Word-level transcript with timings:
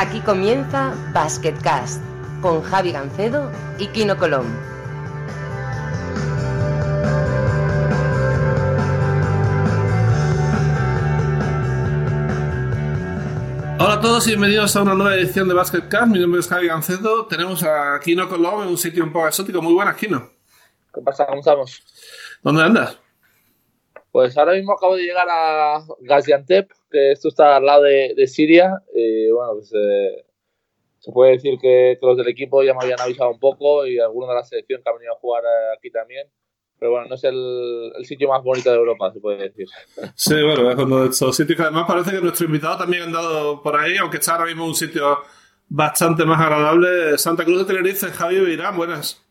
Aquí 0.00 0.20
comienza 0.20 0.94
Basketcast 1.12 2.00
con 2.40 2.62
Javi 2.62 2.92
Gancedo 2.92 3.50
y 3.80 3.88
Kino 3.88 4.16
Colón. 4.16 4.46
Hola 13.80 13.94
a 13.94 14.00
todos 14.00 14.24
y 14.28 14.30
bienvenidos 14.30 14.76
a 14.76 14.82
una 14.82 14.94
nueva 14.94 15.16
edición 15.16 15.48
de 15.48 15.54
Basketcast. 15.54 16.06
Mi 16.06 16.20
nombre 16.20 16.38
es 16.38 16.46
Javi 16.46 16.68
Gancedo. 16.68 17.26
Tenemos 17.26 17.64
a 17.64 17.98
Kino 17.98 18.28
Colón 18.28 18.62
en 18.62 18.68
un 18.68 18.78
sitio 18.78 19.02
un 19.02 19.12
poco 19.12 19.26
exótico. 19.26 19.60
Muy 19.60 19.74
buenas, 19.74 19.96
Kino. 19.96 20.30
¿Qué 20.94 21.00
pasa? 21.00 21.26
¿Cómo 21.26 21.40
estamos? 21.40 21.82
¿Dónde 22.44 22.62
andas? 22.62 23.00
Pues 24.12 24.38
ahora 24.38 24.52
mismo 24.52 24.74
acabo 24.74 24.94
de 24.94 25.02
llegar 25.02 25.26
a 25.28 25.80
Gaziantep, 26.02 26.70
que 26.90 27.12
esto 27.12 27.28
está 27.28 27.56
al 27.56 27.64
lado 27.64 27.82
de, 27.84 28.26
Siria. 28.26 28.82
Y 28.94 29.30
bueno, 29.30 29.54
pues 29.54 29.72
eh, 29.74 30.24
se 30.98 31.12
puede 31.12 31.32
decir 31.32 31.58
que, 31.60 31.98
los 32.00 32.16
del 32.16 32.28
equipo 32.28 32.62
ya 32.62 32.74
me 32.74 32.80
habían 32.82 33.00
avisado 33.00 33.30
un 33.30 33.38
poco 33.38 33.86
y 33.86 33.98
algunos 33.98 34.28
de 34.28 34.34
la 34.34 34.44
selección 34.44 34.82
que 34.82 34.90
han 34.90 34.96
venido 34.96 35.14
a 35.14 35.18
jugar 35.18 35.42
eh, 35.44 35.76
aquí 35.76 35.90
también. 35.90 36.26
Pero 36.78 36.92
bueno, 36.92 37.08
no 37.08 37.14
es 37.16 37.24
el, 37.24 37.92
sitio 38.04 38.28
más 38.28 38.42
bonito 38.42 38.70
de 38.70 38.76
Europa, 38.76 39.12
se 39.12 39.20
puede 39.20 39.48
decir. 39.48 39.66
Sí, 40.14 40.34
bueno, 40.34 40.70
es 40.70 40.78
uno 40.78 41.02
de 41.02 41.08
estos 41.08 41.36
sitios 41.36 41.56
que 41.56 41.62
además 41.62 41.86
parece 41.88 42.12
que 42.12 42.20
nuestro 42.20 42.46
invitado 42.46 42.78
también 42.78 43.02
ha 43.02 43.06
andado 43.06 43.62
por 43.62 43.76
ahí, 43.76 43.96
aunque 43.96 44.18
está 44.18 44.34
ahora 44.34 44.46
mismo 44.46 44.64
un 44.64 44.74
sitio 44.74 45.18
bastante 45.68 46.24
más 46.24 46.40
agradable. 46.40 47.18
Santa 47.18 47.44
Cruz 47.44 47.58
de 47.58 47.74
Tenerife, 47.74 48.06
Javier 48.06 48.44
Beirán, 48.44 48.76
buenas. 48.76 49.27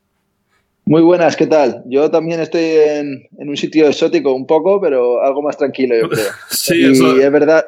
Muy 0.88 1.02
buenas, 1.02 1.36
¿qué 1.36 1.46
tal? 1.46 1.82
Yo 1.84 2.10
también 2.10 2.40
estoy 2.40 2.62
en, 2.62 3.28
un 3.32 3.58
sitio 3.58 3.86
exótico 3.88 4.32
un 4.32 4.46
poco, 4.46 4.80
pero 4.80 5.22
algo 5.22 5.42
más 5.42 5.58
tranquilo, 5.58 5.94
yo 5.94 6.08
creo. 6.08 6.30
sí, 6.48 6.80
y 6.80 7.20
es 7.20 7.30
verdad, 7.30 7.66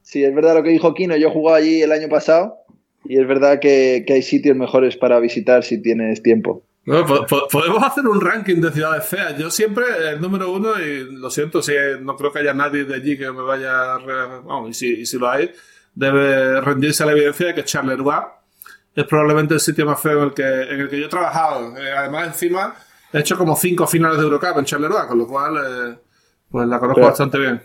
sí, 0.00 0.22
es 0.22 0.32
verdad 0.32 0.54
lo 0.54 0.62
que 0.62 0.70
dijo 0.70 0.94
Kino. 0.94 1.16
Yo 1.16 1.32
jugué 1.32 1.54
allí 1.54 1.82
el 1.82 1.90
año 1.90 2.08
pasado 2.08 2.58
y 3.04 3.18
es 3.18 3.26
verdad 3.26 3.58
que, 3.58 4.04
hay 4.08 4.22
sitios 4.22 4.56
mejores 4.56 4.96
para 4.96 5.18
visitar 5.18 5.64
si 5.64 5.82
tienes 5.82 6.22
tiempo. 6.22 6.62
podemos 6.84 7.82
hacer 7.82 8.06
un 8.06 8.20
ranking 8.20 8.60
de 8.60 8.70
ciudades 8.70 9.06
feas. 9.06 9.36
Yo 9.36 9.50
siempre 9.50 9.84
el 10.12 10.20
número 10.20 10.52
uno, 10.52 10.80
y 10.80 11.16
lo 11.16 11.30
siento, 11.30 11.62
si 11.62 11.72
no 12.00 12.14
creo 12.14 12.30
que 12.30 12.38
haya 12.38 12.54
nadie 12.54 12.84
de 12.84 12.94
allí 12.94 13.18
que 13.18 13.28
me 13.32 13.42
vaya. 13.42 13.98
Vamos, 14.44 14.70
y, 14.70 14.74
si, 14.74 15.00
y 15.00 15.06
si 15.06 15.18
lo 15.18 15.28
hay, 15.28 15.50
debe 15.96 16.60
rendirse 16.60 17.02
a 17.02 17.06
la 17.06 17.12
evidencia 17.12 17.48
de 17.48 17.54
que 17.54 17.64
Charleroi 17.64 18.22
es 18.94 19.04
probablemente 19.06 19.54
el 19.54 19.60
sitio 19.60 19.86
más 19.86 20.00
feo 20.00 20.18
en 20.18 20.24
el 20.24 20.34
que, 20.34 20.42
en 20.42 20.80
el 20.80 20.88
que 20.88 21.00
yo 21.00 21.06
he 21.06 21.08
trabajado. 21.08 21.76
Eh, 21.76 21.92
además, 21.92 22.28
encima, 22.28 22.74
he 23.12 23.20
hecho 23.20 23.38
como 23.38 23.56
cinco 23.56 23.86
finales 23.86 24.18
de 24.18 24.24
Eurocup 24.24 24.58
en 24.58 24.64
Charleroi, 24.64 25.06
con 25.08 25.18
lo 25.18 25.26
cual, 25.26 25.56
eh, 25.56 25.98
pues 26.50 26.68
la 26.68 26.78
conozco 26.78 27.00
bastante 27.00 27.38
bien. 27.38 27.62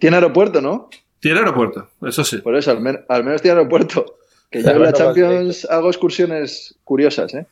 tiene 0.00 0.16
aeropuerto, 0.16 0.60
¿no? 0.60 0.88
Tiene 1.20 1.40
aeropuerto, 1.40 1.88
eso 2.02 2.24
sí. 2.24 2.38
Por 2.38 2.56
eso, 2.56 2.70
al, 2.70 2.80
menos 2.80 3.42
tiene 3.42 3.58
aeropuerto. 3.58 4.18
Que 4.50 4.62
ya 4.62 4.72
en 4.72 4.82
la 4.82 4.92
Champions 4.92 5.66
hago 5.70 5.88
excursiones 5.88 6.78
curiosas, 6.84 7.34
¿eh? 7.34 7.46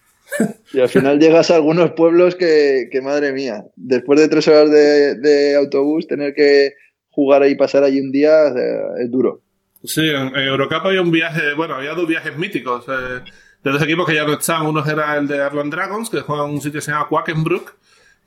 Y 0.72 0.80
al 0.80 0.88
final 0.88 1.20
llegas 1.20 1.50
a 1.50 1.56
algunos 1.56 1.92
pueblos 1.92 2.34
que, 2.34 2.88
que 2.90 3.00
madre 3.00 3.32
mía, 3.32 3.64
después 3.76 4.18
de 4.18 4.28
tres 4.28 4.48
horas 4.48 4.70
de, 4.70 5.14
de, 5.16 5.56
autobús, 5.56 6.06
tener 6.08 6.34
que 6.34 6.72
jugar 7.10 7.42
ahí, 7.42 7.54
pasar 7.54 7.84
allí 7.84 8.00
un 8.00 8.10
día, 8.10 8.48
eh, 8.48 9.04
es 9.04 9.10
duro. 9.10 9.42
Sí, 9.86 10.08
en, 10.08 10.34
Eurocup 10.34 10.86
había 10.86 11.00
un 11.00 11.10
viaje, 11.10 11.54
bueno, 11.54 11.76
había 11.76 11.94
dos 11.94 12.06
viajes 12.06 12.36
míticos 12.36 12.84
eh, 12.88 13.22
de 13.62 13.70
dos 13.70 13.80
equipos 13.82 14.06
que 14.06 14.14
ya 14.14 14.24
no 14.24 14.34
están. 14.34 14.66
Uno 14.66 14.84
era 14.84 15.16
el 15.16 15.26
de 15.28 15.40
Arland 15.40 15.72
Dragons, 15.72 16.10
que 16.10 16.20
juega 16.20 16.44
en 16.44 16.50
un 16.50 16.60
sitio 16.60 16.78
que 16.78 16.82
se 16.82 16.90
llama 16.90 17.08
Quackenbrook, 17.08 17.72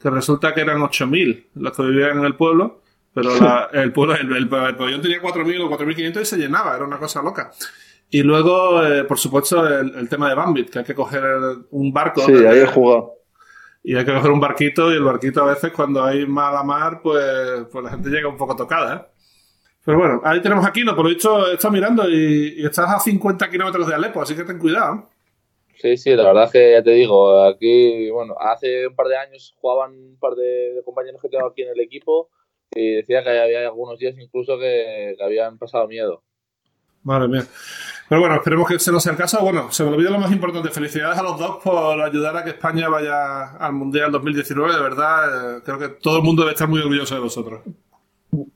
que 0.01 0.09
resulta 0.09 0.53
que 0.53 0.61
eran 0.61 0.79
8.000 0.79 1.47
los 1.55 1.75
que 1.75 1.83
vivían 1.83 2.19
en 2.19 2.25
el 2.25 2.35
pueblo, 2.35 2.81
pero 3.13 3.31
el 3.73 3.91
pueblo, 3.91 4.15
el, 4.15 4.47
pabellón 4.47 5.01
tenía 5.01 5.21
4.000 5.21 5.61
o 5.61 5.77
4.500 5.77 6.21
y 6.21 6.25
se 6.25 6.37
llenaba, 6.37 6.75
era 6.75 6.85
una 6.85 6.97
cosa 6.97 7.21
loca. 7.21 7.51
Y 8.09 8.23
luego, 8.23 8.83
eh, 8.83 9.03
por 9.03 9.19
supuesto, 9.19 9.67
el, 9.67 10.09
tema 10.09 10.29
de 10.29 10.35
Bambit, 10.35 10.69
que 10.69 10.79
hay 10.79 10.85
que 10.85 10.95
coger 10.95 11.23
un 11.69 11.93
barco. 11.93 12.21
Sí, 12.21 12.33
ahí 12.33 12.59
he 12.59 12.65
jugado. 12.65 13.13
Y 13.83 13.95
hay 13.95 14.03
que 14.03 14.13
coger 14.13 14.31
un 14.31 14.39
barquito, 14.39 14.91
y 14.91 14.95
el 14.95 15.03
barquito 15.03 15.43
a 15.43 15.53
veces, 15.53 15.71
cuando 15.71 16.03
hay 16.03 16.25
mala 16.25 16.63
mar, 16.63 17.01
pues, 17.03 17.67
pues 17.71 17.83
la 17.83 17.91
gente 17.91 18.09
llega 18.09 18.27
un 18.27 18.37
poco 18.37 18.55
tocada, 18.55 18.95
¿eh? 18.95 19.18
Pero 19.89 19.97
bueno, 19.97 20.21
ahí 20.23 20.39
tenemos 20.39 20.63
a 20.67 20.71
Kino, 20.71 20.95
por 20.95 21.05
lo 21.05 21.09
dicho, 21.09 21.51
está 21.51 21.71
mirando 21.71 22.07
y, 22.07 22.63
estás 22.63 22.87
a 22.91 22.99
50 22.99 23.49
kilómetros 23.49 23.87
de 23.87 23.95
Alepo, 23.95 24.21
así 24.21 24.35
que 24.35 24.43
ten 24.43 24.59
cuidado. 24.59 25.09
Sí, 25.81 25.97
sí, 25.97 26.15
la 26.15 26.25
verdad 26.25 26.43
es 26.43 26.51
que 26.51 26.71
ya 26.73 26.83
te 26.83 26.91
digo, 26.91 27.43
aquí, 27.43 28.07
bueno, 28.11 28.35
hace 28.39 28.85
un 28.85 28.95
par 28.95 29.07
de 29.07 29.17
años 29.17 29.55
jugaban 29.59 29.93
un 29.93 30.19
par 30.19 30.35
de, 30.35 30.79
compañeros 30.85 31.19
que 31.19 31.29
tengo 31.29 31.47
aquí 31.47 31.63
en 31.63 31.69
el 31.69 31.79
equipo 31.79 32.29
y 32.69 32.97
decía 32.97 33.23
que 33.23 33.31
había 33.31 33.61
algunos 33.61 33.97
días 33.97 34.13
incluso 34.19 34.59
que, 34.59 35.15
habían 35.19 35.57
pasado 35.57 35.87
miedo. 35.87 36.21
Madre 37.01 37.27
mía. 37.27 37.45
Pero 38.07 38.21
bueno, 38.21 38.35
esperemos 38.35 38.67
que 38.67 38.75
ese 38.75 38.91
no 38.91 38.99
sea 38.99 39.13
el 39.13 39.17
caso. 39.17 39.41
Bueno, 39.41 39.71
se 39.71 39.83
me 39.83 39.89
olvidó 39.89 40.11
lo 40.11 40.19
más 40.19 40.31
importante. 40.31 40.69
Felicidades 40.69 41.17
a 41.17 41.23
los 41.23 41.39
dos 41.39 41.63
por 41.63 41.99
ayudar 41.99 42.37
a 42.37 42.43
que 42.43 42.51
España 42.51 42.89
vaya 42.89 43.55
al 43.55 43.73
Mundial 43.73 44.11
2019. 44.11 44.71
De 44.71 44.81
verdad, 44.83 45.57
eh, 45.57 45.61
creo 45.65 45.79
que 45.79 45.89
todo 45.89 46.17
el 46.17 46.23
mundo 46.23 46.43
debe 46.43 46.53
estar 46.53 46.67
muy 46.67 46.79
orgulloso 46.79 47.15
de 47.15 47.21
vosotros. 47.21 47.61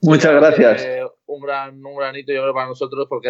Muchas 0.02 0.34
gracias. 0.34 1.03
Un, 1.26 1.42
gran, 1.42 1.86
un 1.86 1.96
granito, 1.96 2.32
yo 2.32 2.42
creo, 2.42 2.54
para 2.54 2.68
nosotros, 2.68 3.08
porque 3.10 3.30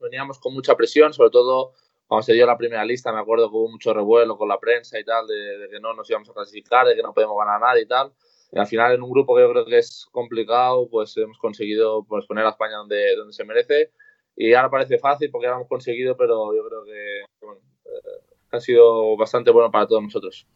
veníamos 0.00 0.38
con 0.38 0.54
mucha 0.54 0.76
presión, 0.76 1.12
sobre 1.12 1.30
todo 1.30 1.72
cuando 2.06 2.22
se 2.22 2.32
dio 2.32 2.46
la 2.46 2.56
primera 2.56 2.84
lista. 2.84 3.12
Me 3.12 3.20
acuerdo 3.20 3.50
que 3.50 3.56
hubo 3.56 3.68
mucho 3.68 3.92
revuelo 3.92 4.36
con 4.36 4.48
la 4.48 4.58
prensa 4.58 4.98
y 4.98 5.04
tal, 5.04 5.26
de, 5.26 5.68
que 5.70 5.80
no 5.80 5.94
nos 5.94 6.08
íbamos 6.10 6.28
a 6.30 6.34
clasificar, 6.34 6.86
de 6.86 6.96
que 6.96 7.02
no 7.02 7.12
podemos 7.12 7.36
ganar 7.38 7.60
nada 7.60 7.80
y 7.80 7.86
tal. 7.86 8.12
Y 8.50 8.58
al 8.58 8.66
final, 8.66 8.94
en 8.94 9.02
un 9.02 9.10
grupo 9.10 9.36
que 9.36 9.42
yo 9.42 9.50
creo 9.50 9.66
que 9.66 9.78
es 9.78 10.06
complicado, 10.10 10.88
pues 10.90 11.16
hemos 11.18 11.38
conseguido 11.38 12.04
pues, 12.04 12.26
poner 12.26 12.46
a 12.46 12.50
España 12.50 12.76
donde, 12.76 13.14
donde 13.16 13.32
se 13.32 13.44
merece. 13.44 13.92
Y 14.34 14.54
ahora 14.54 14.70
parece 14.70 14.98
fácil 14.98 15.30
porque 15.30 15.48
lo 15.48 15.54
hemos 15.54 15.68
conseguido, 15.68 16.16
pero 16.16 16.54
yo 16.54 16.66
creo 16.66 16.84
que 16.84 17.20
eh, 17.20 18.48
ha 18.52 18.60
sido 18.60 19.16
bastante 19.16 19.50
bueno 19.50 19.70
para 19.70 19.86
todos 19.86 20.02
nosotros. 20.02 20.46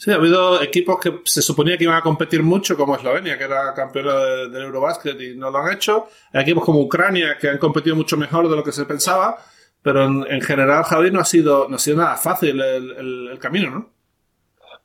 Sí, 0.00 0.10
ha 0.10 0.14
habido 0.14 0.62
equipos 0.62 0.98
que 0.98 1.20
se 1.24 1.42
suponía 1.42 1.76
que 1.76 1.84
iban 1.84 1.98
a 1.98 2.00
competir 2.00 2.42
mucho, 2.42 2.74
como 2.74 2.96
Eslovenia, 2.96 3.36
que 3.36 3.44
era 3.44 3.74
campeona 3.74 4.14
del 4.48 4.62
Eurobasket 4.62 5.20
y 5.20 5.36
no 5.36 5.50
lo 5.50 5.58
han 5.58 5.74
hecho. 5.74 6.06
Hay 6.32 6.40
equipos 6.40 6.64
como 6.64 6.80
Ucrania, 6.80 7.36
que 7.38 7.50
han 7.50 7.58
competido 7.58 7.94
mucho 7.94 8.16
mejor 8.16 8.48
de 8.48 8.56
lo 8.56 8.64
que 8.64 8.72
se 8.72 8.86
pensaba. 8.86 9.36
Pero 9.82 10.04
en, 10.04 10.40
general, 10.40 10.84
Javier, 10.84 11.12
no 11.12 11.20
ha 11.20 11.26
sido, 11.26 11.68
no 11.68 11.76
ha 11.76 11.78
sido 11.78 11.98
nada 11.98 12.16
fácil 12.16 12.62
el, 12.62 13.38
camino, 13.40 13.70
¿no? 13.70 13.90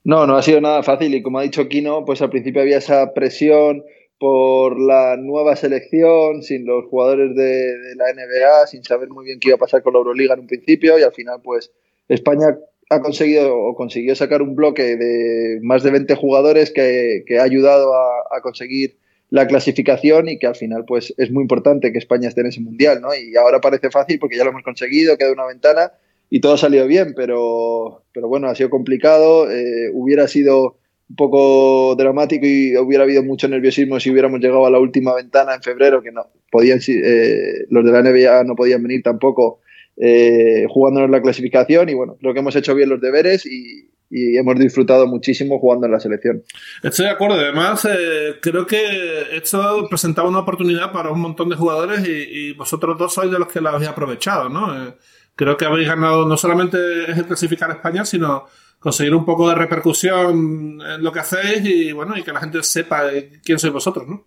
No, 0.04 0.28
no 0.28 0.36
ha 0.36 0.42
sido 0.42 0.60
nada 0.60 0.84
fácil. 0.84 1.16
Y 1.16 1.24
como 1.24 1.40
ha 1.40 1.44
dicho 1.44 1.70
Kino, 1.70 2.04
pues 2.04 2.22
al 2.22 2.30
principio 2.30 2.62
había 2.62 2.80
esa 2.80 3.14
presión 3.14 3.86
por 4.20 4.78
la 4.78 5.16
nueva 5.16 5.56
selección, 5.56 6.44
sin 6.44 6.66
los 6.66 6.88
jugadores 6.90 7.34
de, 7.38 7.78
de 7.78 7.96
la 7.96 8.12
NBA, 8.14 8.68
sin 8.68 8.84
saber 8.84 9.08
muy 9.08 9.24
bien 9.24 9.40
qué 9.40 9.48
iba 9.48 9.56
a 9.56 9.60
pasar 9.60 9.82
con 9.82 9.94
la 9.94 10.00
Euroliga 10.00 10.34
en 10.34 10.42
un 10.42 10.48
principio. 10.48 11.00
Y 11.00 11.04
al 11.04 11.14
final, 11.14 11.40
pues 11.42 11.72
España 12.10 12.58
ha 12.90 13.02
conseguido 13.02 13.58
o 13.58 13.76
consiguió 13.76 14.16
sacar 14.16 14.42
un 14.42 14.56
bloque 14.56 14.96
de 14.96 15.60
más 15.62 15.84
de 15.84 15.92
20 15.92 16.16
jugadores 16.16 16.72
que, 16.72 17.24
ha 17.40 17.44
ayudado 17.44 17.94
a, 17.94 18.42
conseguir 18.42 18.98
la 19.30 19.48
clasificación 19.48 20.30
y 20.30 20.38
que 20.38 20.48
al 20.48 20.56
final 20.56 20.86
pues 20.86 21.14
es 21.18 21.32
muy 21.32 21.42
importante 21.42 21.92
que 21.92 21.98
España 21.98 22.28
esté 22.28 22.42
en 22.42 22.48
ese 22.48 22.62
mundial, 22.62 23.02
¿no? 23.02 23.10
Y 23.16 23.36
ahora 23.36 23.60
parece 23.60 23.90
fácil 23.90 24.20
porque 24.20 24.38
ya 24.38 24.44
lo 24.44 24.52
hemos 24.52 24.64
conseguido, 24.64 25.18
queda 25.18 25.32
una 25.32 25.46
ventana 25.46 25.94
y 26.30 26.42
todo 26.42 26.54
ha 26.54 26.58
salido 26.58 26.86
bien, 26.86 27.14
pero, 27.16 28.04
pero 28.14 28.28
bueno, 28.28 28.48
ha 28.48 28.56
sido 28.56 28.70
complicado, 28.70 29.50
eh, 29.50 29.90
hubiera 29.94 30.28
sido 30.28 30.78
un 31.10 31.16
poco 31.16 31.96
dramático 31.96 32.46
y 32.46 32.78
hubiera 32.78 33.04
habido 33.04 33.24
mucho 33.24 33.48
nerviosismo 33.48 34.00
si 34.00 34.12
hubiéramos 34.12 34.40
llegado 34.40 34.66
a 34.66 34.72
la 34.72 34.80
última 34.80 35.16
ventana 35.16 35.56
en 35.56 35.62
febrero, 35.62 36.02
que 36.02 36.12
no 36.12 36.28
podían, 36.52 36.80
eh, 36.88 37.66
los 37.70 37.84
de 37.84 37.92
la 37.92 38.02
NBA 38.02 38.44
no 38.44 38.56
podían 38.56 38.84
venir 38.84 39.02
tampoco 39.04 39.60
eh, 39.98 40.66
jugándonos 40.70 41.10
la 41.10 41.22
clasificación 41.22 41.88
y 41.88 41.94
bueno, 41.94 42.18
creo 42.20 42.34
que 42.34 42.40
hemos 42.40 42.56
hecho 42.56 42.76
bien 42.76 42.90
los 42.90 43.02
deberes 43.02 43.46
y, 43.46 43.92
hemos 44.08 44.58
disfrutado 44.58 45.08
muchísimo 45.08 45.60
jugando 45.60 45.88
en 45.88 45.92
la 45.92 46.00
selección. 46.00 46.44
Estoy 46.84 47.06
de 47.06 47.12
acuerdo, 47.12 47.36
además 47.36 47.86
eh, 47.86 48.36
creo 48.42 48.66
que 48.66 49.36
esto 49.36 49.88
presentaba 49.90 50.30
una 50.30 50.40
oportunidad 50.40 50.94
para 50.94 51.10
un 51.10 51.20
montón 51.20 51.50
de 51.50 51.56
jugadores 51.56 52.08
y, 52.08 52.54
vosotros 52.54 52.98
dos 52.98 53.14
sois 53.14 53.32
de 53.32 53.40
los 53.40 53.50
que 53.50 53.60
la 53.60 53.72
habéis 53.72 53.90
aprovechado, 53.90 54.48
¿no? 54.48 54.88
Eh, 54.88 54.94
creo 55.36 55.58
que 55.58 55.66
habéis 55.66 55.88
ganado 55.88 56.26
no 56.26 56.38
solamente 56.38 56.78
es 57.12 57.18
el 57.18 57.26
clasificar 57.26 57.70
a 57.70 57.74
España, 57.74 58.06
sino 58.06 58.46
conseguir 58.80 59.16
un 59.16 59.26
poco 59.26 59.50
de 59.50 59.56
repercusión 59.56 60.80
en 60.82 61.04
lo 61.04 61.12
que 61.12 61.20
hacéis 61.20 61.66
y 61.66 61.92
bueno, 61.92 62.16
y 62.16 62.24
que 62.24 62.32
la 62.32 62.40
gente 62.40 62.64
sepa 62.64 63.10
quién 63.44 63.60
sois 63.60 63.74
vosotros, 63.74 64.08
¿no? 64.08 64.24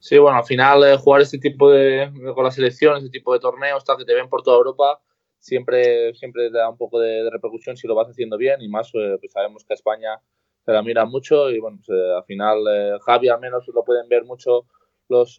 Sí, 0.00 0.18
bueno, 0.18 0.38
al 0.38 0.44
final 0.44 0.98
jugar 0.98 1.22
este 1.22 1.38
tipo 1.38 1.70
de, 1.70 2.10
con 2.34 2.44
la 2.44 2.50
selección, 2.50 2.96
este 2.96 3.10
tipo 3.10 3.32
de 3.32 3.38
torneos, 3.38 3.84
tal, 3.84 3.96
que 3.96 4.04
te 4.04 4.14
ven 4.14 4.28
por 4.28 4.42
toda 4.42 4.56
Europa, 4.56 5.00
siempre, 5.40 6.14
siempre 6.14 6.50
da 6.50 6.68
un 6.68 6.76
poco 6.76 7.00
de, 7.00 7.28
repercusión 7.30 7.76
si 7.76 7.88
lo 7.88 7.94
vas 7.94 8.08
haciendo 8.08 8.36
bien 8.36 8.60
y 8.60 8.68
más 8.68 8.90
eh, 8.94 9.16
pues 9.18 9.32
sabemos 9.32 9.64
que 9.64 9.74
España 9.74 10.20
se 10.64 10.72
la 10.72 10.82
mira 10.82 11.04
mucho 11.06 11.50
y 11.50 11.58
bueno, 11.58 11.78
pues, 11.84 11.98
eh, 11.98 12.14
al 12.14 12.24
final 12.24 12.58
eh, 12.70 12.98
Javi 13.00 13.28
al 13.28 13.40
menos 13.40 13.66
lo 13.74 13.82
pueden 13.82 14.08
ver 14.08 14.24
mucho 14.24 14.66
los, 15.08 15.34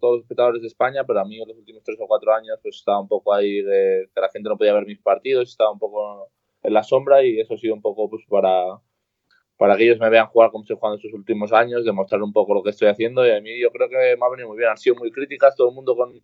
todos 0.00 0.14
los 0.14 0.22
espectadores 0.22 0.62
de 0.62 0.68
España, 0.68 1.04
pero 1.04 1.20
a 1.20 1.26
mí 1.26 1.42
en 1.42 1.46
los 1.46 1.58
últimos 1.58 1.82
tres 1.84 1.98
o 2.00 2.06
cuatro 2.06 2.32
años 2.32 2.58
pues 2.62 2.76
estaba 2.76 3.00
un 3.00 3.08
poco 3.08 3.34
ahí 3.34 3.62
que 3.62 4.08
la 4.20 4.30
gente 4.30 4.48
no 4.48 4.56
podía 4.56 4.72
ver 4.72 4.86
mis 4.86 4.98
partidos, 4.98 5.50
estaba 5.50 5.70
un 5.70 5.78
poco 5.78 6.30
en 6.62 6.72
la 6.72 6.82
sombra 6.82 7.22
y 7.22 7.38
eso 7.38 7.52
ha 7.52 7.58
sido 7.58 7.74
un 7.74 7.82
poco 7.82 8.08
pues 8.08 8.24
para, 8.30 8.80
para 9.58 9.76
que 9.76 9.84
ellos 9.84 9.98
me 9.98 10.08
vean 10.08 10.26
jugar 10.28 10.50
como 10.50 10.64
estoy 10.64 10.78
jugando 10.78 10.94
en 10.94 11.00
estos 11.00 11.18
últimos 11.18 11.52
años, 11.52 11.84
demostrar 11.84 12.22
un 12.22 12.32
poco 12.32 12.54
lo 12.54 12.62
que 12.62 12.70
estoy 12.70 12.88
haciendo 12.88 13.26
y 13.26 13.30
a 13.30 13.42
mí 13.42 13.60
yo 13.60 13.70
creo 13.70 13.90
que 13.90 14.16
me 14.16 14.24
ha 14.24 14.30
venido 14.30 14.48
muy 14.48 14.56
bien. 14.56 14.70
Han 14.70 14.78
sido 14.78 14.96
muy 14.96 15.10
críticas, 15.10 15.54
todo 15.54 15.68
el 15.68 15.74
mundo 15.74 15.94
con, 15.94 16.18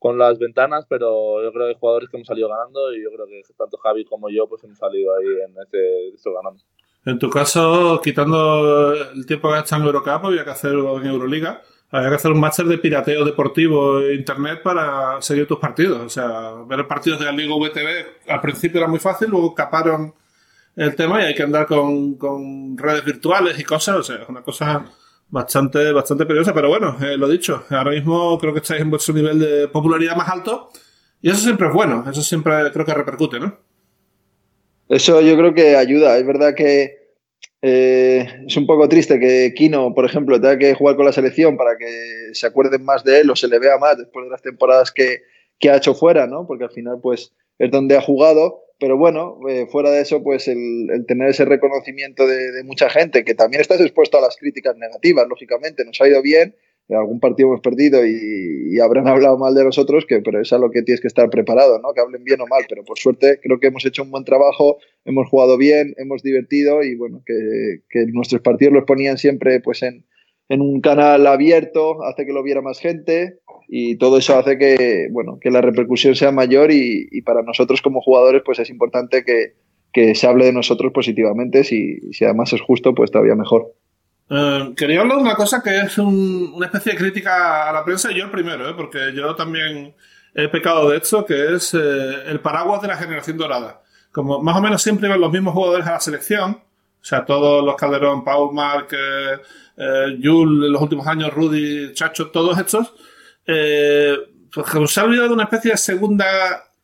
con 0.00 0.16
las 0.16 0.38
ventanas, 0.38 0.86
pero 0.88 1.44
yo 1.44 1.52
creo 1.52 1.66
que 1.66 1.74
hay 1.74 1.78
jugadores 1.78 2.08
que 2.08 2.16
hemos 2.16 2.26
salido 2.26 2.48
ganando 2.48 2.92
y 2.92 3.04
yo 3.04 3.10
creo 3.12 3.26
que 3.26 3.42
tanto 3.56 3.76
Javi 3.76 4.06
como 4.06 4.30
yo 4.30 4.48
pues 4.48 4.64
hemos 4.64 4.78
salido 4.78 5.14
ahí 5.14 5.26
en 5.46 5.54
este, 5.62 6.08
esto 6.08 6.32
ganando. 6.32 6.60
En 7.04 7.18
tu 7.18 7.28
caso, 7.28 8.00
quitando 8.02 8.94
el 8.94 9.26
tiempo 9.26 9.50
que 9.50 9.56
has 9.56 9.72
en 9.72 9.82
Eurocup, 9.82 10.24
había 10.24 10.42
que 10.42 10.50
hacerlo 10.50 10.98
en 10.98 11.06
Euroliga. 11.06 11.60
Había 11.90 12.08
que 12.08 12.14
hacer 12.14 12.30
un 12.30 12.40
máster 12.40 12.64
de 12.66 12.78
pirateo 12.78 13.24
deportivo 13.26 14.00
en 14.00 14.20
internet 14.20 14.62
para 14.62 15.20
seguir 15.20 15.46
tus 15.46 15.58
partidos. 15.58 16.00
O 16.00 16.08
sea, 16.08 16.54
ver 16.66 16.86
partidos 16.86 17.18
de 17.18 17.26
la 17.26 17.32
Liga 17.32 17.54
VTV 17.54 18.30
al 18.30 18.40
principio 18.40 18.80
era 18.80 18.88
muy 18.88 19.00
fácil, 19.00 19.28
luego 19.28 19.54
caparon 19.54 20.14
el 20.76 20.94
tema 20.94 21.20
y 21.20 21.26
hay 21.26 21.34
que 21.34 21.42
andar 21.42 21.66
con, 21.66 22.14
con 22.14 22.78
redes 22.78 23.04
virtuales 23.04 23.58
y 23.58 23.64
cosas. 23.64 23.96
O 23.96 24.02
sea, 24.02 24.16
es 24.16 24.28
una 24.28 24.42
cosa 24.42 24.86
bastante, 25.30 25.92
bastante 25.92 26.26
peligrosa. 26.26 26.54
Pero 26.54 26.68
bueno, 26.68 26.96
eh, 27.02 27.16
lo 27.16 27.28
dicho, 27.28 27.64
ahora 27.70 27.92
mismo 27.92 28.38
creo 28.38 28.52
que 28.52 28.60
estáis 28.60 28.80
en 28.82 28.90
vuestro 28.90 29.14
nivel 29.14 29.38
de 29.38 29.68
popularidad 29.68 30.16
más 30.16 30.28
alto 30.28 30.70
y 31.22 31.30
eso 31.30 31.40
siempre 31.40 31.68
es 31.68 31.72
bueno. 31.72 32.04
Eso 32.10 32.22
siempre 32.22 32.70
creo 32.72 32.84
que 32.84 32.94
repercute, 32.94 33.40
¿no? 33.40 33.58
Eso 34.88 35.20
yo 35.20 35.36
creo 35.36 35.54
que 35.54 35.76
ayuda. 35.76 36.16
Es 36.18 36.26
verdad 36.26 36.54
que 36.54 37.00
eh, 37.62 38.26
es 38.46 38.56
un 38.56 38.66
poco 38.66 38.88
triste 38.88 39.20
que 39.20 39.52
Kino, 39.54 39.94
por 39.94 40.04
ejemplo, 40.04 40.40
tenga 40.40 40.58
que 40.58 40.74
jugar 40.74 40.96
con 40.96 41.06
la 41.06 41.12
selección 41.12 41.56
para 41.56 41.76
que 41.76 42.30
se 42.32 42.46
acuerden 42.46 42.84
más 42.84 43.04
de 43.04 43.20
él 43.20 43.30
o 43.30 43.36
se 43.36 43.48
le 43.48 43.58
vea 43.58 43.78
más 43.78 43.98
después 43.98 44.24
de 44.24 44.30
las 44.30 44.42
temporadas 44.42 44.90
que, 44.90 45.22
que 45.58 45.70
ha 45.70 45.76
hecho 45.76 45.94
fuera, 45.94 46.26
¿no? 46.26 46.46
Porque 46.46 46.64
al 46.64 46.70
final, 46.70 46.98
pues, 47.02 47.32
es 47.58 47.70
donde 47.70 47.96
ha 47.96 48.02
jugado. 48.02 48.62
Pero 48.80 48.96
bueno, 48.96 49.38
eh, 49.48 49.66
fuera 49.70 49.90
de 49.90 50.00
eso, 50.00 50.22
pues 50.22 50.48
el, 50.48 51.04
tener 51.06 51.28
ese 51.28 51.44
reconocimiento 51.44 52.26
de, 52.26 52.50
de, 52.50 52.64
mucha 52.64 52.88
gente, 52.90 53.24
que 53.24 53.34
también 53.34 53.60
estás 53.60 53.80
expuesto 53.80 54.18
a 54.18 54.22
las 54.22 54.36
críticas 54.36 54.76
negativas, 54.76 55.28
lógicamente, 55.28 55.84
nos 55.84 56.00
ha 56.00 56.08
ido 56.08 56.22
bien, 56.22 56.54
algún 56.96 57.20
partido 57.20 57.48
hemos 57.48 57.60
perdido 57.60 58.04
y, 58.04 58.78
habrán 58.80 59.08
hablado 59.08 59.38
mal 59.38 59.54
de 59.54 59.64
nosotros, 59.64 60.06
que, 60.06 60.20
pero 60.20 60.40
es 60.40 60.52
a 60.52 60.58
lo 60.58 60.70
que 60.70 60.82
tienes 60.82 61.00
que 61.00 61.08
estar 61.08 61.28
preparado, 61.30 61.78
¿no? 61.80 61.92
Que 61.92 62.00
hablen 62.00 62.24
bien 62.24 62.40
o 62.40 62.46
mal, 62.46 62.64
pero 62.68 62.84
por 62.84 62.98
suerte 62.98 63.40
creo 63.42 63.60
que 63.60 63.68
hemos 63.68 63.84
hecho 63.84 64.02
un 64.02 64.10
buen 64.10 64.24
trabajo, 64.24 64.78
hemos 65.04 65.28
jugado 65.28 65.56
bien, 65.56 65.94
hemos 65.98 66.22
divertido 66.22 66.82
y 66.82 66.94
bueno, 66.94 67.22
que, 67.24 67.82
que 67.88 68.06
nuestros 68.06 68.40
partidos 68.40 68.74
los 68.74 68.84
ponían 68.84 69.18
siempre 69.18 69.60
pues 69.60 69.82
en, 69.82 70.06
en, 70.50 70.60
un 70.60 70.80
canal 70.80 71.26
abierto, 71.26 72.02
hace 72.04 72.26
que 72.26 72.32
lo 72.32 72.42
viera 72.42 72.60
más 72.60 72.78
gente 72.78 73.38
y 73.68 73.96
todo 73.96 74.18
eso 74.18 74.36
hace 74.36 74.58
que, 74.58 75.08
bueno, 75.10 75.38
que 75.40 75.50
la 75.50 75.60
repercusión 75.60 76.14
sea 76.14 76.32
mayor 76.32 76.70
y, 76.72 77.08
y 77.10 77.22
para 77.22 77.42
nosotros 77.42 77.80
como 77.80 78.02
jugadores 78.02 78.42
pues 78.44 78.58
es 78.58 78.68
importante 78.68 79.24
que, 79.24 79.54
que 79.92 80.14
se 80.14 80.26
hable 80.26 80.46
de 80.46 80.52
nosotros 80.52 80.92
positivamente, 80.92 81.64
si, 81.64 82.12
si 82.12 82.24
además 82.24 82.52
es 82.52 82.60
justo, 82.60 82.94
pues 82.94 83.10
todavía 83.10 83.34
mejor. 83.34 83.74
Eh, 84.28 84.74
quería 84.76 85.00
hablar 85.00 85.16
de 85.16 85.24
una 85.24 85.34
cosa 85.34 85.62
que 85.62 85.80
es 85.80 85.98
una 85.98 86.66
especie 86.66 86.92
de 86.92 86.98
crítica 86.98 87.68
a 87.68 87.72
la 87.72 87.84
prensa, 87.84 88.10
yo 88.12 88.24
el 88.24 88.30
primero, 88.30 88.68
¿eh? 88.68 88.74
porque 88.76 89.12
yo 89.14 89.34
también 89.34 89.94
he 90.34 90.48
pecado 90.48 90.88
de 90.90 90.98
esto, 90.98 91.24
que 91.24 91.54
es 91.54 91.74
eh, 91.74 91.78
el 92.28 92.40
paraguas 92.40 92.80
de 92.80 92.88
la 92.88 92.96
generación 92.96 93.36
dorada. 93.36 93.82
Como 94.12 94.40
más 94.40 94.56
o 94.56 94.60
menos 94.60 94.82
siempre 94.82 95.08
van 95.08 95.20
los 95.20 95.32
mismos 95.32 95.54
jugadores 95.54 95.86
a 95.86 95.92
la 95.92 96.00
selección, 96.00 96.52
o 96.52 97.04
sea, 97.04 97.24
todos 97.24 97.64
los 97.64 97.76
Calderón, 97.76 98.22
Paul, 98.24 98.54
Mark, 98.54 98.88
eh, 99.80 100.16
en 100.22 100.72
los 100.72 100.82
últimos 100.82 101.06
años, 101.06 101.32
Rudy, 101.32 101.92
Chacho, 101.94 102.30
todos 102.30 102.58
estos, 102.58 102.92
pues 103.44 104.90
se 104.90 105.00
ha 105.00 105.04
olvidado 105.04 105.28
de 105.28 105.34
una 105.34 105.44
especie 105.44 105.72
de 105.72 105.76
segunda 105.76 106.26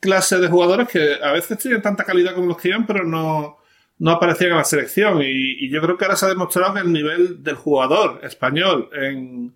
clase 0.01 0.39
de 0.39 0.49
jugadores 0.49 0.89
que 0.89 1.17
a 1.23 1.33
veces 1.33 1.59
tienen 1.59 1.83
tanta 1.83 2.05
calidad 2.05 2.35
como 2.35 2.47
los 2.47 2.59
que 2.59 2.69
iban, 2.69 2.87
pero 2.87 3.05
no, 3.05 3.59
no 3.99 4.11
aparecían 4.11 4.51
en 4.51 4.57
la 4.57 4.65
selección. 4.65 5.21
Y, 5.23 5.69
yo 5.69 5.81
creo 5.81 5.97
que 5.97 6.05
ahora 6.05 6.17
se 6.17 6.27
ha 6.27 6.31
demostrado 6.31 6.75
que 6.75 6.81
el 6.81 6.93
nivel 6.93 7.43
del 7.43 7.57
jugador 7.57 8.21
español 8.23 8.89
en. 8.93 9.55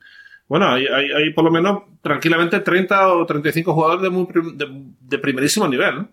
Bueno, 0.48 0.68
hay, 0.68 0.86
hay, 0.86 1.30
por 1.32 1.44
lo 1.44 1.50
menos 1.52 1.84
tranquilamente 2.02 2.58
30 2.58 3.14
o 3.14 3.24
35 3.24 3.72
jugadores 3.72 4.02
de, 4.02 4.10
muy, 4.10 4.26
de, 5.00 5.18
primerísimo 5.18 5.68
nivel. 5.68 6.08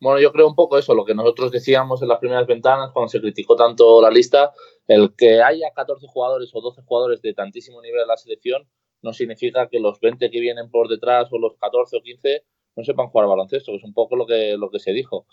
Bueno, 0.00 0.18
yo 0.18 0.32
creo 0.32 0.48
un 0.48 0.54
poco 0.54 0.78
eso, 0.78 0.94
lo 0.94 1.04
que 1.04 1.14
nosotros 1.14 1.50
decíamos 1.52 2.00
en 2.00 2.08
las 2.08 2.18
primeras 2.18 2.46
ventanas, 2.46 2.90
cuando 2.92 3.08
se 3.08 3.20
criticó 3.20 3.54
tanto 3.54 4.00
la 4.00 4.10
lista, 4.10 4.52
el 4.86 5.14
que 5.14 5.42
haya 5.42 5.70
14 5.74 6.06
jugadores 6.08 6.50
o 6.54 6.60
12 6.62 6.82
jugadores 6.82 7.20
de 7.20 7.34
tantísimo 7.34 7.82
nivel 7.82 8.00
en 8.02 8.08
la 8.08 8.16
selección 8.16 8.66
no 9.02 9.12
significa 9.12 9.68
que 9.68 9.78
los 9.80 10.00
20 10.00 10.30
que 10.30 10.40
vienen 10.40 10.70
por 10.70 10.88
detrás 10.88 11.28
o 11.32 11.38
los 11.38 11.56
14 11.58 11.98
o 11.98 12.02
15 12.02 12.44
no 12.76 12.84
sepan 12.84 13.08
jugar 13.08 13.28
baloncesto, 13.28 13.72
que 13.72 13.78
es 13.78 13.84
un 13.84 13.94
poco 13.94 14.16
lo 14.16 14.26
que, 14.26 14.56
lo 14.56 14.70
que 14.70 14.78
se 14.78 14.92
dijo. 14.92 15.26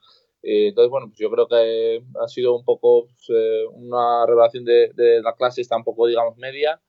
Eh, 0.44 0.70
entonces, 0.70 0.90
bueno, 0.90 1.08
pues 1.08 1.20
yo 1.20 1.30
creo 1.32 1.48
que 1.48 2.04
ha 2.22 2.28
sido 2.28 2.56
un 2.56 2.66
poco 2.66 3.06
pues, 3.08 3.30
eh, 3.30 3.66
una 3.72 4.26
revelación 4.26 4.66
de, 4.66 5.22
la 5.24 5.34
clase, 5.36 5.62
está 5.62 5.78
un 5.78 5.84
poco, 5.84 6.08
digamos, 6.08 6.38
media. 6.38 6.82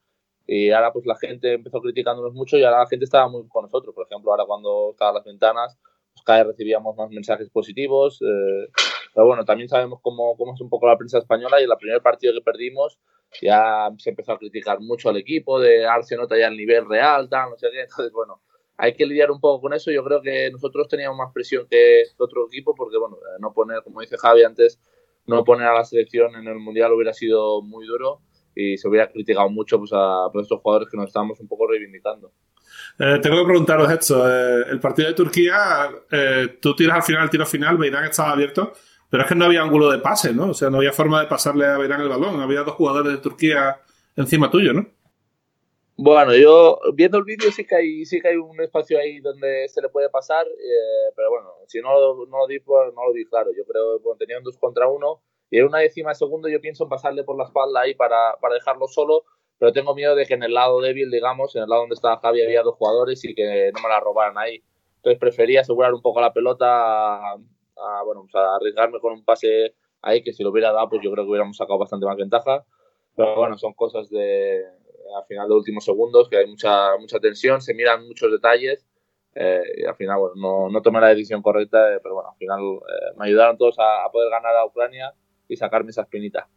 Y 0.47 0.71
ahora, 0.71 0.91
pues 0.91 1.05
la 1.05 1.15
gente 1.15 1.53
empezó 1.53 1.81
criticándonos 1.81 2.33
mucho 2.33 2.57
y 2.57 2.63
ahora 2.63 2.79
la 2.79 2.87
gente 2.87 3.05
estaba 3.05 3.29
muy 3.29 3.47
con 3.47 3.63
nosotros. 3.63 3.93
Por 3.93 4.05
ejemplo, 4.07 4.31
ahora 4.31 4.45
cuando 4.45 4.91
estaban 4.91 5.15
las 5.15 5.23
ventanas, 5.23 5.77
pues 6.19 6.25
cada 6.25 6.39
vez 6.39 6.47
recibíamos 6.47 6.95
más 6.95 7.09
mensajes 7.09 7.49
positivos. 7.49 8.21
Eh, 8.21 8.67
pero 9.13 9.27
bueno, 9.27 9.45
también 9.45 9.69
sabemos 9.69 9.99
cómo, 10.01 10.35
cómo 10.37 10.53
es 10.53 10.61
un 10.61 10.69
poco 10.69 10.87
la 10.87 10.97
prensa 10.97 11.17
española 11.17 11.59
y 11.59 11.63
en 11.63 11.71
el 11.71 11.77
primer 11.77 12.01
partido 12.01 12.33
que 12.33 12.41
perdimos 12.41 12.99
ya 13.41 13.89
se 13.97 14.09
empezó 14.09 14.33
a 14.33 14.39
criticar 14.39 14.79
mucho 14.79 15.09
al 15.09 15.17
equipo, 15.17 15.59
de 15.59 15.79
darse 15.79 16.15
nota 16.15 16.37
ya 16.37 16.47
al 16.47 16.57
nivel 16.57 16.87
real, 16.87 17.29
tal, 17.29 17.51
no 17.51 17.57
sé 17.57 17.69
qué. 17.71 17.81
Entonces, 17.81 18.11
bueno, 18.11 18.41
hay 18.77 18.93
que 18.93 19.05
lidiar 19.05 19.31
un 19.31 19.39
poco 19.39 19.61
con 19.61 19.73
eso. 19.73 19.91
Yo 19.91 20.03
creo 20.03 20.21
que 20.21 20.49
nosotros 20.51 20.87
teníamos 20.87 21.17
más 21.17 21.31
presión 21.33 21.67
que 21.69 22.03
otro 22.17 22.47
equipo 22.47 22.73
porque, 22.75 22.97
bueno, 22.97 23.17
eh, 23.17 23.37
no 23.39 23.53
poner, 23.53 23.83
como 23.83 24.01
dice 24.01 24.17
Javi 24.17 24.43
antes, 24.43 24.79
no 25.27 25.43
poner 25.43 25.67
a 25.67 25.73
la 25.73 25.83
selección 25.83 26.35
en 26.35 26.47
el 26.47 26.59
Mundial 26.59 26.91
hubiera 26.93 27.13
sido 27.13 27.61
muy 27.61 27.85
duro 27.85 28.21
y 28.55 28.77
se 28.77 28.87
hubiera 28.87 29.11
criticado 29.11 29.49
mucho 29.49 29.77
pues, 29.77 29.91
a 29.93 30.29
pues, 30.31 30.43
estos 30.43 30.61
jugadores 30.61 30.89
que 30.89 30.97
nos 30.97 31.07
estábamos 31.07 31.39
un 31.39 31.47
poco 31.47 31.67
reivindicando. 31.67 32.31
Eh, 32.99 33.19
tengo 33.21 33.37
que 33.37 33.45
preguntaros 33.45 33.91
esto. 33.91 34.27
Eh, 34.29 34.65
el 34.69 34.79
partido 34.79 35.07
de 35.07 35.13
Turquía, 35.13 35.89
tú 36.61 36.75
tiras 36.75 36.97
al 36.97 37.03
final 37.03 37.23
el 37.23 37.29
tiro 37.29 37.45
final, 37.45 37.77
Beirán 37.77 38.05
estaba 38.05 38.31
abierto, 38.31 38.73
pero 39.09 39.23
es 39.23 39.29
que 39.29 39.35
no 39.35 39.45
había 39.45 39.61
ángulo 39.61 39.91
de 39.91 39.99
pase, 39.99 40.33
¿no? 40.33 40.49
O 40.49 40.53
sea, 40.53 40.69
no 40.69 40.77
había 40.77 40.91
forma 40.91 41.21
de 41.21 41.27
pasarle 41.27 41.65
a 41.65 41.77
Beirán 41.77 42.01
el 42.01 42.09
balón. 42.09 42.39
Había 42.41 42.63
dos 42.63 42.75
jugadores 42.75 43.11
de 43.11 43.19
Turquía 43.19 43.81
encima 44.15 44.51
tuyo, 44.51 44.73
¿no? 44.73 44.87
Bueno, 46.01 46.33
yo 46.33 46.79
viendo 46.93 47.17
el 47.17 47.25
vídeo 47.25 47.51
sí 47.51 47.65
que 47.67 47.75
hay 47.75 48.05
sí 48.05 48.21
que 48.21 48.29
hay 48.29 48.37
un 48.37 48.61
espacio 48.61 48.97
ahí 48.97 49.19
donde 49.19 49.67
se 49.67 49.81
le 49.81 49.89
puede 49.89 50.09
pasar, 50.09 50.47
eh, 50.47 51.11
pero 51.13 51.29
bueno, 51.29 51.49
si 51.67 51.81
no, 51.81 51.89
no 52.25 52.37
lo 52.37 52.47
di 52.47 52.61
pues 52.61 52.93
no 52.95 53.05
lo 53.05 53.11
di 53.11 53.25
claro. 53.25 53.51
Yo 53.51 53.65
creo 53.65 53.97
que 53.97 54.03
bueno, 54.03 54.17
tenía 54.17 54.37
un 54.37 54.45
dos 54.45 54.57
contra 54.57 54.87
uno 54.87 55.21
y 55.49 55.57
en 55.57 55.65
una 55.65 55.79
décima 55.79 56.11
de 56.11 56.15
segundo 56.15 56.47
yo 56.47 56.61
pienso 56.61 56.85
en 56.85 56.89
pasarle 56.89 57.25
por 57.25 57.37
la 57.37 57.43
espalda 57.43 57.81
ahí 57.81 57.95
para, 57.95 58.37
para 58.39 58.55
dejarlo 58.55 58.87
solo, 58.87 59.25
pero 59.59 59.73
tengo 59.73 59.93
miedo 59.93 60.15
de 60.15 60.25
que 60.25 60.33
en 60.33 60.43
el 60.43 60.53
lado 60.53 60.79
débil, 60.81 61.11
digamos, 61.11 61.55
en 61.55 61.63
el 61.63 61.69
lado 61.69 61.81
donde 61.81 61.95
estaba 61.95 62.19
Javi 62.19 62.41
había 62.41 62.63
dos 62.63 62.75
jugadores 62.75 63.23
y 63.25 63.35
que 63.35 63.71
no 63.73 63.81
me 63.81 63.89
la 63.89 63.99
robaran 63.99 64.37
ahí. 64.37 64.63
Entonces 64.97 65.19
prefería 65.19 65.61
asegurar 65.61 65.93
un 65.93 66.01
poco 66.01 66.21
la 66.21 66.33
pelota 66.33 67.33
a, 67.33 68.03
bueno, 68.05 68.21
pues 68.23 68.35
a 68.35 68.55
arriesgarme 68.55 68.99
con 68.99 69.13
un 69.13 69.23
pase 69.23 69.75
ahí 70.01 70.23
que 70.23 70.33
si 70.33 70.43
lo 70.43 70.51
hubiera 70.51 70.71
dado 70.71 70.89
pues 70.89 71.01
yo 71.03 71.11
creo 71.11 71.25
que 71.25 71.29
hubiéramos 71.29 71.57
sacado 71.57 71.77
bastante 71.77 72.05
más 72.05 72.17
ventaja. 72.17 72.65
Pero 73.15 73.35
bueno, 73.35 73.57
son 73.57 73.73
cosas 73.73 74.09
de, 74.09 74.63
al 75.15 75.25
final 75.25 75.47
de 75.47 75.55
últimos 75.55 75.83
segundos, 75.83 76.29
que 76.29 76.37
hay 76.37 76.47
mucha, 76.47 76.97
mucha 76.97 77.19
tensión, 77.19 77.61
se 77.61 77.73
miran 77.73 78.07
muchos 78.07 78.31
detalles 78.31 78.85
eh, 79.35 79.61
y 79.77 79.85
al 79.85 79.95
final 79.95 80.19
bueno, 80.19 80.35
no, 80.37 80.69
no, 80.69 80.81
tomé 80.81 80.99
la 80.99 81.09
decisión 81.09 81.41
correcta, 81.41 81.93
eh, 81.93 81.99
pero 82.01 82.15
bueno, 82.15 82.29
al 82.31 82.37
final 82.37 82.59
eh, 82.61 83.13
me 83.17 83.27
ayudaron 83.27 83.57
todos 83.57 83.77
a, 83.79 84.09
poder 84.11 84.29
ganar 84.29 84.55
a 84.55 84.65
Ucrania 84.65 85.13
y 85.47 85.55
sacarme 85.55 85.91
esa 85.91 86.01
espinita. 86.01 86.47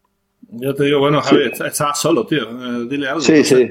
Yo 0.52 0.74
te 0.74 0.84
digo, 0.84 0.98
bueno, 0.98 1.20
Javi, 1.20 1.44
estabas 1.44 2.00
solo, 2.00 2.26
tío, 2.26 2.46
dile 2.86 3.08
algo. 3.08 3.20
Sí, 3.20 3.42
sí. 3.44 3.70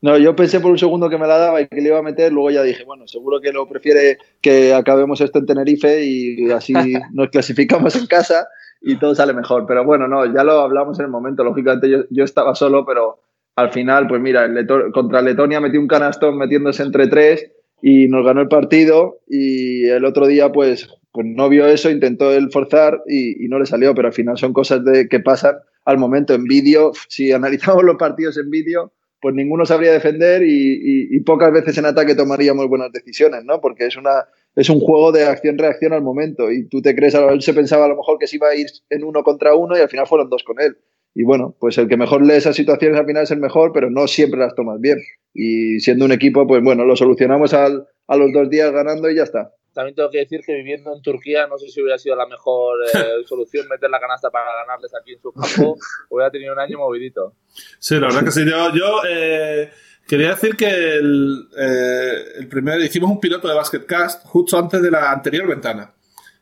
No, 0.00 0.16
yo 0.16 0.36
pensé 0.36 0.60
por 0.60 0.70
un 0.70 0.78
segundo 0.78 1.10
que 1.10 1.18
me 1.18 1.26
la 1.26 1.38
daba 1.38 1.60
y 1.60 1.66
que 1.66 1.80
le 1.80 1.88
iba 1.88 1.98
a 1.98 2.02
meter, 2.02 2.32
luego 2.32 2.50
ya 2.50 2.62
dije, 2.62 2.84
bueno, 2.84 3.08
seguro 3.08 3.40
que 3.40 3.52
lo 3.52 3.68
prefiere 3.68 4.18
que 4.40 4.72
acabemos 4.72 5.20
esto 5.20 5.40
en 5.40 5.46
Tenerife 5.46 6.04
y 6.04 6.50
así 6.52 6.72
nos 7.12 7.30
clasificamos 7.30 7.96
en 7.96 8.06
casa 8.06 8.46
y 8.80 8.96
todo 8.96 9.14
sale 9.14 9.32
mejor. 9.32 9.66
Pero 9.66 9.84
bueno, 9.84 10.06
no, 10.06 10.24
ya 10.32 10.44
lo 10.44 10.60
hablamos 10.60 10.98
en 11.00 11.06
el 11.06 11.10
momento. 11.10 11.42
Lógicamente 11.42 11.90
yo, 11.90 12.04
yo 12.10 12.22
estaba 12.22 12.54
solo, 12.54 12.84
pero 12.86 13.18
al 13.56 13.72
final, 13.72 14.06
pues 14.06 14.20
mira, 14.20 14.48
contra 14.92 15.20
Letonia 15.20 15.60
metió 15.60 15.80
un 15.80 15.88
canastón 15.88 16.38
metiéndose 16.38 16.84
entre 16.84 17.08
tres 17.08 17.50
y 17.82 18.06
nos 18.06 18.24
ganó 18.24 18.40
el 18.40 18.48
partido 18.48 19.18
y 19.26 19.86
el 19.86 20.04
otro 20.04 20.28
día 20.28 20.52
pues, 20.52 20.88
pues 21.10 21.26
no 21.26 21.48
vio 21.48 21.66
eso, 21.66 21.90
intentó 21.90 22.32
él 22.32 22.50
forzar 22.52 23.02
y, 23.08 23.48
no 23.48 23.58
le 23.58 23.66
salió, 23.66 23.96
pero 23.96 24.08
al 24.08 24.14
final 24.14 24.38
son 24.38 24.52
cosas 24.52 24.84
de, 24.84 25.08
que 25.08 25.18
pasan 25.18 25.56
al 25.88 25.96
momento 25.96 26.34
en 26.34 26.44
vídeo. 26.44 26.92
Si 27.08 27.32
analizamos 27.32 27.82
los 27.82 27.96
partidos 27.96 28.36
en 28.36 28.50
vídeo, 28.50 28.92
pues 29.22 29.34
ninguno 29.34 29.64
sabría 29.64 29.90
defender 29.90 30.42
y, 30.44 31.18
pocas 31.20 31.50
veces 31.50 31.78
en 31.78 31.86
ataque 31.86 32.14
tomaríamos 32.14 32.68
buenas 32.68 32.92
decisiones, 32.92 33.44
¿no? 33.44 33.60
Porque 33.60 33.86
es 33.86 33.96
una 33.96 34.26
es 34.54 34.68
un 34.70 34.80
juego 34.80 35.12
de 35.12 35.24
acción-reacción 35.24 35.92
al 35.92 36.02
momento 36.02 36.50
y 36.50 36.68
tú 36.68 36.82
te 36.82 36.94
crees, 36.94 37.14
a 37.14 37.24
él 37.32 37.42
se 37.42 37.54
pensaba 37.54 37.86
a 37.86 37.88
lo 37.88 37.96
mejor 37.96 38.18
que 38.18 38.26
se 38.26 38.36
iba 38.36 38.48
a 38.48 38.54
ir 38.54 38.66
en 38.90 39.04
uno 39.04 39.22
contra 39.22 39.54
uno 39.54 39.76
y 39.76 39.80
al 39.80 39.88
final 39.88 40.06
fueron 40.06 40.28
dos 40.28 40.42
con 40.42 40.60
él. 40.60 40.76
Y 41.14 41.24
bueno, 41.24 41.56
pues 41.58 41.78
el 41.78 41.88
que 41.88 41.96
mejor 41.96 42.24
lee 42.24 42.34
esas 42.34 42.56
situaciones 42.56 42.98
al 42.98 43.06
final 43.06 43.22
es 43.22 43.30
el 43.30 43.40
mejor, 43.40 43.72
pero 43.72 43.88
no 43.88 44.06
siempre 44.08 44.40
las 44.40 44.54
tomas 44.54 44.80
bien. 44.80 44.98
Y 45.32 45.80
siendo 45.80 46.04
un 46.04 46.12
equipo, 46.12 46.46
pues 46.46 46.62
bueno, 46.62 46.84
lo 46.84 46.96
solucionamos 46.96 47.54
al, 47.54 47.86
a 48.08 48.16
los 48.16 48.32
dos 48.32 48.50
días 48.50 48.72
ganando 48.72 49.08
y 49.10 49.16
ya 49.16 49.22
está. 49.22 49.52
También 49.78 49.94
tengo 49.94 50.10
que 50.10 50.18
decir 50.18 50.40
que 50.44 50.54
viviendo 50.54 50.92
en 50.92 51.00
Turquía 51.00 51.46
no 51.46 51.56
sé 51.56 51.68
si 51.68 51.80
hubiera 51.80 51.96
sido 51.96 52.16
la 52.16 52.26
mejor 52.26 52.80
eh, 52.82 53.22
solución 53.28 53.68
meter 53.68 53.88
la 53.88 54.00
canasta 54.00 54.28
para 54.28 54.46
ganarles 54.52 54.90
aquí 55.00 55.12
en 55.12 55.20
su 55.20 55.32
campo. 55.32 55.78
hubiera 56.10 56.32
tenido 56.32 56.52
un 56.52 56.58
año 56.58 56.78
movidito. 56.78 57.34
Sí, 57.78 57.94
la 57.94 58.08
verdad 58.08 58.24
que 58.24 58.32
sí. 58.32 58.44
Yo, 58.44 58.74
yo 58.74 59.02
eh, 59.08 59.70
quería 60.04 60.30
decir 60.30 60.56
que 60.56 60.66
el, 60.66 61.48
eh, 61.56 62.24
el 62.38 62.48
primer, 62.48 62.80
hicimos 62.80 63.08
un 63.08 63.20
piloto 63.20 63.46
de 63.46 63.54
Basketcast 63.54 64.26
justo 64.26 64.58
antes 64.58 64.82
de 64.82 64.90
la 64.90 65.12
anterior 65.12 65.46
ventana. 65.46 65.94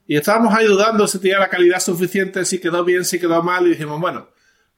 Y 0.07 0.17
estábamos 0.17 0.55
ahí 0.55 0.65
dudando 0.65 1.07
si 1.07 1.19
tenía 1.19 1.39
la 1.39 1.51
calidad 1.51 1.81
suficiente, 1.81 2.43
si 2.47 2.59
quedó 2.59 2.85
bien, 2.85 3.05
si 3.05 3.21
quedó 3.21 3.43
mal, 3.43 3.67
y 3.67 3.71
dijimos, 3.73 4.01
bueno, 4.01 4.31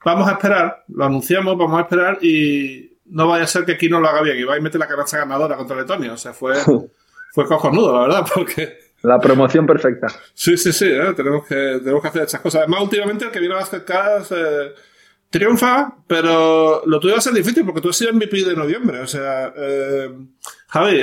vamos 0.05 0.29
a 0.29 0.33
esperar, 0.33 0.83
lo 0.89 1.05
anunciamos, 1.05 1.57
vamos 1.57 1.79
a 1.79 1.83
esperar 1.83 2.19
y 2.23 2.99
no 3.05 3.29
vaya 3.29 3.45
a 3.45 3.47
ser 3.47 3.65
que 3.65 3.75
aquí 3.75 3.89
no 3.89 4.01
lo 4.01 4.09
haga 4.09 4.23
bien 4.23 4.37
y 4.37 4.43
va 4.43 4.57
a 4.57 4.61
meter 4.61 4.81
la 4.81 4.89
canasta 4.89 5.19
ganadora 5.19 5.57
contra 5.57 5.77
Letonia. 5.77 6.13
O 6.13 6.17
sea, 6.17 6.33
fue, 6.33 6.55
fue 7.39 7.47
cojonudo, 7.47 7.93
la 7.93 8.01
verdad, 8.01 8.27
porque... 8.35 8.79
La 9.03 9.21
promoción 9.21 9.65
perfecta. 9.65 10.09
Sí, 10.35 10.57
sí, 10.57 10.73
sí, 10.73 10.87
¿eh? 10.87 11.15
tenemos, 11.15 11.47
que, 11.47 11.55
tenemos 11.55 12.03
que 12.03 12.09
hacer 12.09 12.23
estas 12.23 12.41
cosas. 12.41 12.63
Además, 12.63 12.83
últimamente 12.83 13.27
el 13.27 13.31
que 13.31 13.39
viene 13.39 13.55
a 13.55 13.59
las 13.59 13.69
cascadas 13.69 14.33
eh, 14.33 14.73
triunfa, 15.31 15.99
pero 16.09 16.83
lo 16.85 16.99
tuyo 16.99 17.15
va 17.15 17.19
a 17.19 17.23
ser 17.23 17.33
difícil 17.33 17.65
porque 17.65 17.81
tú 17.81 17.91
has 17.91 17.97
sido 17.97 18.13
MVP 18.13 18.45
de 18.45 18.57
noviembre. 18.57 18.99
O 18.99 19.07
sea, 19.07 19.53
eh, 19.57 20.11
Javi, 20.67 21.01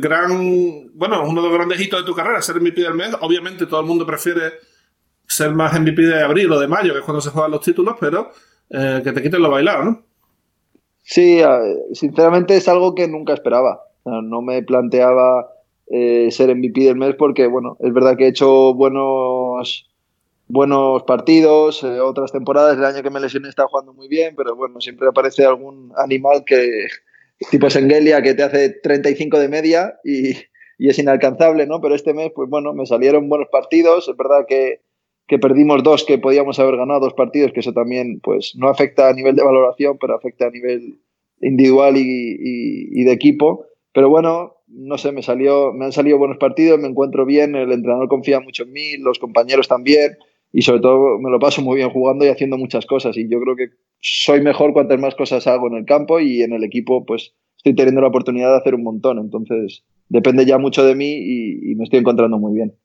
gran, 0.00 0.90
bueno, 0.94 1.22
uno 1.22 1.40
de 1.40 1.48
los 1.48 1.56
grandes 1.56 1.80
hitos 1.80 2.00
de 2.00 2.06
tu 2.06 2.16
carrera, 2.16 2.42
ser 2.42 2.60
MVP 2.60 2.80
del 2.80 2.94
mes. 2.94 3.14
Obviamente 3.20 3.66
todo 3.66 3.78
el 3.80 3.86
mundo 3.86 4.04
prefiere 4.04 4.54
ser 5.28 5.52
más 5.52 5.78
MVP 5.80 6.02
de 6.02 6.24
abril 6.24 6.50
o 6.50 6.58
de 6.58 6.66
mayo, 6.66 6.94
que 6.94 6.98
es 6.98 7.04
cuando 7.04 7.20
se 7.20 7.30
juegan 7.30 7.52
los 7.52 7.60
títulos, 7.60 7.94
pero 8.00 8.32
que 8.68 9.12
te 9.12 9.22
quiten 9.22 9.40
lo 9.40 9.50
bailado, 9.50 9.84
¿no? 9.84 10.02
Sí, 11.04 11.40
sinceramente 11.92 12.56
es 12.56 12.66
algo 12.66 12.96
que 12.96 13.06
nunca 13.06 13.34
esperaba. 13.34 13.82
no 14.04 14.42
me 14.42 14.64
planteaba 14.64 15.55
eh, 15.88 16.28
ser 16.30 16.54
MVP 16.54 16.80
del 16.82 16.96
mes 16.96 17.14
porque, 17.16 17.46
bueno, 17.46 17.76
es 17.80 17.92
verdad 17.92 18.16
que 18.16 18.24
he 18.24 18.28
hecho 18.28 18.74
buenos 18.74 19.86
buenos 20.48 21.02
partidos, 21.04 21.82
eh, 21.82 22.00
otras 22.00 22.32
temporadas, 22.32 22.76
el 22.76 22.84
año 22.84 23.02
que 23.02 23.10
me 23.10 23.20
lesioné 23.20 23.48
estaba 23.48 23.68
jugando 23.68 23.92
muy 23.92 24.08
bien, 24.08 24.34
pero 24.36 24.54
bueno, 24.54 24.80
siempre 24.80 25.08
aparece 25.08 25.44
algún 25.44 25.92
animal 25.96 26.44
que, 26.44 26.86
tipo 27.50 27.68
Sengelia, 27.70 28.22
que 28.22 28.34
te 28.34 28.42
hace 28.42 28.70
35 28.70 29.38
de 29.38 29.48
media 29.48 29.98
y, 30.04 30.30
y, 30.78 30.88
es 30.88 30.98
inalcanzable, 30.98 31.66
¿no? 31.66 31.80
Pero 31.80 31.94
este 31.94 32.14
mes, 32.14 32.30
pues 32.34 32.48
bueno, 32.48 32.72
me 32.74 32.86
salieron 32.86 33.28
buenos 33.28 33.48
partidos, 33.50 34.08
es 34.08 34.16
verdad 34.16 34.46
que, 34.46 34.80
que, 35.26 35.38
perdimos 35.38 35.82
dos 35.82 36.04
que 36.04 36.18
podíamos 36.18 36.58
haber 36.60 36.76
ganado, 36.76 37.00
dos 37.00 37.14
partidos, 37.14 37.52
que 37.52 37.60
eso 37.60 37.72
también, 37.72 38.20
pues 38.20 38.54
no 38.56 38.68
afecta 38.68 39.08
a 39.08 39.12
nivel 39.12 39.34
de 39.34 39.42
valoración, 39.42 39.98
pero 39.98 40.14
afecta 40.14 40.46
a 40.46 40.50
nivel 40.50 41.00
individual 41.40 41.96
y, 41.96 42.02
y, 42.02 43.00
y 43.00 43.04
de 43.04 43.12
equipo. 43.12 43.66
Pero 43.92 44.08
bueno, 44.10 44.55
no 44.66 44.98
sé, 44.98 45.12
me 45.12 45.22
salió, 45.22 45.72
me 45.72 45.84
han 45.84 45.92
salido 45.92 46.18
buenos 46.18 46.38
partidos, 46.38 46.78
me 46.78 46.88
encuentro 46.88 47.24
bien, 47.24 47.54
el 47.54 47.72
entrenador 47.72 48.08
confía 48.08 48.40
mucho 48.40 48.64
en 48.64 48.72
mí, 48.72 48.96
los 48.98 49.18
compañeros 49.18 49.68
también, 49.68 50.18
y 50.52 50.62
sobre 50.62 50.80
todo 50.80 51.18
me 51.18 51.30
lo 51.30 51.38
paso 51.38 51.62
muy 51.62 51.76
bien 51.76 51.90
jugando 51.90 52.24
y 52.24 52.28
haciendo 52.28 52.56
muchas 52.56 52.86
cosas. 52.86 53.16
Y 53.16 53.28
yo 53.28 53.40
creo 53.40 53.56
que 53.56 53.68
soy 54.00 54.40
mejor 54.40 54.72
cuantas 54.72 54.98
más 54.98 55.14
cosas 55.14 55.46
hago 55.46 55.68
en 55.68 55.74
el 55.74 55.84
campo 55.84 56.20
y 56.20 56.42
en 56.42 56.52
el 56.52 56.64
equipo, 56.64 57.04
pues 57.04 57.34
estoy 57.56 57.74
teniendo 57.74 58.00
la 58.00 58.08
oportunidad 58.08 58.50
de 58.52 58.58
hacer 58.58 58.74
un 58.74 58.82
montón. 58.82 59.18
Entonces, 59.18 59.84
depende 60.08 60.46
ya 60.46 60.58
mucho 60.58 60.84
de 60.84 60.94
mí 60.94 61.12
y, 61.12 61.74
me 61.74 61.84
estoy 61.84 62.00
encontrando 62.00 62.38
muy 62.38 62.54
bien. 62.54 62.78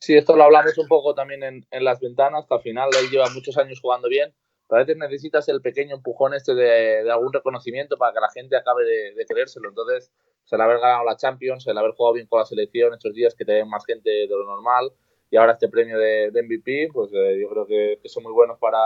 Sí, 0.00 0.14
esto 0.14 0.36
lo 0.36 0.44
hablamos 0.44 0.78
un 0.78 0.86
poco 0.86 1.14
también 1.14 1.42
en, 1.42 1.84
las 1.84 2.00
ventanas, 2.00 2.46
que 2.46 2.54
al 2.54 2.62
final 2.62 2.88
él 3.00 3.10
lleva 3.10 3.28
muchos 3.34 3.58
años 3.58 3.80
jugando 3.80 4.08
bien, 4.08 4.32
a 4.70 4.76
veces 4.76 4.96
necesitas 4.96 5.48
el 5.48 5.60
pequeño 5.60 5.96
empujón 5.96 6.34
este 6.34 6.54
de, 6.54 7.02
de 7.02 7.10
algún 7.10 7.32
reconocimiento 7.32 7.96
para 7.96 8.12
que 8.12 8.20
la 8.20 8.30
gente 8.30 8.56
acabe 8.56 8.84
de, 8.84 9.14
de 9.14 9.26
creérselo. 9.26 9.70
Entonces, 9.70 10.12
el 10.52 10.60
haber 10.60 10.78
ganado 10.78 11.04
la 11.04 11.16
Champions, 11.16 11.66
el 11.66 11.78
haber 11.78 11.92
jugado 11.92 12.14
bien 12.14 12.26
con 12.26 12.40
la 12.40 12.46
selección 12.46 12.94
estos 12.94 13.12
días 13.14 13.34
que 13.34 13.44
te 13.44 13.52
ven 13.52 13.68
más 13.68 13.84
gente 13.84 14.10
de 14.10 14.28
lo 14.28 14.44
normal 14.44 14.92
y 15.30 15.36
ahora 15.36 15.52
este 15.52 15.68
premio 15.68 15.98
de, 15.98 16.30
MVP, 16.30 16.90
pues 16.92 17.10
eh, 17.12 17.38
yo 17.40 17.48
creo 17.50 17.66
que, 17.66 17.98
son 18.08 18.22
muy 18.22 18.32
buenos 18.32 18.58
para, 18.58 18.78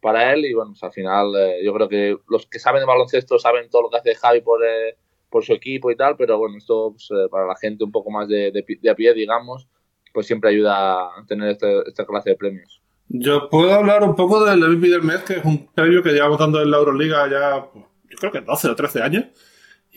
para 0.00 0.32
él 0.32 0.44
y 0.44 0.52
bueno, 0.52 0.72
pues 0.72 0.82
al 0.82 0.92
final 0.92 1.34
eh, 1.36 1.60
yo 1.64 1.72
creo 1.72 1.88
que 1.88 2.16
los 2.28 2.46
que 2.46 2.58
saben 2.58 2.80
de 2.80 2.86
baloncesto 2.86 3.38
saben 3.38 3.70
todo 3.70 3.82
lo 3.82 3.90
que 3.90 3.96
hace 3.96 4.14
Javi 4.14 4.40
por, 4.42 4.64
eh, 4.64 4.96
por 5.30 5.44
su 5.44 5.54
equipo 5.54 5.90
y 5.90 5.96
tal, 5.96 6.16
pero 6.16 6.38
bueno, 6.38 6.58
esto 6.58 6.92
pues, 6.92 7.08
para 7.30 7.46
la 7.46 7.56
gente 7.56 7.84
un 7.84 7.92
poco 7.92 8.10
más 8.10 8.28
de, 8.28 8.50
de, 8.50 8.90
a 8.90 8.94
pie, 8.94 9.14
digamos, 9.14 9.66
pues 10.12 10.26
siempre 10.26 10.50
ayuda 10.50 11.06
a 11.06 11.24
tener 11.26 11.50
este, 11.50 11.88
esta 11.88 12.04
clase 12.04 12.30
de 12.30 12.36
premios. 12.36 12.82
Yo 13.08 13.48
puedo 13.48 13.72
hablar 13.72 14.02
un 14.02 14.14
poco 14.14 14.44
del 14.44 14.60
MVP 14.60 14.88
del 14.88 15.02
mes, 15.02 15.22
que 15.22 15.34
es 15.34 15.44
un 15.44 15.72
premio 15.72 16.02
que 16.02 16.12
llevamos 16.12 16.38
dando 16.38 16.60
en 16.60 16.70
la 16.70 16.76
Euroliga 16.76 17.26
ya, 17.30 17.66
yo 17.74 18.16
creo 18.18 18.32
que 18.32 18.42
12 18.42 18.68
o 18.68 18.76
13 18.76 19.02
años. 19.02 19.24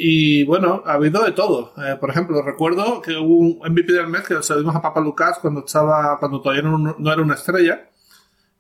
Y 0.04 0.44
bueno, 0.46 0.82
ha 0.88 0.94
habido 0.94 1.24
de 1.24 1.32
todo. 1.32 1.76
Eh, 1.78 1.96
por 2.00 2.10
ejemplo, 2.10 2.42
recuerdo 2.42 3.04
que 3.04 3.16
hubo 3.18 3.38
un 3.38 3.60
MVP 3.72 3.94
del 3.94 4.08
mes 4.08 4.28
que 4.28 4.42
se 4.42 4.54
lo 4.54 4.60
dimos 4.62 4.76
a 4.76 4.82
Papa 4.82 5.00
Lucas 5.00 5.38
cuando 5.40 5.64
estaba, 5.64 6.18
cuando 6.18 6.42
todavía 6.42 6.64
no, 6.64 6.96
no, 6.98 7.14
era 7.14 7.22
una 7.22 7.36
estrella. 7.36 7.88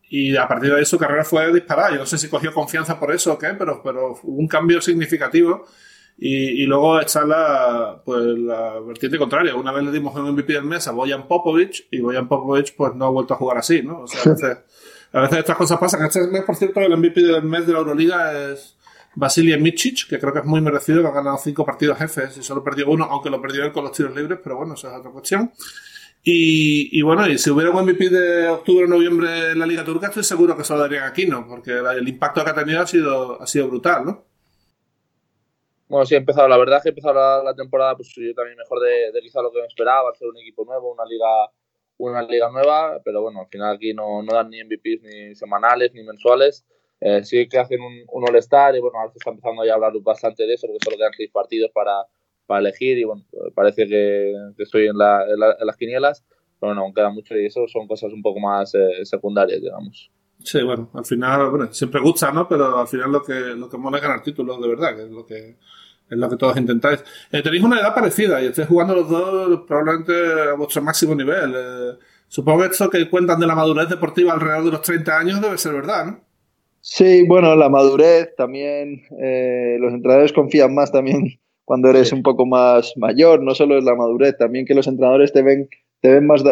Y 0.07 0.37
a 0.37 0.47
partir 0.47 0.69
de 0.69 0.77
ahí 0.77 0.85
su 0.85 0.99
carrera 0.99 1.23
fue 1.23 1.51
disparada. 1.51 1.93
Yo 1.93 1.97
no 1.97 2.05
sé 2.05 2.19
si 2.19 2.29
cogió 2.29 2.53
confianza 2.53 2.99
por 2.99 3.11
eso 3.11 3.33
o 3.33 3.39
qué, 3.39 3.55
pero, 3.57 3.81
pero 3.83 4.19
hubo 4.21 4.37
un 4.37 4.47
cambio 4.47 4.79
significativo. 4.81 5.65
Y, 6.15 6.61
y 6.61 6.65
luego 6.67 6.99
está 6.99 7.25
la, 7.25 8.03
pues, 8.05 8.23
la 8.23 8.79
vertiente 8.81 9.17
contraria. 9.17 9.55
Una 9.55 9.71
vez 9.71 9.83
le 9.83 9.91
dimos 9.91 10.15
un 10.15 10.31
MVP 10.33 10.53
del 10.53 10.65
mes 10.65 10.87
a 10.87 10.91
Bojan 10.91 11.27
Popovic 11.27 11.87
y 11.89 12.01
Bojan 12.01 12.27
Popovic 12.27 12.75
pues 12.75 12.93
no 12.93 13.05
ha 13.05 13.09
vuelto 13.09 13.33
a 13.33 13.37
jugar 13.37 13.57
así, 13.57 13.81
¿no? 13.81 14.01
O 14.01 14.07
sea, 14.07 14.31
a 14.31 14.35
veces, 14.35 14.57
a 15.11 15.21
veces 15.21 15.39
estas 15.39 15.57
cosas 15.57 15.79
pasan. 15.79 16.05
Este 16.05 16.27
mes, 16.27 16.43
por 16.43 16.55
cierto, 16.55 16.81
el 16.81 16.95
MVP 16.95 17.19
del 17.19 17.41
mes 17.41 17.65
de 17.65 17.73
la 17.73 17.79
Euroliga 17.79 18.31
es 18.51 18.77
Vasilia 19.15 19.57
Micic, 19.57 20.07
que 20.07 20.19
creo 20.19 20.33
que 20.33 20.39
es 20.39 20.45
muy 20.45 20.61
merecido, 20.61 21.01
que 21.01 21.07
ha 21.07 21.11
ganado 21.11 21.37
cinco 21.37 21.65
partidos 21.65 21.97
jefes 21.97 22.37
y 22.37 22.43
solo 22.43 22.63
perdió 22.63 22.89
uno, 22.89 23.05
aunque 23.05 23.29
lo 23.29 23.41
perdió 23.41 23.63
él 23.65 23.71
con 23.71 23.83
los 23.83 23.91
tiros 23.91 24.15
libres, 24.15 24.39
pero 24.43 24.57
bueno, 24.57 24.75
esa 24.75 24.91
es 24.91 24.99
otra 24.99 25.11
cuestión. 25.11 25.51
Y, 26.23 26.97
y 26.97 27.01
bueno, 27.01 27.27
y 27.27 27.37
si 27.37 27.49
hubiera 27.49 27.71
un 27.71 27.83
MVP 27.83 28.09
de 28.09 28.47
octubre 28.47 28.85
o 28.85 28.87
noviembre 28.87 29.51
en 29.51 29.59
la 29.59 29.65
Liga 29.65 29.83
Turca, 29.83 30.07
estoy 30.07 30.23
seguro 30.23 30.55
que 30.55 30.63
se 30.63 30.73
lo 30.73 30.79
darían 30.79 31.03
aquí, 31.03 31.25
¿no? 31.25 31.47
Porque 31.47 31.71
el 31.71 32.07
impacto 32.07 32.43
que 32.43 32.51
ha 32.51 32.55
tenido 32.55 32.81
ha 32.81 32.87
sido, 32.87 33.41
ha 33.41 33.47
sido 33.47 33.67
brutal, 33.67 34.05
¿no? 34.05 34.25
Bueno, 35.87 36.05
sí, 36.05 36.15
he 36.15 36.17
empezado, 36.19 36.47
la 36.47 36.57
verdad 36.57 36.81
que 36.81 36.89
he 36.89 36.91
empezado 36.91 37.43
la, 37.43 37.53
temporada, 37.55 37.97
pues 37.97 38.13
yo 38.15 38.33
también 38.33 38.57
mejor 38.57 38.79
de, 38.79 39.11
de 39.11 39.21
lo 39.41 39.51
que 39.51 39.59
me 39.59 39.67
esperaba, 39.67 40.09
hacer 40.11 40.27
un 40.27 40.37
equipo 40.37 40.63
nuevo, 40.63 40.93
una 40.93 41.05
liga 41.05 41.27
una 42.01 42.21
liga 42.23 42.49
nueva, 42.49 42.99
pero 43.03 43.21
bueno, 43.21 43.41
al 43.41 43.47
final 43.47 43.75
aquí 43.75 43.93
no, 43.93 44.23
no 44.23 44.33
dan 44.33 44.49
ni 44.49 44.63
MVPs 44.63 45.03
ni 45.03 45.35
semanales 45.35 45.93
ni 45.93 46.03
mensuales. 46.03 46.65
Eh, 47.01 47.23
sí 47.23 47.49
que 47.49 47.57
hacen 47.57 47.81
un, 47.81 48.03
un 48.09 48.29
All-Star 48.29 48.75
y 48.75 48.79
bueno, 48.79 48.99
ahora 48.99 49.11
se 49.11 49.17
está 49.17 49.31
empezando 49.31 49.65
ya 49.65 49.71
a 49.71 49.75
hablar 49.75 49.93
bastante 50.01 50.45
de 50.45 50.53
eso 50.53 50.67
porque 50.67 50.83
solo 50.83 50.97
quedan 50.97 51.11
seis 51.17 51.31
partidos 51.31 51.71
para, 51.73 51.93
para 52.45 52.59
elegir 52.59 52.99
y 52.99 53.03
bueno, 53.03 53.25
parece 53.55 53.87
que, 53.87 54.33
que 54.55 54.63
estoy 54.63 54.87
en, 54.87 54.97
la, 54.97 55.25
en, 55.27 55.39
las 55.39 55.77
quinielas, 55.77 56.23
pero 56.59 56.75
no, 56.75 56.81
aún 56.81 56.93
queda 56.93 57.09
mucho 57.09 57.35
y 57.35 57.47
eso 57.47 57.67
son 57.67 57.87
cosas 57.87 58.13
un 58.13 58.21
poco 58.21 58.39
más 58.39 58.75
eh, 58.75 59.03
secundarias, 59.03 59.61
digamos. 59.61 60.11
Sí, 60.43 60.61
bueno, 60.61 60.89
al 60.93 61.05
final, 61.05 61.49
bueno, 61.49 61.73
siempre 61.73 62.01
gusta, 62.01 62.31
¿no? 62.31 62.47
Pero 62.47 62.79
al 62.79 62.87
final 62.87 63.11
lo 63.11 63.23
que, 63.23 63.33
lo 63.33 63.67
que 63.67 63.77
mola 63.77 63.97
es 63.97 64.03
ganar 64.03 64.21
títulos, 64.21 64.61
de 64.61 64.67
verdad, 64.67 64.95
que 64.95 65.03
es 65.03 65.09
lo 65.09 65.25
que, 65.25 65.55
es 66.09 66.17
lo 66.17 66.29
que 66.29 66.37
todos 66.37 66.57
intentáis. 66.57 67.03
Eh, 67.31 67.41
tenéis 67.41 67.63
una 67.63 67.79
edad 67.79 67.95
parecida 67.95 68.41
y 68.41 68.47
estáis 68.47 68.67
jugando 68.67 68.95
los 68.95 69.09
dos 69.09 69.61
probablemente 69.67 70.13
a 70.51 70.53
vuestro 70.53 70.81
máximo 70.81 71.15
nivel. 71.15 71.53
Eh, 71.55 71.97
supongo 72.27 72.61
que 72.61 72.67
esto 72.67 72.89
que 72.89 73.09
cuentan 73.09 73.39
de 73.39 73.47
la 73.47 73.55
madurez 73.55 73.87
deportiva 73.89 74.33
alrededor 74.33 74.65
de 74.65 74.71
los 74.71 74.81
30 74.81 75.17
años 75.17 75.41
debe 75.41 75.57
ser 75.57 75.73
verdad, 75.73 76.05
¿no? 76.05 76.30
Sí, 76.83 77.23
bueno, 77.27 77.55
la 77.55 77.69
madurez 77.69 78.35
también, 78.35 79.03
eh, 79.21 79.77
los 79.79 79.93
entrenadores 79.93 80.33
confían 80.33 80.73
más 80.73 80.91
también 80.91 81.39
cuando 81.63 81.89
eres 81.89 82.11
un 82.11 82.23
poco 82.23 82.47
más 82.47 82.93
mayor, 82.97 83.43
no 83.43 83.53
solo 83.53 83.77
es 83.77 83.83
la 83.83 83.95
madurez, 83.95 84.35
también 84.37 84.65
que 84.65 84.73
los 84.73 84.87
entrenadores 84.87 85.31
te 85.31 85.43
ven, 85.43 85.69
te 86.01 86.11
ven 86.11 86.25
más, 86.25 86.43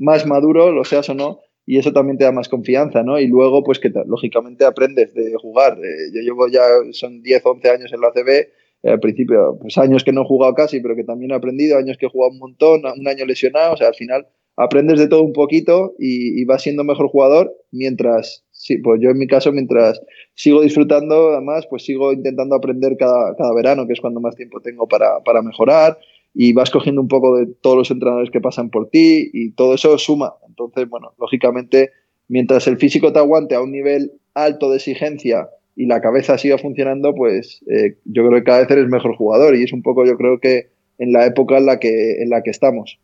más, 0.00 0.26
maduro, 0.26 0.72
lo 0.72 0.84
seas 0.84 1.10
o 1.10 1.14
no, 1.14 1.40
y 1.66 1.78
eso 1.78 1.92
también 1.92 2.16
te 2.16 2.24
da 2.24 2.32
más 2.32 2.48
confianza, 2.48 3.02
¿no? 3.02 3.20
Y 3.20 3.26
luego, 3.26 3.62
pues 3.62 3.78
que 3.78 3.90
lógicamente 4.06 4.64
aprendes 4.64 5.12
de 5.14 5.34
jugar. 5.36 5.78
Eh, 5.78 6.10
yo 6.14 6.20
llevo 6.22 6.48
ya, 6.48 6.62
son 6.92 7.22
10, 7.22 7.42
11 7.44 7.70
años 7.70 7.92
en 7.92 8.00
la 8.00 8.10
CB, 8.10 8.30
eh, 8.30 8.90
al 8.90 9.00
principio, 9.00 9.58
pues 9.60 9.76
años 9.76 10.02
que 10.02 10.12
no 10.12 10.22
he 10.22 10.26
jugado 10.26 10.54
casi, 10.54 10.80
pero 10.80 10.96
que 10.96 11.04
también 11.04 11.30
he 11.32 11.34
aprendido, 11.34 11.76
años 11.76 11.98
que 11.98 12.06
he 12.06 12.10
jugado 12.10 12.32
un 12.32 12.38
montón, 12.38 12.82
un 12.86 13.06
año 13.06 13.26
lesionado, 13.26 13.74
o 13.74 13.76
sea, 13.76 13.88
al 13.88 13.94
final 13.94 14.26
aprendes 14.56 14.98
de 14.98 15.08
todo 15.08 15.22
un 15.22 15.32
poquito 15.32 15.94
y, 15.98 16.40
y 16.40 16.44
vas 16.46 16.62
siendo 16.62 16.84
mejor 16.84 17.08
jugador 17.08 17.52
mientras 17.70 18.43
sí, 18.64 18.78
pues 18.78 18.98
yo 19.02 19.10
en 19.10 19.18
mi 19.18 19.26
caso, 19.26 19.52
mientras 19.52 20.00
sigo 20.34 20.62
disfrutando, 20.62 21.32
además, 21.32 21.66
pues 21.68 21.84
sigo 21.84 22.14
intentando 22.14 22.54
aprender 22.54 22.96
cada, 22.98 23.36
cada 23.36 23.54
verano, 23.54 23.86
que 23.86 23.92
es 23.92 24.00
cuando 24.00 24.20
más 24.20 24.34
tiempo 24.36 24.60
tengo 24.62 24.88
para, 24.88 25.20
para, 25.22 25.42
mejorar, 25.42 25.98
y 26.32 26.54
vas 26.54 26.70
cogiendo 26.70 27.02
un 27.02 27.08
poco 27.08 27.36
de 27.36 27.46
todos 27.60 27.76
los 27.76 27.90
entrenadores 27.90 28.30
que 28.30 28.40
pasan 28.40 28.70
por 28.70 28.88
ti, 28.88 29.28
y 29.34 29.50
todo 29.50 29.74
eso 29.74 29.98
suma. 29.98 30.32
Entonces, 30.48 30.88
bueno, 30.88 31.12
lógicamente, 31.18 31.90
mientras 32.28 32.66
el 32.66 32.78
físico 32.78 33.12
te 33.12 33.18
aguante 33.18 33.54
a 33.54 33.60
un 33.60 33.70
nivel 33.70 34.12
alto 34.32 34.70
de 34.70 34.76
exigencia 34.76 35.50
y 35.76 35.84
la 35.84 36.00
cabeza 36.00 36.38
siga 36.38 36.56
funcionando, 36.56 37.14
pues 37.14 37.62
eh, 37.70 37.98
yo 38.06 38.26
creo 38.26 38.38
que 38.38 38.44
cada 38.44 38.60
vez 38.60 38.70
eres 38.70 38.88
mejor 38.88 39.14
jugador, 39.14 39.54
y 39.56 39.64
es 39.64 39.74
un 39.74 39.82
poco, 39.82 40.06
yo 40.06 40.16
creo 40.16 40.40
que 40.40 40.68
en 40.96 41.12
la 41.12 41.26
época 41.26 41.58
en 41.58 41.66
la 41.66 41.78
que, 41.78 42.22
en 42.22 42.30
la 42.30 42.42
que 42.42 42.50
estamos. 42.50 42.98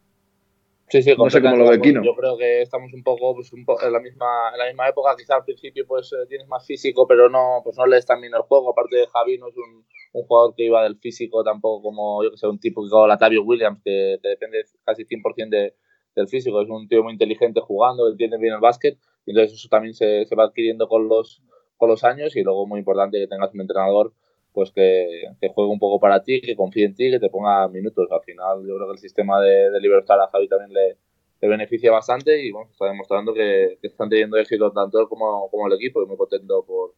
Sí, 0.91 1.03
sí, 1.03 1.15
no 1.17 1.31
sé 1.31 1.41
cómo 1.41 1.57
lo 1.57 1.71
ve 1.71 1.81
Kino. 1.81 2.03
Yo 2.03 2.17
creo 2.17 2.37
que 2.37 2.63
estamos 2.63 2.93
un 2.93 3.05
poco, 3.05 3.37
pues, 3.37 3.53
un 3.53 3.61
en, 3.61 3.93
la 3.93 4.01
misma, 4.01 4.51
en 4.53 4.59
la 4.59 4.67
misma 4.67 4.89
época. 4.89 5.15
Quizá 5.17 5.37
al 5.37 5.45
principio 5.45 5.87
pues 5.87 6.13
eh, 6.13 6.27
tienes 6.29 6.49
más 6.49 6.67
físico, 6.67 7.07
pero 7.07 7.29
no, 7.29 7.61
pues 7.63 7.77
no 7.79 7.87
lees 7.87 8.05
también 8.05 8.35
el 8.35 8.43
juego. 8.43 8.73
Aparte 8.73 8.97
de 8.97 9.07
Javi, 9.07 9.39
no 9.39 9.49
es 9.49 9.57
un, 9.57 9.87
un 10.15 10.27
jugador 10.27 10.55
que 10.57 10.65
iba 10.65 10.83
del 10.83 10.97
físico 10.99 11.45
tampoco 11.45 11.83
como, 11.83 12.25
yo 12.25 12.33
que 12.33 12.37
sé, 12.37 12.49
un 12.49 12.59
tipo 12.59 12.83
como 12.89 13.07
Latavio 13.07 13.45
Williams, 13.45 13.81
que, 13.85 14.19
depende 14.21 14.65
casi 14.85 15.05
100% 15.05 15.49
de, 15.49 15.75
del 16.17 16.27
físico. 16.27 16.61
Es 16.61 16.69
un 16.69 16.89
tío 16.89 17.05
muy 17.05 17.13
inteligente 17.13 17.61
jugando, 17.61 18.09
entiende 18.09 18.39
bien 18.39 18.55
el 18.55 18.61
básquet. 18.61 18.99
Y 19.27 19.31
entonces 19.31 19.61
eso 19.61 19.69
también 19.69 19.95
se, 19.95 20.25
se 20.25 20.35
va 20.35 20.45
adquiriendo 20.45 20.89
con 20.89 21.07
los, 21.07 21.41
con 21.77 21.89
los 21.89 22.03
años. 22.03 22.35
Y 22.35 22.43
luego 22.43 22.67
muy 22.67 22.81
importante 22.81 23.21
que 23.21 23.29
tengas 23.29 23.55
un 23.55 23.61
entrenador 23.61 24.13
pues 24.53 24.71
que, 24.73 25.25
que, 25.41 25.49
juegue 25.49 25.71
un 25.71 25.79
poco 25.79 26.01
para 26.01 26.23
ti, 26.23 26.41
que 26.41 26.57
confíe 26.57 26.85
en 26.85 26.95
ti, 26.95 27.11
que 27.11 27.21
te 27.21 27.29
ponga 27.29 27.69
minutos. 27.69 28.09
Al 28.11 28.23
final 28.23 28.67
yo 28.67 28.77
creo 28.77 28.87
que 28.89 28.93
el 28.93 28.99
sistema 28.99 29.41
de, 29.41 29.71
de 29.71 29.81
libertad 29.81 30.21
a 30.21 30.29
Javi 30.29 30.49
también 30.49 30.73
le, 30.73 30.97
le, 31.41 31.49
beneficia 31.49 31.91
bastante 31.91 32.45
y 32.45 32.51
bueno, 32.51 32.71
está 32.71 32.87
demostrando 32.87 33.33
que, 33.33 33.79
que 33.81 33.89
están 33.89 34.09
teniendo 34.09 34.37
éxito 34.37 34.71
tanto 34.73 35.01
él 35.01 35.07
como, 35.09 35.49
como, 35.51 35.67
el 35.67 35.75
equipo 35.75 36.03
y 36.03 36.07
muy 36.07 36.17
contento 36.17 36.65
por, 36.67 36.95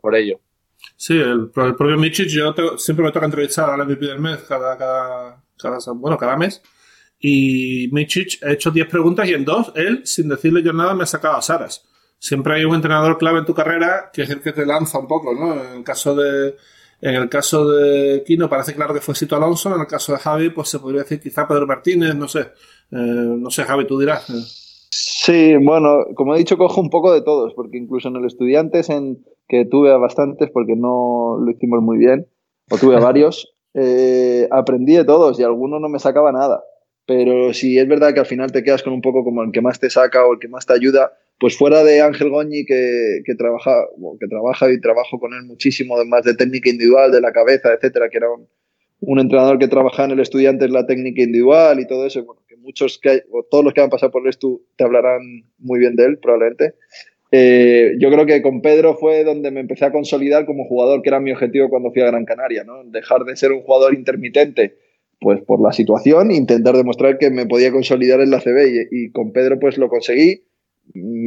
por, 0.00 0.14
ello. 0.14 0.40
Sí, 0.96 1.14
el, 1.14 1.50
el 1.54 1.74
propio 1.76 1.96
Michich, 1.96 2.28
yo 2.28 2.52
siempre 2.76 3.04
me 3.04 3.12
toca 3.12 3.26
entrevistar 3.26 3.70
al 3.70 3.86
MVP 3.86 4.06
del 4.06 4.20
mes 4.20 4.38
cada, 4.42 4.76
cada, 4.76 5.42
cada, 5.58 5.78
bueno, 5.94 6.16
cada 6.18 6.36
mes. 6.36 6.62
Y 7.18 7.88
Michich 7.92 8.42
ha 8.44 8.52
hecho 8.52 8.70
10 8.70 8.88
preguntas 8.88 9.26
y 9.26 9.32
en 9.32 9.44
dos, 9.44 9.72
él, 9.74 10.02
sin 10.04 10.28
decirle 10.28 10.62
yo 10.62 10.74
nada, 10.74 10.94
me 10.94 11.04
ha 11.04 11.06
sacado 11.06 11.36
a 11.36 11.42
Saras 11.42 11.88
siempre 12.18 12.54
hay 12.54 12.64
un 12.64 12.74
entrenador 12.74 13.18
clave 13.18 13.40
en 13.40 13.44
tu 13.44 13.54
carrera 13.54 14.10
que 14.12 14.22
es 14.22 14.30
el 14.30 14.40
que 14.40 14.52
te 14.52 14.66
lanza 14.66 14.98
un 14.98 15.06
poco, 15.06 15.34
¿no? 15.34 15.54
En 15.54 15.78
el 15.78 15.84
caso 15.84 16.14
de, 16.14 16.56
en 17.00 17.14
el 17.14 17.28
caso 17.28 17.68
de 17.68 18.22
Kino 18.24 18.48
parece 18.48 18.74
claro 18.74 18.94
que 18.94 19.00
fue 19.00 19.14
Sito 19.14 19.36
Alonso, 19.36 19.74
en 19.74 19.80
el 19.80 19.86
caso 19.86 20.12
de 20.12 20.18
Javi, 20.18 20.50
pues 20.50 20.68
se 20.68 20.78
podría 20.78 21.02
decir 21.02 21.20
quizá 21.20 21.46
Pedro 21.46 21.66
Martínez, 21.66 22.14
no 22.14 22.28
sé. 22.28 22.40
Eh, 22.90 22.96
no 22.96 23.50
sé, 23.50 23.64
Javi, 23.64 23.86
tú 23.86 23.98
dirás. 23.98 24.26
Sí, 24.90 25.56
bueno, 25.56 26.06
como 26.14 26.34
he 26.34 26.38
dicho, 26.38 26.56
cojo 26.56 26.80
un 26.80 26.90
poco 26.90 27.12
de 27.12 27.20
todos, 27.20 27.52
porque 27.54 27.76
incluso 27.78 28.08
en 28.08 28.16
el 28.16 28.24
Estudiantes, 28.24 28.88
en 28.88 29.24
que 29.48 29.64
tuve 29.64 29.92
a 29.92 29.98
bastantes, 29.98 30.50
porque 30.50 30.74
no 30.76 31.38
lo 31.38 31.50
hicimos 31.50 31.82
muy 31.82 31.98
bien, 31.98 32.28
o 32.70 32.78
tuve 32.78 32.96
a 32.96 33.00
varios, 33.00 33.54
eh, 33.74 34.48
aprendí 34.50 34.94
de 34.94 35.04
todos 35.04 35.38
y 35.38 35.42
alguno 35.42 35.78
no 35.80 35.88
me 35.88 35.98
sacaba 35.98 36.32
nada. 36.32 36.64
Pero 37.06 37.52
si 37.52 37.78
es 37.78 37.86
verdad 37.86 38.14
que 38.14 38.20
al 38.20 38.26
final 38.26 38.50
te 38.50 38.64
quedas 38.64 38.82
con 38.82 38.92
un 38.92 39.00
poco 39.00 39.22
como 39.22 39.42
el 39.42 39.52
que 39.52 39.60
más 39.60 39.78
te 39.78 39.90
saca 39.90 40.26
o 40.26 40.32
el 40.32 40.38
que 40.40 40.48
más 40.48 40.66
te 40.66 40.72
ayuda, 40.72 41.12
pues 41.38 41.56
fuera 41.56 41.84
de 41.84 42.00
Ángel 42.00 42.30
Goñi, 42.30 42.64
que, 42.64 43.20
que, 43.24 43.34
trabaja, 43.34 43.86
que 44.18 44.26
trabaja 44.26 44.70
y 44.72 44.80
trabajo 44.80 45.18
con 45.18 45.34
él 45.34 45.44
muchísimo, 45.44 46.02
más 46.06 46.24
de 46.24 46.34
técnica 46.34 46.70
individual, 46.70 47.12
de 47.12 47.20
la 47.20 47.32
cabeza, 47.32 47.74
etcétera, 47.74 48.08
que 48.08 48.18
era 48.18 48.28
un, 48.30 49.20
entrenador 49.20 49.58
que 49.58 49.68
trabajaba 49.68 50.06
en 50.06 50.12
el 50.12 50.20
estudiante 50.20 50.64
en 50.64 50.72
la 50.72 50.86
técnica 50.86 51.22
individual 51.22 51.78
y 51.78 51.86
todo 51.86 52.06
eso, 52.06 52.24
bueno, 52.24 52.42
que 52.48 52.56
muchos, 52.56 52.98
que 52.98 53.24
todos 53.50 53.64
los 53.64 53.74
que 53.74 53.82
han 53.82 53.90
pasado 53.90 54.10
por 54.10 54.26
esto 54.26 54.60
te 54.76 54.84
hablarán 54.84 55.20
muy 55.58 55.78
bien 55.78 55.94
de 55.96 56.06
él, 56.06 56.18
probablemente. 56.18 56.74
Eh, 57.32 57.96
yo 57.98 58.10
creo 58.10 58.24
que 58.24 58.40
con 58.40 58.62
Pedro 58.62 58.96
fue 58.96 59.24
donde 59.24 59.50
me 59.50 59.60
empecé 59.60 59.84
a 59.84 59.92
consolidar 59.92 60.46
como 60.46 60.64
jugador, 60.64 61.02
que 61.02 61.10
era 61.10 61.20
mi 61.20 61.32
objetivo 61.32 61.68
cuando 61.68 61.92
fui 61.92 62.00
a 62.00 62.06
Gran 62.06 62.24
Canaria, 62.24 62.64
¿no? 62.64 62.82
Dejar 62.84 63.24
de 63.24 63.36
ser 63.36 63.52
un 63.52 63.62
jugador 63.62 63.92
intermitente, 63.92 64.76
pues 65.20 65.42
por 65.42 65.60
la 65.60 65.72
situación, 65.72 66.30
intentar 66.30 66.76
demostrar 66.76 67.18
que 67.18 67.30
me 67.30 67.46
podía 67.46 67.72
consolidar 67.72 68.20
en 68.20 68.30
la 68.30 68.40
CB 68.40 68.88
y, 68.90 69.04
y 69.04 69.10
con 69.10 69.32
Pedro 69.32 69.58
pues 69.58 69.76
lo 69.76 69.88
conseguí 69.88 70.46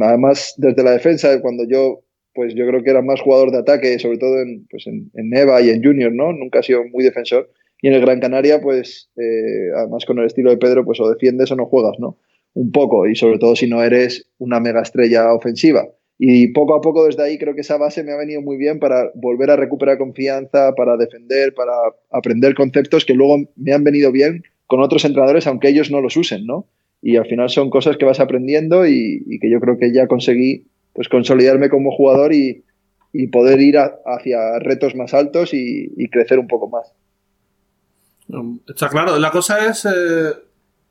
además 0.02 0.54
desde 0.56 0.82
la 0.82 0.92
defensa, 0.92 1.40
cuando 1.40 1.64
yo, 1.68 2.02
pues 2.34 2.54
yo 2.54 2.66
creo 2.66 2.82
que 2.82 2.90
era 2.90 3.02
más 3.02 3.20
jugador 3.20 3.50
de 3.50 3.58
ataque, 3.58 3.98
sobre 3.98 4.18
todo 4.18 4.40
en, 4.40 4.66
pues 4.70 4.86
en, 4.86 5.10
Neva 5.14 5.60
y 5.60 5.70
en 5.70 5.82
Junior, 5.82 6.12
¿no? 6.12 6.32
Nunca 6.32 6.60
ha 6.60 6.62
sido 6.62 6.84
muy 6.84 7.04
defensor. 7.04 7.50
Y 7.82 7.88
en 7.88 7.94
el 7.94 8.02
Gran 8.02 8.20
Canaria, 8.20 8.60
pues, 8.60 9.10
eh, 9.16 9.70
además 9.76 10.04
con 10.04 10.18
el 10.18 10.26
estilo 10.26 10.50
de 10.50 10.58
Pedro, 10.58 10.84
pues 10.84 11.00
o 11.00 11.08
defiendes 11.08 11.50
o 11.50 11.56
no 11.56 11.66
juegas, 11.66 11.98
¿no? 11.98 12.18
Un 12.52 12.72
poco, 12.72 13.06
y 13.06 13.14
sobre 13.14 13.38
todo 13.38 13.56
si 13.56 13.68
no 13.68 13.82
eres 13.82 14.26
una 14.38 14.60
mega 14.60 14.82
estrella 14.82 15.32
ofensiva. 15.32 15.88
Y 16.22 16.48
poco 16.48 16.74
a 16.74 16.82
poco 16.82 17.06
desde 17.06 17.22
ahí 17.22 17.38
creo 17.38 17.54
que 17.54 17.62
esa 17.62 17.78
base 17.78 18.04
me 18.04 18.12
ha 18.12 18.16
venido 18.16 18.42
muy 18.42 18.58
bien 18.58 18.78
para 18.78 19.10
volver 19.14 19.50
a 19.50 19.56
recuperar 19.56 19.96
confianza, 19.96 20.74
para 20.74 20.98
defender, 20.98 21.54
para 21.54 21.72
aprender 22.10 22.54
conceptos 22.54 23.06
que 23.06 23.14
luego 23.14 23.38
me 23.56 23.72
han 23.72 23.84
venido 23.84 24.12
bien 24.12 24.42
con 24.66 24.82
otros 24.82 25.06
entrenadores, 25.06 25.46
aunque 25.46 25.68
ellos 25.68 25.90
no 25.90 26.02
los 26.02 26.18
usen, 26.18 26.44
¿no? 26.44 26.66
Y 27.02 27.16
al 27.16 27.26
final 27.26 27.48
son 27.48 27.70
cosas 27.70 27.96
que 27.96 28.04
vas 28.04 28.20
aprendiendo 28.20 28.86
y, 28.86 29.38
que 29.40 29.50
yo 29.50 29.60
creo 29.60 29.78
que 29.78 29.92
ya 29.92 30.06
conseguí 30.06 30.66
pues 30.92 31.08
consolidarme 31.08 31.70
como 31.70 31.90
jugador 31.92 32.32
y, 32.34 32.64
poder 33.32 33.60
ir 33.60 33.76
hacia 33.78 34.58
retos 34.60 34.94
más 34.94 35.14
altos 35.14 35.50
y, 35.52 36.08
crecer 36.10 36.38
un 36.38 36.46
poco 36.46 36.68
más. 36.68 36.92
Está 38.68 38.88
claro, 38.88 39.18
la 39.18 39.30
cosa 39.30 39.66
es... 39.66 39.84
Eh, 39.84 40.32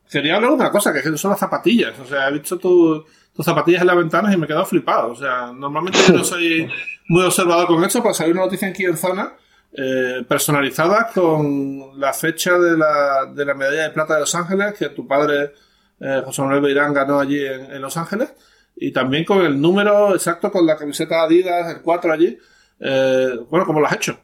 quería 0.10 0.36
hablar 0.36 0.52
de 0.52 0.56
una 0.58 0.72
cosa, 0.72 0.92
que 0.92 1.02
son 1.18 1.32
las 1.32 1.40
zapatillas. 1.40 1.98
O 2.00 2.06
sea, 2.06 2.28
he 2.28 2.34
visto 2.34 2.58
tus 2.58 3.06
zapatillas 3.46 3.82
en 3.82 3.88
las 3.88 3.96
ventanas 3.96 4.34
y 4.34 4.38
me 4.38 4.46
he 4.46 4.48
quedado 4.48 4.66
flipado. 4.66 5.12
O 5.12 5.16
sea, 5.16 5.54
normalmente 5.54 6.00
yo 6.08 6.16
no 6.16 6.24
soy 6.24 6.68
muy 7.08 7.24
observador 7.24 7.68
con 7.68 7.84
esto, 7.84 8.02
pero 8.02 8.14
salió 8.14 8.34
una 8.34 8.44
noticia 8.44 8.68
aquí 8.68 8.84
en 8.84 8.98
zona 8.98 9.34
eh, 9.72 10.26
personalizada 10.28 11.10
con 11.14 12.00
la 12.00 12.12
fecha 12.12 12.58
de 12.58 12.76
la, 12.76 13.28
de 13.34 13.46
la 13.46 13.54
medalla 13.54 13.84
de 13.84 13.92
plata 13.92 14.16
de 14.16 14.22
Los 14.22 14.36
Ángeles, 14.36 14.74
que 14.74 14.90
tu 14.90 15.08
padre 15.08 15.52
eh, 16.00 16.22
José 16.26 16.42
Manuel 16.42 16.62
Beirán 16.62 16.94
ganó 16.94 17.20
allí 17.20 17.40
en, 17.46 17.82
Los 17.82 17.98
Ángeles, 17.98 18.34
y 18.76 18.92
también 18.92 19.26
con 19.26 19.46
el 19.46 19.60
número 19.60 20.14
exacto, 20.14 20.52
con 20.52 20.66
la 20.66 20.78
camiseta 20.78 21.24
Adidas, 21.24 21.76
el 21.76 21.82
4 21.82 22.14
allí. 22.14 22.38
Eh, 22.80 23.30
bueno, 23.50 23.66
¿cómo 23.66 23.80
lo 23.80 23.88
has 23.88 23.96
hecho? 23.96 24.20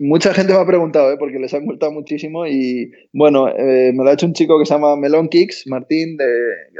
Mucha 0.00 0.34
gente 0.34 0.52
me 0.52 0.58
ha 0.58 0.66
preguntado, 0.66 1.12
¿eh? 1.12 1.16
porque 1.18 1.38
les 1.38 1.54
ha 1.54 1.58
gustado 1.60 1.92
muchísimo 1.92 2.46
y 2.46 2.90
bueno, 3.12 3.46
me 3.46 3.94
lo 3.94 4.08
ha 4.08 4.14
hecho 4.14 4.26
un 4.26 4.32
chico 4.32 4.58
que 4.58 4.66
se 4.66 4.74
llama 4.74 4.96
Melon 4.96 5.28
Kicks, 5.28 5.66
Martín 5.66 6.16
de 6.16 6.26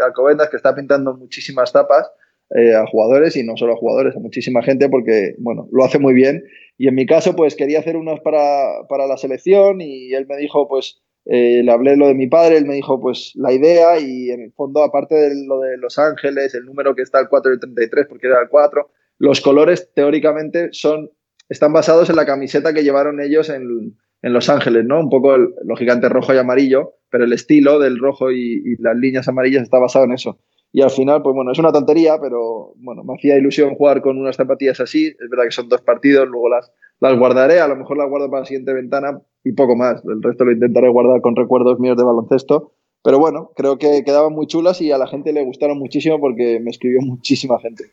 Alcobendas, 0.05 0.49
que 0.49 0.57
está 0.57 0.75
pintando 0.75 1.17
muchísimas 1.17 1.73
tapas 1.73 2.11
a 2.51 2.87
jugadores 2.87 3.37
y 3.37 3.45
no 3.45 3.57
solo 3.57 3.75
a 3.75 3.77
jugadores, 3.77 4.17
a 4.17 4.21
muchísima 4.21 4.63
gente 4.63 4.89
porque, 4.89 5.35
bueno, 5.39 5.69
lo 5.71 5.85
hace 5.85 6.01
muy 6.01 6.15
bien. 6.15 6.43
Y 6.79 6.89
en 6.89 6.95
mi 6.95 7.07
caso, 7.07 7.37
pues 7.37 7.55
quería 7.55 7.79
hacer 7.79 7.97
unas 7.97 8.21
para, 8.21 8.89
para 8.89 9.07
la 9.07 9.19
selección 9.19 9.81
y 9.83 10.15
él 10.15 10.27
me 10.27 10.39
dijo, 10.39 10.67
pues 10.67 11.03
eh, 11.33 11.63
le 11.63 11.71
hablé 11.71 11.97
lo 11.97 12.09
de 12.09 12.15
mi 12.15 12.27
padre, 12.27 12.57
él 12.57 12.67
me 12.67 12.75
dijo 12.75 13.01
pues 13.01 13.31
la 13.37 13.53
idea 13.53 14.01
y 14.01 14.31
en 14.31 14.41
el 14.43 14.53
fondo, 14.53 14.83
aparte 14.83 15.15
de 15.15 15.47
lo 15.47 15.61
de 15.61 15.77
Los 15.77 15.97
Ángeles, 15.97 16.57
el 16.57 16.65
número 16.65 16.97
que 16.97 17.03
está 17.03 17.21
el 17.21 17.29
4 17.29 17.53
y 17.53 17.55
el 17.55 17.61
33, 17.61 18.07
porque 18.09 18.27
era 18.27 18.43
el 18.43 18.49
4, 18.49 18.91
los 19.19 19.41
colores 19.41 19.93
teóricamente 19.95 20.71
son, 20.73 21.09
están 21.49 21.73
basados 21.73 22.11
en 22.11 22.17
la 22.17 22.27
camiseta 22.27 22.75
que 22.75 22.83
llevaron 22.83 23.21
ellos 23.21 23.49
en, 23.49 23.97
en 24.23 24.33
Los 24.33 24.49
Ángeles, 24.49 24.85
¿no? 24.85 24.99
Un 24.99 25.09
poco, 25.09 25.37
el, 25.37 25.55
lógicamente, 25.65 26.09
rojo 26.09 26.35
y 26.35 26.39
amarillo, 26.39 26.95
pero 27.11 27.23
el 27.23 27.33
estilo 27.33 27.79
del 27.79 28.01
rojo 28.01 28.33
y, 28.33 28.65
y, 28.65 28.83
las 28.83 28.97
líneas 28.97 29.29
amarillas 29.29 29.63
está 29.63 29.79
basado 29.79 30.07
en 30.07 30.13
eso. 30.15 30.41
Y 30.73 30.83
al 30.83 30.91
final, 30.91 31.23
pues 31.23 31.37
bueno, 31.37 31.53
es 31.53 31.59
una 31.61 31.71
tontería, 31.71 32.19
pero 32.21 32.73
bueno, 32.79 33.05
me 33.05 33.15
hacía 33.15 33.39
ilusión 33.39 33.77
jugar 33.77 34.03
con 34.03 34.19
unas 34.19 34.35
zapatillas 34.35 34.81
así. 34.81 35.07
Es 35.07 35.31
verdad 35.31 35.45
que 35.45 35.53
son 35.53 35.69
dos 35.69 35.83
partidos, 35.83 36.29
luego 36.29 36.49
las, 36.49 36.73
las 37.01 37.19
guardaré, 37.19 37.61
a 37.61 37.69
lo 37.69 37.77
mejor 37.77 37.97
las 37.97 38.09
guardo 38.09 38.31
para 38.31 38.41
la 38.41 38.47
siguiente 38.47 38.73
ventana, 38.73 39.21
y 39.43 39.53
poco 39.53 39.75
más. 39.77 40.05
El 40.05 40.23
resto 40.23 40.45
lo 40.45 40.53
intentaré 40.53 40.89
guardar 40.89 41.21
con 41.21 41.35
recuerdos 41.35 41.81
míos 41.81 41.97
de 41.97 42.05
baloncesto. 42.05 42.73
Pero 43.03 43.19
bueno, 43.19 43.53
creo 43.57 43.79
que 43.79 44.05
quedaban 44.05 44.33
muy 44.35 44.47
chulas 44.47 44.81
y 44.83 44.93
a 44.93 44.99
la 44.99 45.07
gente 45.07 45.33
le 45.33 45.43
gustaron 45.43 45.79
muchísimo 45.79 46.21
porque 46.21 46.61
me 46.61 46.71
escribió 46.71 47.01
muchísima 47.01 47.59
gente. 47.59 47.93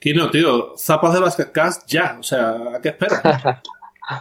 Kino, 0.00 0.30
tío, 0.30 0.76
zapas 0.76 1.14
de 1.14 1.20
Basketcast 1.20 1.88
ya, 1.88 2.16
o 2.18 2.22
sea, 2.24 2.74
¿a 2.74 2.80
qué 2.80 2.88
esperas? 2.88 3.22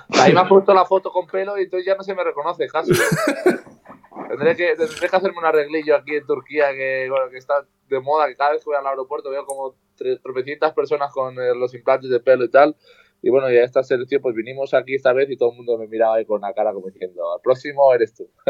Ahí 0.09 0.31
me 0.31 0.41
ha 0.41 0.47
puesto 0.47 0.75
la 0.75 0.85
foto 0.85 1.11
con 1.11 1.25
pelo 1.25 1.57
y 1.57 1.63
entonces 1.63 1.87
ya 1.87 1.95
no 1.95 2.03
se 2.03 2.13
me 2.13 2.23
reconoce, 2.23 2.67
casi. 2.67 2.91
tendré, 4.29 4.55
que, 4.55 4.75
tendré 4.75 5.09
que 5.09 5.15
hacerme 5.15 5.39
un 5.39 5.45
arreglillo 5.45 5.95
aquí 5.95 6.15
en 6.15 6.25
Turquía 6.27 6.71
que, 6.71 7.07
bueno, 7.09 7.31
que 7.31 7.37
está 7.37 7.65
de 7.89 7.99
moda, 7.99 8.27
que 8.27 8.35
cada 8.35 8.51
vez 8.51 8.63
que 8.63 8.69
voy 8.69 8.77
al 8.77 8.85
aeropuerto 8.85 9.31
veo 9.31 9.43
como 9.45 9.75
tropecientas 10.21 10.73
personas 10.73 11.11
con 11.11 11.33
eh, 11.39 11.55
los 11.55 11.73
implantes 11.73 12.11
de 12.11 12.19
pelo 12.19 12.45
y 12.45 12.49
tal. 12.49 12.75
Y 13.21 13.29
bueno, 13.29 13.51
ya 13.51 13.61
esta 13.61 13.83
selección, 13.83 14.21
pues 14.21 14.35
vinimos 14.35 14.73
aquí 14.73 14.95
esta 14.95 15.13
vez 15.13 15.29
y 15.29 15.37
todo 15.37 15.51
el 15.51 15.57
mundo 15.57 15.77
me 15.77 15.87
miraba 15.87 16.15
ahí 16.15 16.25
con 16.25 16.39
una 16.39 16.53
cara 16.53 16.73
como 16.73 16.87
diciendo, 16.87 17.33
al 17.33 17.41
próximo 17.41 17.93
eres 17.93 18.15
tú. 18.15 18.27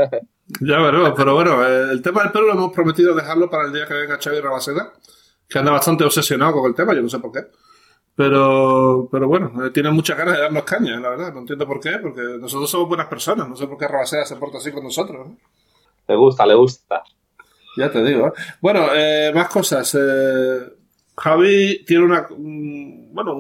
ya, 0.62 0.78
pero, 0.78 1.14
pero 1.14 1.36
bueno, 1.36 1.66
el 1.66 2.02
tema 2.02 2.24
del 2.24 2.32
pelo 2.32 2.48
lo 2.48 2.54
hemos 2.54 2.72
prometido 2.72 3.14
dejarlo 3.14 3.50
para 3.50 3.66
el 3.66 3.74
día 3.74 3.86
que 3.86 3.94
venga 3.94 4.18
Xavi 4.18 4.40
Rabaseda, 4.40 4.94
que 5.50 5.60
anda 5.60 5.72
bastante 5.72 6.06
obsesionado 6.06 6.54
con 6.54 6.70
el 6.70 6.76
tema, 6.76 6.94
yo 6.94 7.02
no 7.02 7.10
sé 7.10 7.20
por 7.20 7.34
qué. 7.34 7.42
Pero, 8.16 9.10
pero 9.12 9.28
bueno, 9.28 9.66
eh, 9.66 9.72
tiene 9.72 9.90
muchas 9.90 10.18
ganas 10.18 10.36
de 10.36 10.42
darnos 10.42 10.64
caña, 10.64 11.00
la 11.00 11.10
verdad. 11.10 11.34
No 11.34 11.40
entiendo 11.40 11.66
por 11.66 11.80
qué, 11.80 11.98
porque 12.02 12.22
nosotros 12.40 12.70
somos 12.70 12.88
buenas 12.88 13.08
personas. 13.08 13.48
No 13.48 13.56
sé 13.56 13.68
por 13.68 13.78
qué 13.78 13.88
Rabaseda 13.88 14.26
se 14.26 14.36
porta 14.36 14.58
así 14.58 14.72
con 14.72 14.84
nosotros. 14.84 15.28
Le 16.08 16.16
gusta, 16.16 16.46
le 16.46 16.56
gusta. 16.56 17.04
Ya 17.78 17.90
te 17.90 18.04
digo. 18.04 18.28
¿eh? 18.28 18.34
Bueno, 18.62 18.88
eh, 18.94 19.32
más 19.34 19.48
cosas. 19.48 19.98
Javi 21.16 21.86
tiene 21.86 22.04
una. 22.04 22.28
bueno, 22.30 23.38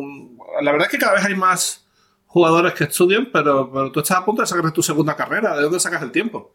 la 0.61 0.71
verdad 0.71 0.87
es 0.87 0.91
que 0.91 1.03
cada 1.03 1.15
vez 1.15 1.25
hay 1.25 1.35
más 1.35 1.87
jugadores 2.25 2.73
que 2.73 2.85
estudian, 2.85 3.27
pero, 3.31 3.69
pero 3.71 3.91
tú 3.91 3.99
estás 3.99 4.17
a 4.17 4.25
punto 4.25 4.41
de 4.41 4.47
sacar 4.47 4.71
tu 4.71 4.81
segunda 4.81 5.15
carrera. 5.15 5.55
¿De 5.55 5.63
dónde 5.63 5.79
sacas 5.79 6.01
el 6.01 6.11
tiempo? 6.11 6.53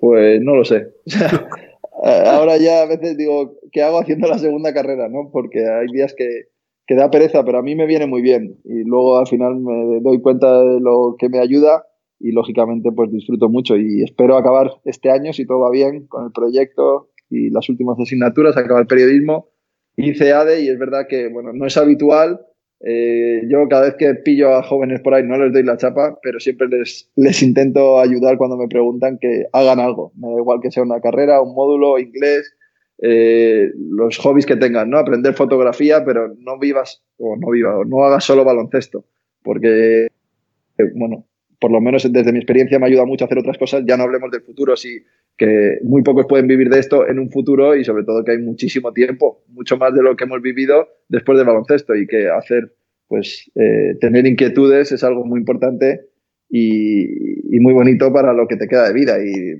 Pues 0.00 0.40
no 0.40 0.56
lo 0.56 0.64
sé. 0.64 0.94
Ahora 2.02 2.56
ya 2.58 2.82
a 2.82 2.86
veces 2.86 3.16
digo, 3.16 3.54
¿qué 3.72 3.82
hago 3.82 3.98
haciendo 3.98 4.28
la 4.28 4.38
segunda 4.38 4.72
carrera? 4.72 5.08
¿no? 5.08 5.30
Porque 5.32 5.66
hay 5.66 5.86
días 5.92 6.14
que, 6.16 6.48
que 6.86 6.94
da 6.94 7.10
pereza, 7.10 7.44
pero 7.44 7.58
a 7.58 7.62
mí 7.62 7.74
me 7.74 7.86
viene 7.86 8.06
muy 8.06 8.22
bien. 8.22 8.58
Y 8.64 8.84
luego 8.84 9.18
al 9.18 9.26
final 9.26 9.56
me 9.56 10.00
doy 10.00 10.20
cuenta 10.20 10.62
de 10.62 10.80
lo 10.80 11.16
que 11.18 11.28
me 11.28 11.40
ayuda 11.40 11.84
y 12.18 12.32
lógicamente 12.32 12.90
pues 12.92 13.10
disfruto 13.12 13.48
mucho 13.48 13.76
y 13.76 14.02
espero 14.02 14.36
acabar 14.36 14.70
este 14.84 15.10
año, 15.10 15.32
si 15.32 15.46
todo 15.46 15.60
va 15.60 15.70
bien, 15.70 16.06
con 16.06 16.24
el 16.24 16.32
proyecto 16.32 17.10
y 17.28 17.50
las 17.50 17.68
últimas 17.68 17.98
asignaturas, 17.98 18.56
acabar 18.56 18.86
periodismo. 18.86 19.48
Hice 19.96 20.32
ADE 20.32 20.62
y 20.62 20.68
es 20.68 20.78
verdad 20.78 21.06
que, 21.08 21.28
bueno, 21.28 21.52
no 21.52 21.66
es 21.66 21.76
habitual. 21.76 22.40
Eh, 22.80 23.42
yo 23.48 23.66
cada 23.68 23.86
vez 23.86 23.94
que 23.98 24.14
pillo 24.14 24.54
a 24.54 24.62
jóvenes 24.62 25.00
por 25.00 25.14
ahí 25.14 25.22
no 25.22 25.38
les 25.38 25.52
doy 25.52 25.62
la 25.62 25.76
chapa, 25.76 26.18
pero 26.22 26.38
siempre 26.40 26.68
les, 26.68 27.10
les 27.16 27.42
intento 27.42 27.98
ayudar 27.98 28.36
cuando 28.36 28.56
me 28.56 28.68
preguntan 28.68 29.18
que 29.18 29.46
hagan 29.52 29.80
algo. 29.80 30.12
Me 30.16 30.28
da 30.28 30.38
igual 30.38 30.60
que 30.60 30.70
sea 30.70 30.82
una 30.82 31.00
carrera, 31.00 31.40
un 31.40 31.54
módulo, 31.54 31.98
inglés, 31.98 32.54
eh, 33.02 33.72
los 33.76 34.18
hobbies 34.18 34.46
que 34.46 34.56
tengan, 34.56 34.90
¿no? 34.90 34.98
Aprender 34.98 35.34
fotografía, 35.34 36.04
pero 36.04 36.34
no 36.38 36.58
vivas, 36.58 37.02
o 37.18 37.36
no 37.36 37.50
vivas, 37.50 37.74
o 37.76 37.84
no 37.84 38.04
hagas 38.04 38.24
solo 38.24 38.44
baloncesto, 38.44 39.04
porque, 39.42 40.06
eh, 40.06 40.90
bueno, 40.94 41.26
por 41.60 41.70
lo 41.70 41.80
menos 41.80 42.10
desde 42.10 42.32
mi 42.32 42.38
experiencia 42.38 42.78
me 42.78 42.86
ayuda 42.86 43.04
mucho 43.04 43.24
a 43.24 43.26
hacer 43.26 43.38
otras 43.38 43.58
cosas, 43.58 43.84
ya 43.86 43.96
no 43.96 44.04
hablemos 44.04 44.30
del 44.30 44.42
futuro, 44.42 44.76
sí, 44.76 45.02
que 45.36 45.78
muy 45.82 46.02
pocos 46.02 46.26
pueden 46.26 46.46
vivir 46.46 46.70
de 46.70 46.78
esto 46.78 47.06
en 47.06 47.18
un 47.18 47.30
futuro 47.30 47.76
y 47.76 47.84
sobre 47.84 48.04
todo 48.04 48.24
que 48.24 48.32
hay 48.32 48.38
muchísimo 48.38 48.92
tiempo, 48.92 49.44
mucho 49.48 49.76
más 49.76 49.94
de 49.94 50.02
lo 50.02 50.16
que 50.16 50.24
hemos 50.24 50.40
vivido 50.40 50.88
después 51.08 51.36
del 51.36 51.46
baloncesto 51.46 51.94
y 51.94 52.06
que 52.06 52.28
hacer, 52.28 52.72
pues, 53.08 53.50
eh, 53.54 53.96
tener 54.00 54.26
inquietudes 54.26 54.92
es 54.92 55.04
algo 55.04 55.24
muy 55.24 55.40
importante 55.40 56.06
y, 56.48 57.34
muy 57.60 57.72
bonito 57.72 58.12
para 58.12 58.32
lo 58.32 58.46
que 58.46 58.56
te 58.56 58.68
queda 58.68 58.86
de 58.86 58.92
vida 58.92 59.16
y 59.18 59.58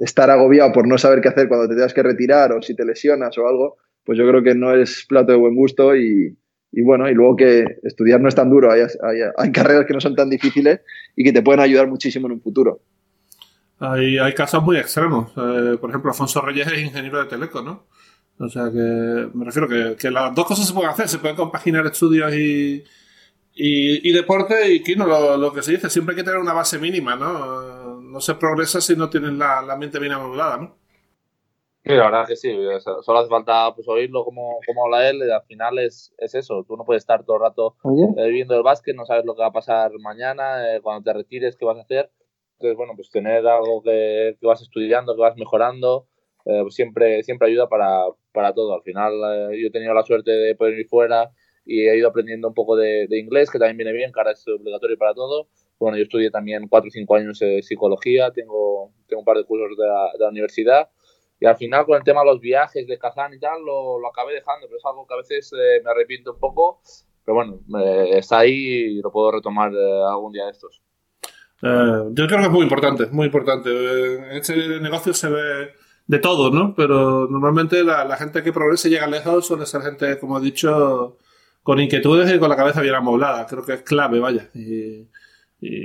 estar 0.00 0.30
agobiado 0.30 0.72
por 0.72 0.88
no 0.88 0.98
saber 0.98 1.20
qué 1.20 1.28
hacer 1.28 1.48
cuando 1.48 1.68
te 1.68 1.74
tengas 1.74 1.94
que 1.94 2.02
retirar 2.02 2.52
o 2.52 2.62
si 2.62 2.74
te 2.74 2.84
lesionas 2.84 3.36
o 3.38 3.46
algo, 3.46 3.76
pues 4.04 4.18
yo 4.18 4.26
creo 4.26 4.42
que 4.42 4.54
no 4.54 4.74
es 4.74 5.04
plato 5.08 5.32
de 5.32 5.38
buen 5.38 5.54
gusto 5.54 5.94
y, 5.94 6.36
bueno, 6.82 7.08
y 7.08 7.14
luego 7.14 7.36
que 7.36 7.64
estudiar 7.82 8.20
no 8.20 8.28
es 8.28 8.34
tan 8.34 8.48
duro, 8.48 8.70
hay, 8.72 9.52
carreras 9.52 9.86
que 9.86 9.92
no 9.92 10.00
son 10.00 10.16
tan 10.16 10.30
difíciles 10.30 10.80
y 11.14 11.24
que 11.24 11.32
te 11.32 11.42
pueden 11.42 11.60
ayudar 11.60 11.88
muchísimo 11.88 12.26
en 12.26 12.34
un 12.34 12.40
futuro. 12.40 12.80
Hay, 13.80 14.18
hay 14.18 14.34
casos 14.34 14.62
muy 14.62 14.76
extremos. 14.76 15.30
Eh, 15.36 15.78
por 15.80 15.90
ejemplo, 15.90 16.10
Alfonso 16.10 16.40
Reyes 16.42 16.66
es 16.68 16.82
ingeniero 16.82 17.18
de 17.18 17.24
Teleco, 17.24 17.62
¿no? 17.62 17.86
O 18.38 18.48
sea 18.48 18.70
que 18.70 19.28
me 19.34 19.44
refiero 19.44 19.68
que, 19.68 19.96
que 19.96 20.10
las 20.10 20.34
dos 20.34 20.46
cosas 20.46 20.66
se 20.66 20.72
pueden 20.72 20.90
hacer, 20.90 21.08
se 21.08 21.18
pueden 21.18 21.36
compaginar 21.36 21.86
estudios 21.86 22.34
y, 22.34 22.84
y, 23.54 24.12
deporte 24.12 24.72
y 24.72 24.82
Kino, 24.82 25.06
lo, 25.06 25.36
lo, 25.36 25.52
que 25.52 25.62
se 25.62 25.72
dice, 25.72 25.90
siempre 25.90 26.14
hay 26.14 26.20
que 26.20 26.24
tener 26.24 26.40
una 26.40 26.54
base 26.54 26.78
mínima, 26.78 27.16
¿no? 27.16 28.00
No 28.00 28.20
se 28.20 28.34
progresa 28.36 28.80
si 28.80 28.96
no 28.96 29.10
tienes 29.10 29.32
la, 29.32 29.60
la 29.60 29.76
mente 29.76 29.98
bien 29.98 30.12
amoldada, 30.12 30.56
¿no? 30.56 30.76
Sí, 31.82 31.94
la 31.94 32.04
verdad 32.04 32.26
que 32.26 32.36
sí, 32.36 32.54
solo 33.02 33.18
hace 33.18 33.28
falta 33.30 33.74
pues, 33.74 33.88
oírlo 33.88 34.24
como, 34.24 34.58
como 34.66 34.84
habla 34.84 35.08
él, 35.08 35.22
y 35.26 35.30
al 35.30 35.42
final 35.42 35.78
es, 35.78 36.14
es 36.18 36.34
eso, 36.34 36.64
tú 36.66 36.76
no 36.76 36.84
puedes 36.84 37.02
estar 37.02 37.24
todo 37.24 37.36
el 37.36 37.42
rato 37.42 37.76
eh, 38.18 38.26
viviendo 38.26 38.54
el 38.54 38.62
básquet, 38.62 38.94
no 38.94 39.06
sabes 39.06 39.24
lo 39.24 39.34
que 39.34 39.40
va 39.40 39.48
a 39.48 39.52
pasar 39.52 39.90
mañana, 39.98 40.74
eh, 40.74 40.80
cuando 40.82 41.02
te 41.02 41.12
retires, 41.12 41.56
qué 41.56 41.64
vas 41.64 41.78
a 41.78 41.82
hacer, 41.82 42.10
entonces 42.60 42.76
bueno, 42.76 42.92
pues 42.94 43.10
tener 43.10 43.46
algo 43.46 43.82
que, 43.82 44.36
que 44.38 44.46
vas 44.46 44.60
estudiando, 44.60 45.14
que 45.14 45.22
vas 45.22 45.36
mejorando, 45.36 46.06
eh, 46.44 46.60
pues 46.62 46.74
siempre, 46.74 47.22
siempre 47.22 47.48
ayuda 47.48 47.68
para, 47.68 48.04
para 48.32 48.52
todo, 48.52 48.74
al 48.74 48.82
final 48.82 49.12
yo 49.58 49.68
he 49.68 49.70
tenido 49.70 49.94
la 49.94 50.02
suerte 50.02 50.30
de 50.30 50.54
poder 50.54 50.78
ir 50.78 50.86
fuera, 50.86 51.32
y 51.64 51.86
he 51.88 51.96
ido 51.96 52.08
aprendiendo 52.08 52.48
un 52.48 52.54
poco 52.54 52.76
de, 52.76 53.06
inglés, 53.10 53.50
que 53.50 53.58
también 53.58 53.76
viene 53.76 53.92
bien, 53.92 54.12
que 54.12 54.20
ahora 54.20 54.32
es 54.32 54.44
obligatorio 54.48 54.98
para 54.98 55.14
todo. 55.14 55.48
Bueno, 55.78 55.96
yo 55.96 56.02
estudié 56.02 56.30
también 56.30 56.68
4 56.68 56.88
o 56.88 56.90
5 56.90 57.14
años 57.14 57.38
de 57.38 57.62
psicología, 57.62 58.30
tengo, 58.32 58.92
tengo 59.06 59.20
un 59.20 59.24
par 59.24 59.36
de 59.36 59.44
cursos 59.44 59.76
de 59.76 59.86
la, 60.18 60.28
universidad 60.28 60.90
y 61.38 61.46
al 61.46 61.56
final 61.56 61.86
con 61.86 61.96
el 61.96 62.02
tema 62.02 62.20
de 62.20 62.26
los 62.26 62.40
viajes 62.40 62.86
de 62.86 62.98
Kazán 62.98 63.32
y 63.32 63.38
tal 63.38 63.62
lo, 63.64 63.98
lo 63.98 64.08
acabé 64.08 64.34
dejando, 64.34 64.66
pero 64.66 64.76
es 64.78 64.84
algo 64.84 65.06
que 65.06 65.14
a 65.14 65.16
veces 65.16 65.52
eh, 65.52 65.80
me 65.82 65.90
arrepiento 65.90 66.32
un 66.32 66.40
poco, 66.40 66.80
pero 67.24 67.36
bueno, 67.36 67.60
está 68.14 68.40
ahí 68.40 68.52
y 68.52 69.00
lo 69.00 69.10
puedo 69.10 69.30
retomar 69.30 69.72
eh, 69.72 70.02
algún 70.10 70.32
día 70.32 70.46
de 70.46 70.50
estos. 70.50 70.82
Eh, 71.62 72.04
yo 72.12 72.26
creo 72.26 72.38
que 72.38 72.46
es 72.46 72.50
muy 72.50 72.62
importante, 72.62 73.06
muy 73.06 73.26
importante. 73.26 73.70
En 74.14 74.36
este 74.36 74.80
negocio 74.80 75.12
se 75.12 75.28
ve 75.28 75.70
de 76.06 76.18
todo, 76.18 76.50
¿no? 76.50 76.74
Pero 76.74 77.28
normalmente 77.30 77.84
la, 77.84 78.16
gente 78.16 78.42
que 78.42 78.52
progresa 78.52 78.88
y 78.88 78.92
llega 78.92 79.06
lejos 79.06 79.46
suele 79.46 79.66
ser 79.66 79.82
gente, 79.82 80.18
como 80.18 80.38
he 80.38 80.40
dicho, 80.40 81.18
con 81.62 81.80
inquietudes 81.80 82.34
y 82.34 82.38
con 82.38 82.48
la 82.48 82.56
cabeza 82.56 82.80
bien 82.80 82.94
amoblada. 82.94 83.46
Creo 83.46 83.64
que 83.64 83.74
es 83.74 83.82
clave, 83.82 84.18
vaya. 84.20 84.50
Y, 84.54 85.06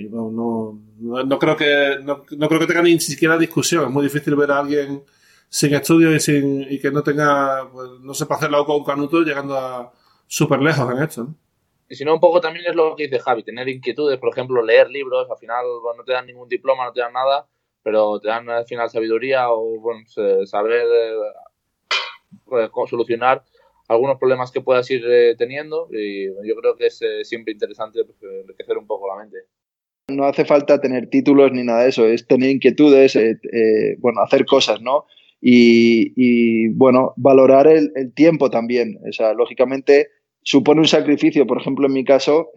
no, 0.10 0.80
no, 1.00 1.40
creo 1.40 1.58
que 1.58 2.00
no, 2.02 2.24
creo 2.24 2.60
que 2.60 2.68
tenga 2.68 2.82
ni 2.82 3.00
siquiera 3.00 3.38
discusión. 3.38 3.84
Es 3.86 3.92
muy 3.92 4.04
difícil 4.04 4.36
ver 4.36 4.52
a 4.52 4.60
alguien 4.60 5.04
sin 5.50 5.74
estudios 5.74 6.16
y 6.16 6.20
sin 6.20 6.62
y 6.72 6.80
que 6.80 6.92
no 6.92 7.04
tenga 7.04 7.70
pues, 7.72 7.88
no 8.02 8.14
sepa 8.14 8.36
hacerlo 8.36 8.66
con 8.66 8.78
un 8.78 8.84
canuto 8.84 9.22
llegando 9.22 9.58
a 9.58 9.92
súper 10.28 10.62
lejos 10.62 10.92
en 10.92 11.04
esto. 11.04 11.36
Y 11.90 11.96
si 11.96 12.06
no, 12.06 12.14
un 12.16 12.20
poco 12.20 12.42
también 12.42 12.66
es 12.68 12.76
lo 12.76 12.96
que 12.96 13.04
dice 13.04 13.20
Javi, 13.20 13.44
tener 13.44 13.70
inquietudes, 13.70 14.18
por 14.18 14.30
ejemplo, 14.30 14.64
leer 14.64 14.90
libros, 14.90 15.30
al 15.30 15.38
final 15.38 15.66
no 15.98 16.04
te 16.04 16.14
dan 16.14 16.26
ningún 16.26 16.50
diploma, 16.50 16.86
no 16.86 16.94
te 16.94 17.02
dan 17.02 17.14
nada, 17.14 17.48
pero 17.84 18.20
te 18.20 18.28
dan 18.28 18.50
al 18.50 18.66
final 18.66 18.90
sabiduría 18.90 19.52
o 19.52 19.80
bueno, 19.80 20.00
saber 20.46 20.88
eh, 22.52 22.70
solucionar 22.88 23.44
algunos 23.88 24.18
problemas 24.18 24.52
que 24.52 24.62
puedas 24.62 24.90
ir 24.90 25.04
eh, 25.08 25.36
teniendo 25.38 25.88
y 25.92 26.26
yo 26.26 26.56
creo 26.56 26.76
que 26.76 26.88
es 26.88 27.02
eh, 27.02 27.24
siempre 27.24 27.54
interesante 27.54 28.04
pues, 28.04 28.18
enriquecer 28.42 28.78
un 28.78 28.88
poco 28.88 29.08
la 29.08 29.22
mente. 29.22 29.38
No 30.08 30.26
hace 30.26 30.46
falta 30.46 30.80
tener 30.80 31.10
títulos 31.10 31.52
ni 31.52 31.64
nada 31.64 31.84
de 31.84 31.90
eso, 31.90 32.06
es 32.06 32.28
tener 32.28 32.50
inquietudes, 32.50 33.16
eh, 33.16 33.38
bueno, 34.00 34.22
hacer 34.22 34.46
cosas, 34.46 34.82
¿no? 34.82 35.06
Y, 35.48 36.70
bueno, 36.70 37.14
valorar 37.18 37.68
el, 37.68 37.92
tiempo 38.16 38.50
también. 38.50 38.98
O 39.08 39.12
sea, 39.12 39.34
lógicamente 39.34 40.10
supone 40.46 40.80
un 40.80 40.88
sacrificio, 40.88 41.46
por 41.46 41.60
ejemplo, 41.60 41.88
en 41.88 41.94
mi 41.94 42.06
caso, 42.06 42.52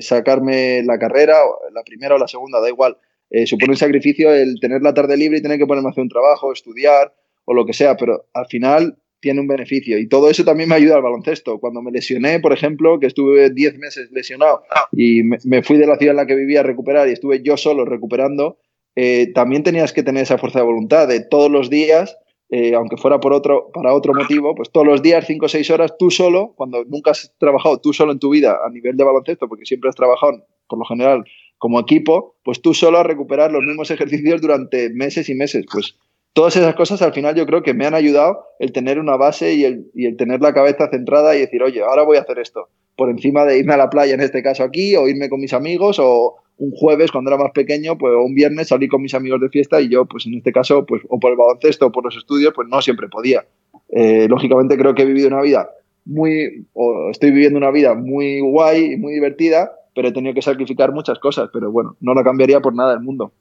sacarme 0.00 0.82
la 0.84 0.98
carrera, 0.98 1.34
la 1.74 1.82
primera 1.82 2.14
o 2.14 2.18
la 2.18 2.28
segunda, 2.28 2.60
da 2.60 2.68
igual. 2.68 2.96
supone 3.44 3.72
un 3.72 3.76
sacrificio 3.76 4.32
el 4.32 4.60
tener 4.60 4.80
la 4.80 4.94
tarde 4.94 5.16
libre 5.16 5.38
y 5.38 5.42
tener 5.42 5.58
que 5.58 5.66
ponerme 5.66 5.88
a 5.88 5.90
hacer 5.90 6.02
un 6.02 6.08
trabajo, 6.08 6.52
estudiar 6.52 7.12
o 7.44 7.52
lo 7.52 7.66
que 7.66 7.74
sea, 7.74 7.96
pero 7.96 8.26
al 8.32 8.46
final 8.46 8.96
tiene 9.22 9.40
un 9.40 9.46
beneficio. 9.46 9.98
Y 9.98 10.08
todo 10.08 10.28
eso 10.28 10.44
también 10.44 10.68
me 10.68 10.74
ayuda 10.74 10.96
al 10.96 11.02
baloncesto. 11.02 11.58
Cuando 11.58 11.80
me 11.80 11.92
lesioné, 11.92 12.40
por 12.40 12.52
ejemplo, 12.52 12.98
que 12.98 13.06
estuve 13.06 13.50
10 13.50 13.78
meses 13.78 14.10
lesionado 14.10 14.64
y 14.90 15.22
me, 15.22 15.62
fui 15.62 15.78
de 15.78 15.86
la 15.86 15.96
ciudad 15.96 16.12
en 16.12 16.16
la 16.16 16.26
que 16.26 16.34
vivía 16.34 16.60
a 16.60 16.64
recuperar 16.64 17.08
y 17.08 17.12
estuve 17.12 17.40
yo 17.42 17.56
solo 17.56 17.84
recuperando, 17.84 18.58
eh, 18.96 19.32
también 19.32 19.62
tenías 19.62 19.92
que 19.92 20.02
tener 20.02 20.24
esa 20.24 20.38
fuerza 20.38 20.58
de 20.58 20.66
voluntad 20.66 21.08
de 21.08 21.20
todos 21.20 21.50
los 21.50 21.70
días, 21.70 22.18
eh, 22.54 22.74
aunque 22.74 22.98
fuera 22.98 23.18
por 23.18 23.32
otro, 23.32 23.70
para 23.72 23.94
otro 23.94 24.12
motivo, 24.12 24.54
pues 24.54 24.70
todos 24.70 24.86
los 24.86 25.00
días, 25.00 25.24
5 25.26 25.46
o 25.46 25.48
6 25.48 25.70
horas, 25.70 25.96
tú 25.98 26.10
solo, 26.10 26.52
cuando 26.54 26.84
nunca 26.84 27.12
has 27.12 27.34
trabajado 27.38 27.80
tú 27.80 27.94
solo 27.94 28.12
en 28.12 28.18
tu 28.18 28.28
vida 28.28 28.58
a 28.62 28.68
nivel 28.68 28.94
de 28.94 29.04
baloncesto, 29.04 29.48
porque 29.48 29.64
siempre 29.64 29.88
has 29.88 29.96
trabajado, 29.96 30.44
por 30.68 30.78
lo 30.78 30.84
general, 30.84 31.24
como 31.56 31.80
equipo, 31.80 32.36
pues 32.44 32.60
tú 32.60 32.74
solo 32.74 32.98
a 32.98 33.04
recuperar 33.04 33.52
los 33.52 33.62
mismos 33.62 33.90
ejercicios 33.90 34.42
durante 34.42 34.90
meses 34.90 35.30
y 35.30 35.34
meses. 35.34 35.64
Pues 35.72 35.96
todas 36.34 36.54
esas 36.54 36.74
cosas 36.74 37.00
al 37.00 37.14
final 37.14 37.34
yo 37.34 37.46
creo 37.46 37.62
que 37.62 37.72
me 37.72 37.86
han 37.86 37.94
ayudado 37.94 38.44
el 38.58 38.72
tener 38.72 38.98
una 38.98 39.16
base 39.16 39.54
y 39.54 39.64
el, 39.64 39.90
y 39.94 40.04
el, 40.04 40.18
tener 40.18 40.42
la 40.42 40.52
cabeza 40.52 40.90
centrada 40.90 41.34
y 41.34 41.40
decir, 41.40 41.62
oye, 41.62 41.80
ahora 41.80 42.02
voy 42.02 42.18
a 42.18 42.20
hacer 42.20 42.38
esto, 42.38 42.68
por 42.96 43.08
encima 43.08 43.46
de 43.46 43.56
irme 43.56 43.72
a 43.72 43.78
la 43.78 43.88
playa, 43.88 44.12
en 44.12 44.20
este 44.20 44.42
caso 44.42 44.62
aquí, 44.62 44.94
o 44.94 45.08
irme 45.08 45.30
con 45.30 45.40
mis 45.40 45.54
amigos, 45.54 45.98
o 45.98 46.36
un 46.62 46.70
jueves 46.70 47.10
cuando 47.10 47.30
era 47.30 47.42
más 47.42 47.52
pequeño, 47.52 47.98
pues 47.98 48.12
o 48.14 48.22
un 48.22 48.34
viernes 48.34 48.68
salí 48.68 48.86
con 48.86 49.02
mis 49.02 49.14
amigos 49.14 49.40
de 49.40 49.48
fiesta 49.48 49.80
y 49.80 49.88
yo, 49.88 50.04
pues 50.04 50.26
en 50.26 50.34
este 50.34 50.52
caso, 50.52 50.86
pues 50.86 51.02
o 51.08 51.18
por 51.18 51.32
el 51.32 51.36
baloncesto 51.36 51.86
o 51.86 51.92
por 51.92 52.04
los 52.04 52.16
estudios, 52.16 52.52
pues 52.54 52.68
no 52.68 52.80
siempre 52.80 53.08
podía. 53.08 53.44
Eh, 53.90 54.28
lógicamente 54.28 54.78
creo 54.78 54.94
que 54.94 55.02
he 55.02 55.06
vivido 55.06 55.28
una 55.28 55.42
vida 55.42 55.68
muy, 56.04 56.66
o 56.72 57.10
estoy 57.10 57.32
viviendo 57.32 57.58
una 57.58 57.72
vida 57.72 57.94
muy 57.94 58.40
guay 58.40 58.92
y 58.92 58.96
muy 58.96 59.12
divertida, 59.12 59.72
pero 59.94 60.08
he 60.08 60.12
tenido 60.12 60.34
que 60.34 60.42
sacrificar 60.42 60.92
muchas 60.92 61.18
cosas, 61.18 61.50
pero 61.52 61.70
bueno, 61.72 61.96
no 62.00 62.14
la 62.14 62.22
cambiaría 62.22 62.60
por 62.60 62.74
nada 62.74 62.92
del 62.92 63.00
mundo. 63.00 63.32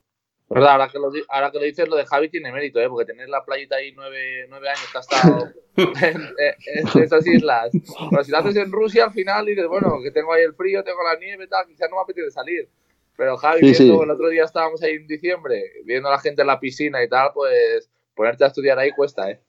¿Verdad? 0.50 0.72
Ahora 0.72 0.90
que, 0.90 1.00
lo, 1.00 1.12
ahora 1.30 1.52
que 1.52 1.60
lo 1.60 1.64
dices, 1.64 1.88
lo 1.88 1.96
de 1.96 2.06
Javi 2.06 2.28
tiene 2.28 2.52
mérito, 2.52 2.80
¿eh? 2.82 2.90
Porque 2.90 3.06
tener 3.06 3.30
la 3.30 3.46
playita 3.46 3.78
ahí 3.78 3.94
nueve, 3.96 4.48
nueve 4.50 4.68
años 4.68 4.90
que 4.92 4.98
ha 4.98 5.02
estado 5.02 5.48
en, 5.78 7.02
esas 7.04 7.26
islas. 7.26 7.72
Pero 8.10 8.24
si 8.26 8.32
lo 8.32 8.38
haces 8.40 8.58
en 8.58 8.70
Rusia, 8.70 9.06
al 9.06 9.14
final 9.14 9.46
dices, 9.46 9.66
bueno, 9.68 10.00
que 10.04 10.12
tengo 10.12 10.34
ahí 10.34 10.44
el 10.44 10.54
frío, 10.54 10.84
tengo 10.84 11.00
la 11.04 11.18
nieve, 11.18 11.48
tal, 11.48 11.66
quizás 11.68 11.90
no 11.90 11.96
me 11.96 12.02
apetece 12.02 12.32
salir. 12.32 12.68
Pero 13.17 13.38
Javi, 13.38 13.62
viendo, 13.62 14.04
el 14.04 14.12
otro 14.12 14.30
día 14.30 14.43
estábamos 14.43 14.82
ahí 14.84 14.93
en 14.95 15.08
diciembre, 15.08 15.62
viendo 15.86 16.10
a 16.10 16.13
la 16.13 16.19
gente 16.19 16.41
en 16.41 16.47
la 16.47 16.60
piscina 16.60 17.04
y 17.04 17.10
tal, 17.10 17.32
pues 17.34 17.89
ponerte 18.15 18.43
a 18.43 18.47
estudiar 18.47 18.80
ahí 18.80 18.91
cuesta, 18.91 19.30
¿eh? 19.30 19.39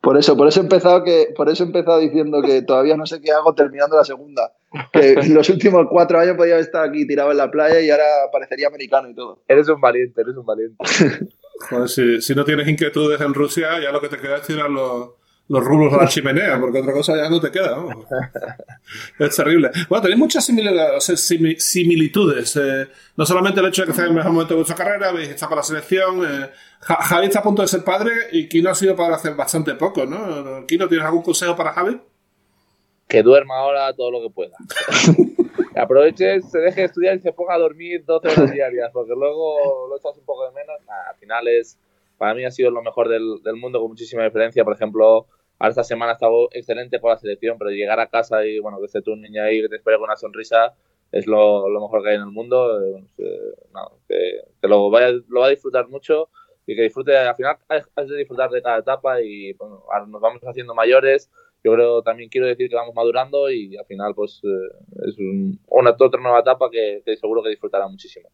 Por 0.00 0.16
eso, 0.16 0.36
por 0.36 0.46
eso 0.46 0.60
he 0.60 0.62
empezado 0.62 1.02
que, 1.02 1.34
por 1.36 1.48
eso 1.48 1.64
he 1.64 1.66
empezado 1.66 1.98
diciendo 1.98 2.40
que 2.40 2.62
todavía 2.62 2.96
no 2.96 3.04
sé 3.04 3.20
qué 3.20 3.32
hago 3.32 3.54
terminando 3.54 3.96
la 3.96 4.04
segunda. 4.04 4.52
Que 4.92 5.14
en 5.14 5.34
los 5.34 5.48
últimos 5.48 5.86
cuatro 5.90 6.20
años 6.20 6.36
podía 6.36 6.58
estar 6.58 6.88
aquí 6.88 7.06
tirado 7.06 7.32
en 7.32 7.36
la 7.36 7.50
playa 7.50 7.80
y 7.80 7.90
ahora 7.90 8.04
parecería 8.32 8.68
americano 8.68 9.08
y 9.08 9.14
todo. 9.14 9.42
Eres 9.48 9.68
un 9.68 9.80
valiente, 9.80 10.20
eres 10.20 10.36
un 10.36 10.46
valiente. 10.46 10.76
Joder, 11.68 11.88
si, 11.88 12.20
si 12.20 12.34
no 12.36 12.44
tienes 12.44 12.68
inquietudes 12.68 13.20
en 13.20 13.34
Rusia, 13.34 13.80
ya 13.82 13.90
lo 13.90 14.00
que 14.00 14.08
te 14.08 14.18
queda 14.18 14.36
es 14.36 14.46
tirar 14.46 14.70
los, 14.70 15.10
los 15.48 15.64
rublos 15.64 15.92
a 15.94 15.98
la 15.98 16.08
chimenea, 16.08 16.60
porque 16.60 16.80
otra 16.80 16.92
cosa 16.92 17.16
ya 17.16 17.28
no 17.28 17.40
te 17.40 17.50
queda. 17.50 17.76
¿no? 17.76 18.06
es 19.26 19.36
terrible. 19.36 19.70
Bueno, 19.88 20.02
tenéis 20.02 20.18
muchas 20.18 20.44
similitudes. 20.44 22.56
Eh, 22.56 22.88
no 23.16 23.26
solamente 23.26 23.60
el 23.60 23.66
hecho 23.66 23.82
de 23.82 23.86
que 23.86 23.92
estéis 23.92 24.06
en 24.06 24.12
el 24.12 24.16
mejor 24.16 24.32
momento 24.32 24.54
de 24.54 24.58
vuestra 24.58 24.76
carrera, 24.76 25.08
habéis 25.08 25.30
estado 25.30 25.50
con 25.50 25.56
la 25.56 25.62
selección. 25.62 26.24
Eh, 26.24 26.50
Javi 26.80 27.26
está 27.26 27.40
a 27.40 27.42
punto 27.42 27.62
de 27.62 27.68
ser 27.68 27.82
padre 27.82 28.12
y 28.32 28.48
Kino 28.48 28.70
ha 28.70 28.74
sido 28.74 28.94
padre 28.94 29.14
hace 29.14 29.30
bastante 29.30 29.74
poco, 29.74 30.06
¿no? 30.06 30.64
Kino, 30.66 30.86
¿tienes 30.86 31.06
algún 31.06 31.22
consejo 31.22 31.56
para 31.56 31.72
Javi? 31.72 31.98
que 33.08 33.22
duerma 33.22 33.56
ahora 33.56 33.92
todo 33.94 34.10
lo 34.10 34.20
que 34.20 34.30
pueda. 34.30 34.56
aproveche, 35.74 36.42
se 36.42 36.58
deje 36.58 36.82
de 36.82 36.86
estudiar 36.86 37.16
y 37.16 37.20
se 37.20 37.32
ponga 37.32 37.54
a 37.54 37.58
dormir 37.58 38.04
12 38.04 38.28
horas 38.28 38.52
diarias, 38.52 38.90
porque 38.92 39.14
luego 39.16 39.88
lo 39.88 39.96
echas 39.96 40.16
un 40.18 40.24
poco 40.24 40.44
de 40.44 40.52
menos. 40.52 40.76
al 41.08 41.16
final 41.16 41.48
es, 41.48 41.78
para 42.18 42.34
mí 42.34 42.44
ha 42.44 42.50
sido 42.50 42.70
lo 42.70 42.82
mejor 42.82 43.08
del, 43.08 43.42
del 43.42 43.56
mundo 43.56 43.80
con 43.80 43.88
muchísima 43.88 44.24
diferencia. 44.24 44.62
Por 44.62 44.74
ejemplo, 44.74 45.26
ahora 45.58 45.70
esta 45.70 45.84
semana 45.84 46.12
ha 46.12 46.14
estado 46.14 46.48
excelente 46.52 47.00
con 47.00 47.10
la 47.10 47.18
selección, 47.18 47.58
pero 47.58 47.70
llegar 47.70 48.00
a 48.00 48.08
casa 48.08 48.44
y 48.44 48.58
bueno, 48.58 48.78
que 48.78 48.86
esté 48.86 49.02
tu 49.02 49.16
niña 49.16 49.44
ahí, 49.44 49.62
que 49.62 49.68
te 49.68 49.76
espere 49.76 49.96
con 49.96 50.04
una 50.04 50.16
sonrisa, 50.16 50.74
es 51.10 51.26
lo, 51.26 51.68
lo 51.68 51.80
mejor 51.80 52.02
que 52.02 52.10
hay 52.10 52.16
en 52.16 52.22
el 52.22 52.30
mundo. 52.30 52.80
Eh, 52.82 53.04
que, 54.08 54.40
que, 54.60 54.68
lo, 54.68 54.90
vaya, 54.90 55.10
lo 55.28 55.40
va 55.40 55.46
a 55.46 55.50
disfrutar 55.50 55.88
mucho 55.88 56.28
y 56.66 56.76
que 56.76 56.82
disfrute, 56.82 57.16
al 57.16 57.34
final 57.34 57.56
has 57.68 58.08
de 58.08 58.16
disfrutar 58.16 58.50
de 58.50 58.62
cada 58.62 58.78
etapa 58.78 59.22
y 59.22 59.54
bueno, 59.54 59.84
ahora 59.92 60.06
nos 60.06 60.20
vamos 60.20 60.42
haciendo 60.42 60.74
mayores 60.74 61.30
yo 61.64 61.72
creo 61.72 62.02
también 62.02 62.30
quiero 62.30 62.46
decir 62.46 62.68
que 62.68 62.76
vamos 62.76 62.94
madurando 62.94 63.50
y 63.50 63.76
al 63.76 63.84
final 63.86 64.14
pues 64.14 64.40
eh, 64.44 65.06
es 65.06 65.16
una 65.68 65.90
otra 65.90 66.20
nueva 66.20 66.40
etapa 66.40 66.70
que, 66.70 67.02
seguro 67.16 67.42
que 67.42 67.50
disfrutará 67.50 67.88
muchísimo. 67.88 68.28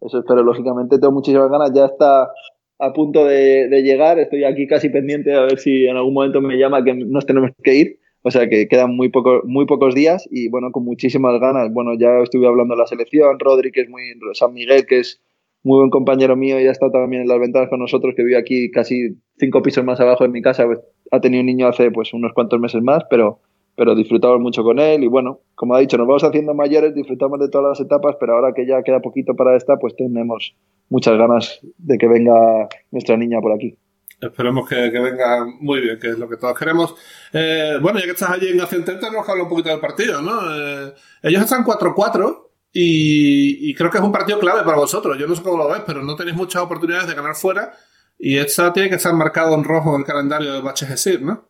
Eso 0.00 0.18
espero, 0.18 0.42
lógicamente 0.42 0.98
tengo 0.98 1.12
muchísimas 1.12 1.50
ganas, 1.50 1.72
ya 1.72 1.86
está 1.86 2.30
a 2.78 2.92
punto 2.92 3.24
de, 3.24 3.68
llegar, 3.82 4.18
estoy 4.18 4.44
aquí 4.44 4.66
casi 4.66 4.88
pendiente 4.88 5.34
a 5.34 5.42
ver 5.42 5.58
si 5.58 5.86
en 5.86 5.96
algún 5.96 6.14
momento 6.14 6.40
me 6.40 6.58
llama 6.58 6.84
que 6.84 6.94
nos 6.94 7.26
tenemos 7.26 7.50
que 7.62 7.74
ir, 7.74 7.98
o 8.22 8.30
sea 8.30 8.48
que 8.48 8.68
quedan 8.68 8.94
muy, 8.94 9.08
poco, 9.08 9.42
muy 9.44 9.66
pocos 9.66 9.94
días 9.94 10.28
y 10.30 10.48
bueno, 10.48 10.72
con 10.72 10.84
muchísimas 10.84 11.40
ganas. 11.40 11.72
Bueno, 11.72 11.92
ya 11.98 12.20
estuve 12.22 12.46
hablando 12.46 12.74
de 12.74 12.80
la 12.80 12.86
selección, 12.86 13.38
Rodri 13.38 13.72
que 13.72 13.82
es 13.82 13.88
muy, 13.88 14.02
San 14.34 14.52
Miguel 14.52 14.86
que 14.86 14.98
es 15.00 15.20
muy 15.66 15.78
buen 15.78 15.90
compañero 15.90 16.36
mío 16.36 16.60
y 16.60 16.66
ha 16.68 16.70
estado 16.70 16.92
también 16.92 17.22
en 17.22 17.28
las 17.28 17.40
ventanas 17.40 17.68
con 17.68 17.80
nosotros, 17.80 18.14
que 18.16 18.22
vive 18.22 18.38
aquí 18.38 18.70
casi 18.70 19.16
cinco 19.36 19.62
pisos 19.62 19.84
más 19.84 19.98
abajo 19.98 20.22
de 20.22 20.30
mi 20.30 20.40
casa, 20.40 20.64
pues, 20.64 20.78
ha 21.10 21.20
tenido 21.20 21.40
un 21.40 21.46
niño 21.46 21.66
hace 21.66 21.90
pues 21.90 22.14
unos 22.14 22.32
cuantos 22.34 22.60
meses 22.60 22.82
más, 22.82 23.02
pero, 23.10 23.40
pero 23.76 23.94
disfrutamos 23.94 24.40
mucho 24.40 24.64
con 24.64 24.78
él 24.78 25.04
y 25.04 25.06
bueno, 25.06 25.40
como 25.54 25.74
ha 25.74 25.80
dicho, 25.80 25.98
nos 25.98 26.06
vamos 26.06 26.24
haciendo 26.24 26.54
mayores, 26.54 26.94
disfrutamos 26.94 27.38
de 27.38 27.48
todas 27.48 27.78
las 27.78 27.86
etapas, 27.86 28.16
pero 28.18 28.34
ahora 28.34 28.52
que 28.54 28.66
ya 28.66 28.82
queda 28.82 29.00
poquito 29.00 29.36
para 29.36 29.56
esta, 29.56 29.76
pues 29.76 29.94
tenemos 29.94 30.56
muchas 30.88 31.16
ganas 31.18 31.60
de 31.76 31.98
que 31.98 32.08
venga 32.08 32.68
nuestra 32.90 33.16
niña 33.16 33.38
por 33.40 33.52
aquí. 33.52 33.78
Esperemos 34.18 34.66
que, 34.66 34.76
venga 34.88 35.46
muy 35.60 35.82
bien, 35.82 35.98
que 35.98 36.08
es 36.08 36.18
lo 36.18 36.26
que 36.26 36.38
todos 36.38 36.58
queremos. 36.58 36.94
Eh, 37.34 37.74
bueno, 37.82 37.98
ya 37.98 38.06
que 38.06 38.12
estás 38.12 38.30
allí 38.30 38.48
en 38.48 38.60
Acción 38.62 38.82
tenemos 38.82 39.24
que 39.24 39.30
hablar 39.30 39.44
un 39.44 39.50
poquito 39.50 39.68
del 39.68 39.80
partido, 39.80 40.22
¿no? 40.22 40.40
Eh, 40.56 40.94
ellos 41.22 41.42
están 41.42 41.62
4-4 41.62 42.46
y, 42.72 43.74
creo 43.74 43.90
que 43.90 43.98
es 43.98 44.04
un 44.04 44.12
partido 44.12 44.38
clave 44.38 44.62
para 44.62 44.78
vosotros. 44.78 45.18
Yo 45.18 45.26
no 45.26 45.34
sé 45.34 45.42
cómo 45.42 45.58
lo 45.58 45.68
ves, 45.68 45.82
pero 45.86 46.02
no 46.02 46.16
tenéis 46.16 46.36
muchas 46.36 46.62
oportunidades 46.62 47.08
de 47.08 47.14
ganar 47.14 47.34
fuera. 47.34 47.72
Y 48.18 48.38
esta 48.38 48.72
tiene 48.72 48.88
que 48.88 48.96
estar 48.96 49.12
marcado 49.12 49.54
en 49.54 49.64
rojo 49.64 49.94
en 49.94 50.00
el 50.00 50.06
calendario 50.06 50.52
de 50.52 50.62
Bache 50.62 50.86
¿no? 51.20 51.46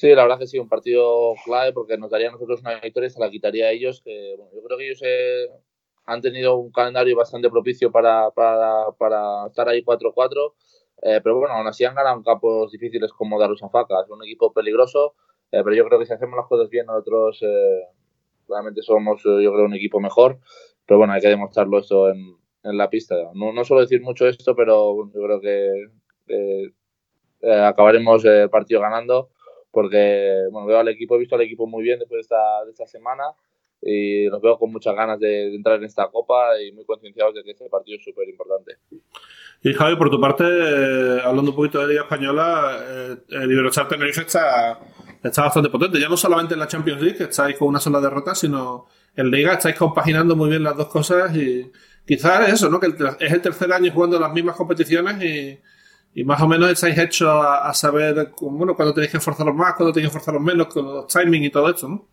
Sí, 0.00 0.08
la 0.14 0.22
verdad 0.22 0.38
que 0.38 0.46
sí, 0.46 0.58
un 0.58 0.66
partido 0.66 1.34
clave 1.44 1.74
porque 1.74 1.98
nos 1.98 2.10
daría 2.10 2.30
a 2.30 2.32
nosotros 2.32 2.60
una 2.62 2.80
victoria 2.80 3.10
se 3.10 3.20
la 3.20 3.28
quitaría 3.30 3.66
a 3.66 3.70
ellos. 3.70 4.00
Que, 4.02 4.34
bueno, 4.38 4.50
yo 4.54 4.62
creo 4.62 4.78
que 4.78 4.86
ellos 4.86 5.00
eh, 5.04 5.46
han 6.06 6.22
tenido 6.22 6.56
un 6.56 6.72
calendario 6.72 7.14
bastante 7.14 7.50
propicio 7.50 7.92
para, 7.92 8.30
para, 8.30 8.86
para 8.96 9.46
estar 9.48 9.68
ahí 9.68 9.82
4-4. 9.82 10.54
Eh, 11.02 11.20
pero 11.22 11.38
bueno, 11.38 11.54
aún 11.54 11.66
así 11.66 11.84
han 11.84 11.94
ganado 11.94 12.22
campos 12.22 12.72
difíciles 12.72 13.12
como 13.12 13.38
Darusafaka. 13.38 14.00
Es 14.02 14.08
un 14.08 14.24
equipo 14.24 14.50
peligroso, 14.54 15.16
eh, 15.52 15.60
pero 15.62 15.74
yo 15.74 15.84
creo 15.84 15.98
que 15.98 16.06
si 16.06 16.14
hacemos 16.14 16.34
las 16.38 16.46
cosas 16.46 16.70
bien 16.70 16.86
nosotros 16.86 17.38
realmente 18.48 18.80
somos, 18.80 19.20
eh, 19.26 19.42
yo 19.42 19.52
creo, 19.52 19.66
un 19.66 19.74
equipo 19.74 20.00
mejor. 20.00 20.38
Pero 20.86 20.96
bueno, 20.96 21.12
hay 21.12 21.20
que 21.20 21.28
demostrarlo 21.28 21.78
esto 21.78 22.08
en, 22.08 22.38
en 22.62 22.78
la 22.78 22.88
pista. 22.88 23.16
No, 23.34 23.52
no 23.52 23.64
suelo 23.64 23.82
decir 23.82 24.00
mucho 24.00 24.26
esto, 24.26 24.56
pero 24.56 25.10
yo 25.12 25.22
creo 25.22 25.40
que 25.42 26.70
eh, 27.42 27.52
acabaremos 27.52 28.24
el 28.24 28.50
partido 28.50 28.80
ganando 28.80 29.30
porque 29.70 30.48
bueno, 30.50 30.66
veo 30.66 30.78
al 30.78 30.88
equipo, 30.88 31.16
he 31.16 31.18
visto 31.18 31.34
al 31.34 31.42
equipo 31.42 31.66
muy 31.66 31.82
bien 31.82 31.98
después 31.98 32.18
de 32.18 32.22
esta, 32.22 32.64
de 32.64 32.70
esta 32.70 32.86
semana 32.86 33.24
y 33.82 34.26
los 34.26 34.42
veo 34.42 34.58
con 34.58 34.70
muchas 34.70 34.94
ganas 34.94 35.18
de, 35.18 35.54
entrar 35.54 35.76
en 35.76 35.84
esta 35.84 36.08
copa 36.08 36.60
y 36.60 36.72
muy 36.72 36.84
concienciados 36.84 37.34
de 37.34 37.42
que 37.42 37.52
este 37.52 37.68
partido 37.70 37.96
es 37.96 38.04
súper 38.04 38.28
importante. 38.28 38.76
Y 39.62 39.72
Javi, 39.72 39.96
por 39.96 40.10
tu 40.10 40.20
parte, 40.20 40.44
eh, 40.46 41.20
hablando 41.24 41.50
un 41.50 41.56
poquito 41.56 41.80
de 41.80 41.88
Liga 41.88 42.02
Española, 42.02 42.78
eh, 42.82 43.16
el 43.30 43.50
Iberostar 43.50 43.88
Tenerife 43.88 44.22
está, 44.22 44.78
está 45.22 45.42
bastante 45.42 45.70
potente. 45.70 45.98
Ya 45.98 46.08
no 46.08 46.16
solamente 46.16 46.54
en 46.54 46.60
la 46.60 46.68
Champions 46.68 47.00
League, 47.00 47.16
que 47.16 47.24
estáis 47.24 47.56
con 47.56 47.68
una 47.68 47.80
sola 47.80 48.00
derrota, 48.00 48.34
sino 48.34 48.86
en 49.16 49.30
Liga 49.30 49.54
estáis 49.54 49.76
compaginando 49.76 50.36
muy 50.36 50.50
bien 50.50 50.62
las 50.62 50.76
dos 50.76 50.88
cosas 50.88 51.34
y 51.34 51.70
quizás 52.06 52.48
es 52.48 52.54
eso, 52.54 52.68
¿no? 52.68 52.80
Que 52.80 52.88
es 53.20 53.32
el 53.32 53.40
tercer 53.40 53.72
año 53.72 53.90
jugando 53.92 54.20
las 54.20 54.32
mismas 54.32 54.56
competiciones 54.56 55.22
y, 55.22 55.58
y 56.14 56.24
más 56.24 56.42
o 56.42 56.48
menos 56.48 56.70
estáis 56.70 56.98
hechos 56.98 57.28
a, 57.30 57.72
saber, 57.72 58.32
bueno, 58.40 58.74
cuándo 58.74 58.92
tenéis 58.92 59.12
que 59.12 59.18
esforzaros 59.18 59.54
más, 59.54 59.74
cuándo 59.74 59.92
tenéis 59.92 60.10
que 60.10 60.18
esforzaros 60.18 60.42
menos, 60.42 60.66
con 60.66 60.84
los 60.84 61.06
timing 61.06 61.44
y 61.44 61.50
todo 61.50 61.70
esto, 61.70 61.88
¿no? 61.88 62.06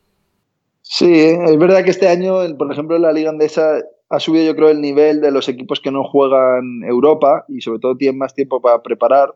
Sí, 0.81 1.11
es 1.13 1.57
verdad 1.57 1.83
que 1.83 1.89
este 1.89 2.07
año, 2.07 2.35
por 2.57 2.71
ejemplo, 2.71 2.97
la 2.97 3.11
Liga 3.11 3.29
Andesa 3.29 3.79
ha 4.09 4.19
subido 4.19 4.45
yo 4.45 4.55
creo 4.55 4.69
el 4.69 4.79
nivel 4.79 5.19
de 5.19 5.31
los 5.31 5.49
equipos 5.49 5.81
que 5.81 5.91
no 5.91 6.03
juegan 6.03 6.83
Europa 6.87 7.45
y 7.49 7.59
sobre 7.61 7.79
todo 7.79 7.97
tienen 7.97 8.17
más 8.17 8.33
tiempo 8.33 8.61
para 8.61 8.81
preparar 8.81 9.35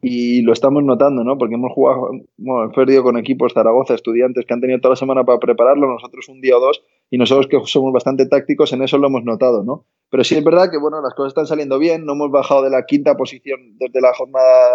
y 0.00 0.42
lo 0.42 0.52
estamos 0.52 0.82
notando, 0.82 1.24
¿no? 1.24 1.38
Porque 1.38 1.54
hemos 1.54 1.72
jugado, 1.72 2.08
bueno, 2.36 2.64
hemos 2.64 2.74
perdido 2.74 3.02
con 3.02 3.16
equipos 3.16 3.52
Zaragoza, 3.54 3.94
estudiantes 3.94 4.44
que 4.46 4.54
han 4.54 4.60
tenido 4.60 4.80
toda 4.80 4.92
la 4.92 4.96
semana 4.96 5.24
para 5.24 5.38
prepararlo, 5.38 5.88
nosotros 5.88 6.28
un 6.28 6.40
día 6.40 6.56
o 6.56 6.60
dos 6.60 6.84
y 7.10 7.18
nosotros 7.18 7.46
que 7.46 7.58
somos 7.64 7.92
bastante 7.92 8.26
tácticos 8.26 8.72
en 8.72 8.82
eso 8.82 8.98
lo 8.98 9.06
hemos 9.06 9.24
notado, 9.24 9.64
¿no? 9.64 9.86
Pero 10.12 10.24
sí 10.24 10.36
es 10.36 10.44
verdad 10.44 10.70
que, 10.70 10.76
bueno, 10.76 11.00
las 11.00 11.14
cosas 11.14 11.30
están 11.30 11.46
saliendo 11.46 11.78
bien, 11.78 12.04
no 12.04 12.12
hemos 12.12 12.30
bajado 12.30 12.62
de 12.62 12.68
la 12.68 12.84
quinta 12.84 13.16
posición 13.16 13.78
desde 13.78 14.02
la 14.02 14.12
jornada 14.12 14.70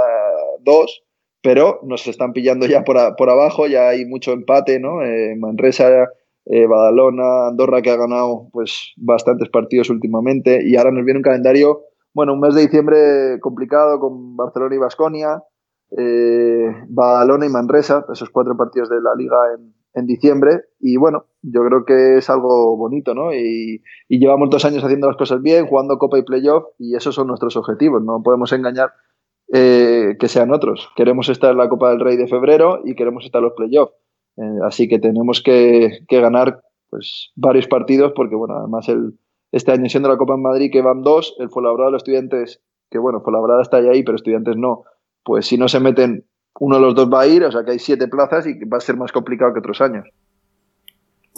2, 0.61 1.03
pero 1.43 1.79
nos 1.83 2.07
están 2.07 2.33
pillando 2.33 2.65
ya 2.65 2.83
por, 2.83 2.97
por 3.15 3.29
abajo, 3.29 3.67
ya 3.67 3.89
hay 3.89 4.03
mucho 4.05 4.31
empate, 4.31 4.79
¿no? 4.79 5.03
Eh, 5.03 5.35
Manresa 5.37 6.09
eh, 6.49 6.65
Badalona, 6.65 7.49
Andorra 7.49 7.83
que 7.83 7.91
ha 7.91 7.97
ganado 7.97 8.47
pues 8.51 8.93
bastantes 8.97 9.47
partidos 9.49 9.91
últimamente 9.91 10.61
y 10.65 10.75
ahora 10.75 10.91
nos 10.91 11.05
viene 11.05 11.19
un 11.19 11.23
calendario, 11.23 11.81
bueno, 12.13 12.33
un 12.33 12.39
mes 12.39 12.55
de 12.55 12.61
diciembre 12.61 13.39
complicado 13.39 13.99
con 13.99 14.35
Barcelona 14.35 14.73
y 14.73 14.79
Basconia, 14.79 15.43
eh, 15.95 16.71
Badalona 16.87 17.45
y 17.45 17.49
Manresa, 17.49 18.05
esos 18.11 18.31
cuatro 18.31 18.57
partidos 18.57 18.89
de 18.89 19.01
la 19.01 19.13
liga 19.15 19.37
en, 19.93 20.05
diciembre 20.07 20.61
y 20.79 20.95
bueno, 20.95 21.25
yo 21.51 21.65
creo 21.65 21.85
que 21.85 22.17
es 22.17 22.29
algo 22.29 22.77
bonito, 22.77 23.13
¿no? 23.13 23.33
Y, 23.33 23.81
llevamos 24.09 24.49
dos 24.49 24.65
años 24.65 24.83
haciendo 24.83 25.07
las 25.07 25.17
cosas 25.17 25.41
bien, 25.41 25.67
jugando 25.67 25.97
Copa 25.97 26.17
y 26.17 26.23
Playoff 26.23 26.65
y 26.77 26.95
esos 26.95 27.15
son 27.15 27.27
nuestros 27.27 27.55
objetivos, 27.57 28.03
no 28.03 28.21
podemos 28.23 28.51
engañar 28.53 28.91
eh, 29.53 30.15
que 30.19 30.27
sean 30.27 30.51
otros. 30.51 30.89
Queremos 30.95 31.29
estar 31.29 31.51
en 31.51 31.57
la 31.57 31.69
Copa 31.69 31.89
del 31.89 31.99
Rey 31.99 32.17
de 32.17 32.27
febrero 32.27 32.81
y 32.83 32.95
queremos 32.95 33.25
estar 33.25 33.39
en 33.39 33.45
los 33.45 33.53
Playoffs 33.53 33.93
eh, 34.37 34.59
así 34.63 34.87
que 34.87 34.99
tenemos 34.99 35.41
que, 35.41 35.99
ganar 36.09 36.61
pues, 36.89 37.31
varios 37.35 37.67
partidos 37.67 38.13
porque, 38.15 38.35
bueno, 38.35 38.55
además 38.57 38.87
el, 38.87 39.17
este 39.51 39.71
año 39.71 39.89
siendo 39.89 40.09
la 40.09 40.17
Copa 40.17 40.35
en 40.35 40.43
Madrid 40.43 40.69
que 40.71 40.81
van 40.81 41.01
dos, 41.01 41.35
el 41.39 41.49
Fuenlabrada 41.49 41.87
de 41.87 41.93
los 41.93 42.01
estudiantes, 42.01 42.61
que 42.89 42.99
bueno, 42.99 43.21
Fuenlabrada 43.21 43.61
está 43.61 43.77
ahí, 43.77 44.03
pero 44.03 44.15
estudiantes 44.15 44.55
no, 44.55 44.83
pues 45.23 45.47
si 45.47 45.57
no 45.57 45.67
se 45.67 45.79
meten, 45.79 46.25
uno 46.59 46.75
de 46.75 46.81
los 46.81 46.95
dos 46.95 47.11
va 47.11 47.21
a 47.21 47.27
ir, 47.27 47.43
o 47.43 47.51
sea 47.51 47.63
que 47.65 47.71
hay 47.71 47.79
siete 47.79 48.07
plazas 48.07 48.45
y 48.47 48.63
va 48.65 48.77
a 48.77 48.81
ser 48.81 48.95
más 48.95 49.11
complicado 49.11 49.53
que 49.53 49.59
otros 49.59 49.81
años. 49.81 50.07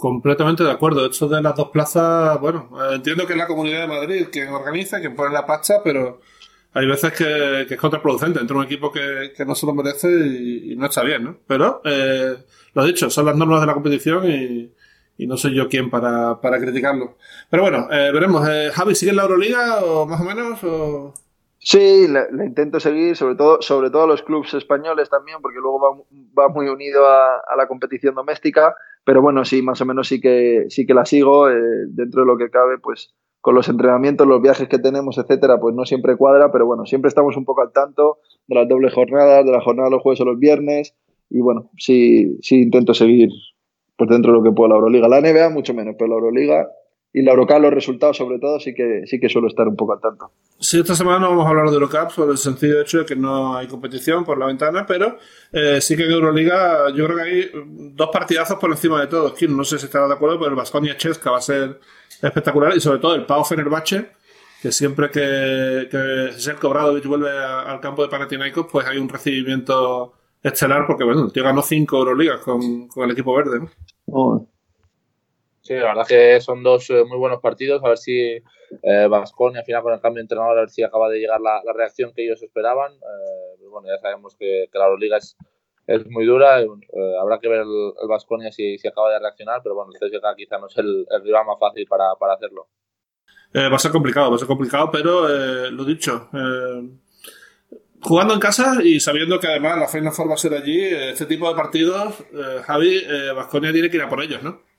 Completamente 0.00 0.64
de 0.64 0.70
acuerdo. 0.70 1.06
Esto 1.06 1.28
de 1.28 1.42
las 1.42 1.54
dos 1.54 1.68
plazas, 1.68 2.40
bueno, 2.40 2.70
eh, 2.82 2.94
entiendo 2.94 3.26
que 3.26 3.34
es 3.34 3.38
la 3.38 3.46
Comunidad 3.46 3.82
de 3.82 3.86
Madrid 3.86 4.26
quien 4.32 4.48
organiza, 4.48 5.00
quien 5.00 5.14
pone 5.14 5.32
la 5.32 5.46
pacha, 5.46 5.82
pero 5.84 6.20
hay 6.72 6.86
veces 6.86 7.12
que, 7.12 7.62
es 7.62 7.80
contraproducente 7.80 8.40
entre 8.40 8.56
un 8.56 8.64
equipo 8.64 8.92
que, 8.92 9.32
no 9.44 9.54
se 9.54 9.66
lo 9.66 9.74
merece 9.74 10.08
y, 10.08 10.76
no 10.76 10.86
está 10.86 11.02
bien, 11.02 11.24
¿no? 11.24 11.36
Pero, 11.46 11.82
eh, 11.84 12.36
lo 12.74 12.84
dicho, 12.84 13.10
son 13.10 13.26
las 13.26 13.36
normas 13.36 13.60
de 13.60 13.66
la 13.66 13.74
competición 13.74 14.30
y, 14.30 14.72
no 15.26 15.36
soy 15.36 15.54
yo 15.54 15.68
quien 15.68 15.90
para, 15.90 16.40
para 16.40 16.58
criticarlo. 16.58 17.18
Pero 17.50 17.62
bueno, 17.62 17.88
eh, 17.90 18.10
veremos. 18.10 18.48
Eh, 18.48 18.70
Javi, 18.72 18.94
¿sigue 18.94 19.10
en 19.10 19.16
la 19.16 19.24
Euroliga 19.24 19.84
o 19.84 20.06
más 20.06 20.18
o 20.18 20.24
menos? 20.24 20.64
O... 20.64 21.12
Sí, 21.62 22.08
la, 22.08 22.26
intento 22.42 22.80
seguir, 22.80 23.16
sobre 23.16 23.34
todo, 23.34 23.60
sobre 23.60 23.90
todo 23.90 24.06
los 24.06 24.22
clubes 24.22 24.54
españoles 24.54 25.10
también, 25.10 25.38
porque 25.42 25.58
luego 25.60 25.78
va, 25.78 26.42
va 26.42 26.48
muy 26.48 26.68
unido 26.68 27.06
a, 27.06 27.36
a, 27.36 27.54
la 27.54 27.68
competición 27.68 28.14
doméstica. 28.14 28.74
Pero 29.04 29.20
bueno, 29.20 29.44
sí, 29.44 29.60
más 29.60 29.80
o 29.82 29.84
menos 29.84 30.08
sí 30.08 30.20
que, 30.20 30.64
sí 30.70 30.86
que 30.86 30.94
la 30.94 31.04
sigo. 31.04 31.50
Eh, 31.50 31.86
dentro 31.88 32.22
de 32.22 32.26
lo 32.26 32.38
que 32.38 32.50
cabe, 32.50 32.78
pues 32.78 33.14
con 33.42 33.54
los 33.54 33.68
entrenamientos, 33.68 34.26
los 34.26 34.40
viajes 34.40 34.68
que 34.68 34.78
tenemos, 34.78 35.18
etcétera, 35.18 35.60
pues 35.60 35.74
no 35.74 35.84
siempre 35.84 36.16
cuadra, 36.16 36.50
pero 36.50 36.66
bueno, 36.66 36.86
siempre 36.86 37.08
estamos 37.08 37.36
un 37.36 37.44
poco 37.44 37.62
al 37.62 37.72
tanto 37.72 38.18
de 38.46 38.54
las 38.54 38.68
dobles 38.68 38.92
jornadas, 38.92 39.44
de 39.44 39.52
la 39.52 39.60
jornada 39.60 39.88
de 39.88 39.96
los 39.96 40.02
jueves 40.02 40.20
o 40.20 40.24
los 40.24 40.38
viernes, 40.38 40.94
y 41.30 41.40
bueno, 41.40 41.70
sí, 41.78 42.38
sí 42.42 42.60
intento 42.60 42.92
seguir 42.92 43.30
pues 43.96 44.10
dentro 44.10 44.32
de 44.32 44.38
lo 44.38 44.44
que 44.44 44.52
puedo 44.52 44.68
la 44.68 44.76
Euroliga. 44.76 45.08
La 45.08 45.20
NBA 45.20 45.50
mucho 45.50 45.74
menos, 45.74 45.94
pero 45.98 46.08
la 46.08 46.14
Euroliga 46.16 46.68
y 47.12 47.22
la 47.22 47.32
Eurocup, 47.32 47.58
los 47.58 47.72
resultados 47.72 48.16
sobre 48.16 48.38
todo, 48.38 48.60
sí 48.60 48.72
que, 48.72 49.02
sí 49.06 49.18
que 49.18 49.28
suelo 49.28 49.48
estar 49.48 49.66
un 49.66 49.76
poco 49.76 49.94
al 49.94 50.00
tanto. 50.00 50.30
Sí, 50.58 50.78
esta 50.78 50.94
semana 50.94 51.18
no 51.18 51.30
vamos 51.30 51.46
a 51.46 51.48
hablar 51.48 51.68
de 51.68 51.74
Eurocup 51.74 52.14
por 52.14 52.30
el 52.30 52.38
sencillo 52.38 52.80
hecho 52.80 52.98
de 52.98 53.04
que 53.04 53.16
no 53.16 53.56
hay 53.56 53.66
competición 53.66 54.24
por 54.24 54.38
la 54.38 54.46
ventana, 54.46 54.86
pero 54.86 55.16
eh, 55.52 55.80
sí 55.80 55.96
que 55.96 56.04
en 56.04 56.12
Euroliga 56.12 56.90
yo 56.94 57.06
creo 57.06 57.16
que 57.16 57.22
hay 57.22 57.50
dos 57.94 58.10
partidazos 58.12 58.58
por 58.58 58.70
encima 58.70 59.00
de 59.00 59.08
todos. 59.08 59.34
No 59.48 59.64
sé 59.64 59.78
si 59.78 59.86
estará 59.86 60.06
de 60.06 60.14
acuerdo, 60.14 60.38
pero 60.38 60.50
el 60.50 60.56
Vasconia 60.56 60.96
Chesca 60.96 61.32
va 61.32 61.38
a 61.38 61.42
ser 61.42 61.80
espectacular 62.22 62.76
y 62.76 62.80
sobre 62.80 63.00
todo 63.00 63.14
el 63.14 63.26
Pau 63.26 63.44
Fenerbahce, 63.44 64.10
que 64.62 64.70
siempre 64.70 65.10
que, 65.10 65.88
que 65.90 66.32
Serko 66.38 66.68
Bradovic 66.68 67.06
vuelve 67.06 67.30
al 67.30 67.80
campo 67.80 68.02
de 68.02 68.08
Panathinaikos, 68.08 68.66
pues 68.70 68.86
hay 68.86 68.98
un 68.98 69.08
recibimiento 69.08 70.12
estelar 70.42 70.86
porque, 70.86 71.04
bueno, 71.04 71.24
el 71.24 71.32
tío 71.32 71.42
ganó 71.42 71.62
cinco 71.62 71.98
Euroligas 71.98 72.40
con, 72.40 72.86
con 72.88 73.04
el 73.04 73.10
equipo 73.10 73.34
verde, 73.34 73.60
¿no? 74.06 74.46
La 75.78 75.94
verdad 75.94 76.06
que 76.06 76.40
son 76.40 76.64
dos 76.64 76.90
eh, 76.90 77.04
muy 77.04 77.16
buenos 77.16 77.40
partidos. 77.40 77.82
A 77.84 77.88
ver 77.88 77.98
si 77.98 78.38
Vasconi 79.08 79.58
al 79.58 79.64
final 79.64 79.82
con 79.82 79.92
el 79.92 80.00
cambio 80.00 80.16
de 80.16 80.22
entrenador, 80.22 80.58
a 80.58 80.62
ver 80.62 80.70
si 80.70 80.82
acaba 80.82 81.08
de 81.08 81.20
llegar 81.20 81.40
la, 81.40 81.60
reacción 81.72 82.12
que 82.12 82.24
ellos 82.24 82.42
esperaban. 82.42 82.92
Eh, 82.94 83.66
bueno, 83.70 83.86
ya 83.88 83.98
sabemos 84.00 84.34
que, 84.36 84.66
la 84.72 84.86
Euroliga 84.86 85.18
es, 85.18 85.36
es 85.86 86.06
muy 86.08 86.26
dura. 86.26 86.60
Eh, 86.60 86.66
habrá 87.20 87.38
que 87.38 87.48
ver 87.48 87.60
el 87.60 88.08
Vasconia 88.08 88.50
si, 88.50 88.78
si, 88.78 88.88
acaba 88.88 89.12
de 89.12 89.20
reaccionar, 89.20 89.60
pero 89.62 89.76
bueno, 89.76 89.92
el 89.92 89.98
CSKA 90.00 90.34
quizá 90.36 90.58
no 90.58 90.66
es 90.66 90.76
el, 90.76 91.06
rival 91.22 91.46
más 91.46 91.58
fácil 91.60 91.86
para, 91.86 92.16
para 92.18 92.34
hacerlo. 92.34 92.66
va 93.54 93.76
a 93.76 93.78
ser 93.78 93.92
complicado, 93.92 94.30
va 94.30 94.36
a 94.36 94.38
ser 94.40 94.48
complicado, 94.48 94.90
pero 94.90 95.28
lo 95.70 95.84
dicho, 95.84 96.28
jugando 98.02 98.34
en 98.34 98.40
casa 98.40 98.78
y 98.82 98.98
sabiendo 98.98 99.38
que 99.38 99.46
además 99.46 99.78
la 99.78 99.86
Final 99.86 100.12
Four 100.12 100.30
va 100.30 100.34
a 100.34 100.38
ser 100.38 100.54
allí, 100.54 100.84
este 100.84 101.26
tipo 101.26 101.48
de 101.48 101.54
partidos, 101.54 102.24
Javi, 102.64 103.04
Vasconia 103.36 103.72
tiene 103.72 103.88
que 103.88 103.98
ir 103.98 104.02
a 104.02 104.08
por 104.08 104.20
ellos, 104.20 104.42
¿no? 104.42 104.69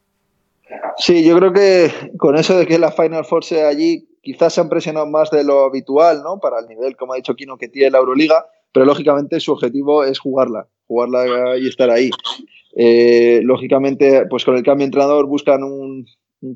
Sí, 0.97 1.23
yo 1.23 1.38
creo 1.38 1.53
que 1.53 1.91
con 2.17 2.36
eso 2.38 2.57
de 2.57 2.67
que 2.67 2.79
la 2.79 2.91
Final 2.91 3.25
Four 3.25 3.43
sea 3.43 3.67
allí, 3.67 4.07
quizás 4.21 4.53
se 4.53 4.62
han 4.62 4.69
presionado 4.69 5.07
más 5.07 5.31
de 5.31 5.43
lo 5.43 5.65
habitual, 5.65 6.21
¿no? 6.23 6.39
Para 6.39 6.60
el 6.60 6.67
nivel, 6.67 6.95
como 6.95 7.13
ha 7.13 7.17
dicho 7.17 7.36
Kino, 7.36 7.57
que 7.57 7.69
tiene 7.69 7.91
la 7.91 7.99
Euroliga, 7.99 8.45
pero 8.71 8.86
lógicamente 8.86 9.39
su 9.39 9.51
objetivo 9.51 10.03
es 10.03 10.19
jugarla, 10.19 10.67
jugarla 10.88 11.57
y 11.57 11.67
estar 11.67 11.89
ahí. 11.89 12.10
Eh, 12.75 13.41
lógicamente, 13.43 14.25
pues 14.29 14.45
con 14.45 14.55
el 14.55 14.63
cambio 14.63 14.86
de 14.86 14.89
entrenador 14.89 15.25
buscan 15.27 15.63
un, 15.63 16.05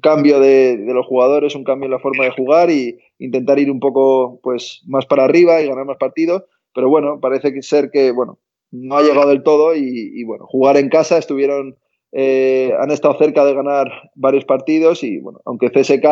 cambio 0.02 0.40
de, 0.40 0.78
los 0.88 1.06
jugadores, 1.06 1.56
un 1.56 1.64
cambio 1.64 1.86
en 1.86 1.92
la 1.92 2.00
forma 2.00 2.24
de 2.24 2.32
jugar 2.32 2.70
y 2.72 2.98
intentar 3.20 3.60
ir 3.60 3.70
un 3.70 3.80
poco 3.80 4.40
pues 4.42 4.82
más 4.88 5.06
para 5.06 5.26
arriba 5.26 5.62
y 5.62 5.68
ganar 5.68 5.86
más 5.86 5.98
partidos. 5.98 6.44
Pero 6.74 6.90
bueno, 6.90 7.20
parece 7.20 7.62
ser 7.62 7.92
que 7.92 8.12
bueno, 8.12 8.40
no 8.72 8.98
ha 8.98 9.04
llegado 9.04 9.30
del 9.30 9.44
todo 9.44 9.76
y, 9.76 10.12
y 10.14 10.24
bueno, 10.24 10.46
jugar 10.48 10.78
en 10.78 10.90
casa 10.90 11.18
estuvieron 11.18 11.78
eh, 12.18 12.72
han 12.80 12.92
estado 12.92 13.18
cerca 13.18 13.44
de 13.44 13.54
ganar 13.54 13.92
varios 14.16 14.46
partidos 14.46 15.04
y, 15.04 15.20
bueno, 15.20 15.42
aunque 15.44 15.70
CSK 15.70 16.06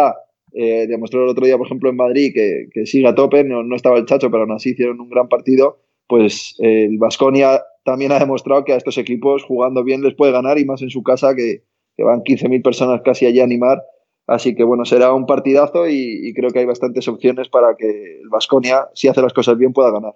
eh, 0.51 0.85
demostró 0.85 1.23
el 1.23 1.29
otro 1.29 1.45
día, 1.45 1.57
por 1.57 1.65
ejemplo, 1.65 1.89
en 1.89 1.95
Madrid 1.95 2.33
que, 2.33 2.67
que 2.73 2.85
sigue 2.85 3.07
a 3.07 3.15
tope, 3.15 3.45
no, 3.45 3.63
no, 3.63 3.73
estaba 3.73 3.97
el 3.97 4.05
Chacho, 4.05 4.29
pero 4.29 4.43
aún 4.43 4.51
así 4.51 4.71
hicieron 4.71 4.99
un 4.99 5.09
gran 5.09 5.29
partido, 5.29 5.79
pues 6.07 6.57
eh, 6.59 6.87
el 6.89 6.97
Vasconia 6.97 7.61
también 7.85 8.11
ha 8.11 8.19
demostrado 8.19 8.65
que 8.65 8.73
a 8.73 8.75
estos 8.75 8.97
equipos 8.97 9.43
jugando 9.43 9.81
bien 9.85 10.01
les 10.01 10.13
puede 10.13 10.33
ganar 10.33 10.59
y 10.59 10.65
más 10.65 10.81
en 10.81 10.89
su 10.89 11.03
casa 11.03 11.35
que, 11.35 11.63
que 11.95 12.03
van 12.03 12.19
15.000 12.19 12.61
personas 12.61 13.01
casi 13.01 13.25
allí 13.25 13.39
a 13.39 13.45
animar. 13.45 13.81
Así 14.27 14.55
que 14.55 14.65
bueno, 14.65 14.83
será 14.83 15.13
un 15.13 15.25
partidazo 15.25 15.87
y, 15.87 16.27
y 16.27 16.33
creo 16.33 16.49
que 16.49 16.59
hay 16.59 16.65
bastantes 16.65 17.07
opciones 17.07 17.47
para 17.47 17.77
que 17.77 18.19
el 18.19 18.27
Vasconia, 18.29 18.89
si 18.93 19.07
hace 19.07 19.21
las 19.21 19.31
cosas 19.31 19.57
bien, 19.57 19.71
pueda 19.71 19.91
ganar. 19.91 20.15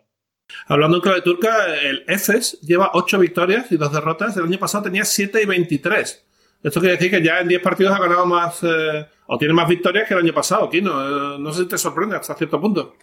Hablando 0.68 0.98
en 0.98 1.02
clave 1.02 1.22
turca, 1.22 1.76
el 1.82 2.04
EFES 2.08 2.62
lleva 2.62 2.92
8 2.94 3.20
victorias 3.20 3.72
y 3.72 3.78
2 3.78 3.92
derrotas. 3.92 4.38
El 4.38 4.44
año 4.44 4.60
pasado 4.60 4.86
tenía 4.86 5.06
7 5.06 5.42
y 5.42 5.46
23. 5.46 6.26
Esto 6.64 6.80
quiere 6.80 6.96
decir 6.96 7.12
que 7.12 7.24
ya 7.24 7.40
en 7.40 7.48
10 7.48 7.62
partidos 7.62 7.96
ha 7.96 8.00
ganado 8.00 8.26
más, 8.26 8.64
eh, 8.64 9.06
o 9.28 9.38
tiene 9.38 9.54
más 9.54 9.68
victorias 9.68 10.08
que 10.08 10.14
el 10.14 10.22
año 10.22 10.34
pasado, 10.34 10.70
Kino. 10.70 11.36
Eh, 11.36 11.40
no 11.40 11.52
sé 11.52 11.64
si 11.64 11.68
te 11.68 11.78
sorprende 11.78 12.16
hasta 12.16 12.36
cierto 12.36 12.60
punto. 12.60 12.96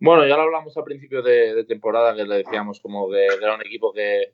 Bueno, 0.00 0.24
ya 0.26 0.36
lo 0.36 0.42
hablamos 0.42 0.76
al 0.76 0.84
principio 0.84 1.22
de, 1.22 1.64
temporada, 1.64 2.14
que 2.14 2.24
le 2.24 2.36
decíamos 2.36 2.78
como 2.78 3.10
que 3.10 3.26
era 3.26 3.56
un 3.56 3.62
equipo 3.62 3.92
que, 3.92 4.32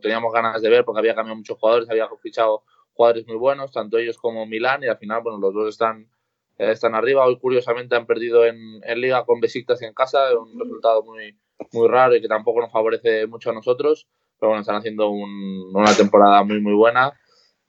teníamos 0.00 0.32
ganas 0.32 0.62
de 0.62 0.70
ver 0.70 0.84
porque 0.86 1.00
había 1.00 1.14
cambiado 1.14 1.36
muchos 1.36 1.58
jugadores, 1.58 1.90
había 1.90 2.08
fichado 2.22 2.62
jugadores 2.94 3.26
muy 3.26 3.36
buenos, 3.36 3.72
tanto 3.72 3.98
ellos 3.98 4.16
como 4.16 4.46
Milán, 4.46 4.82
y 4.82 4.86
al 4.86 4.96
final, 4.96 5.20
bueno, 5.22 5.38
los 5.38 5.52
dos 5.52 5.68
están 5.68 6.08
están 6.58 6.94
arriba. 6.94 7.26
Hoy, 7.26 7.38
curiosamente, 7.38 7.96
han 7.96 8.06
perdido 8.06 8.44
en, 8.44 8.80
Liga 8.96 9.24
con 9.24 9.40
Besiktas 9.40 9.82
en 9.82 9.94
casa, 9.94 10.20
un 10.38 10.58
resultado 10.58 11.02
muy, 11.02 11.36
muy 11.72 11.88
raro 11.88 12.14
y 12.14 12.20
que 12.20 12.28
tampoco 12.28 12.60
nos 12.60 12.72
favorece 12.72 13.26
mucho 13.26 13.50
a 13.50 13.54
nosotros. 13.54 14.06
Pero 14.38 14.50
bueno, 14.50 14.60
están 14.60 14.76
haciendo 14.76 15.10
una 15.10 15.94
temporada 15.96 16.42
muy, 16.44 16.60
muy 16.60 16.74
buena. 16.74 17.12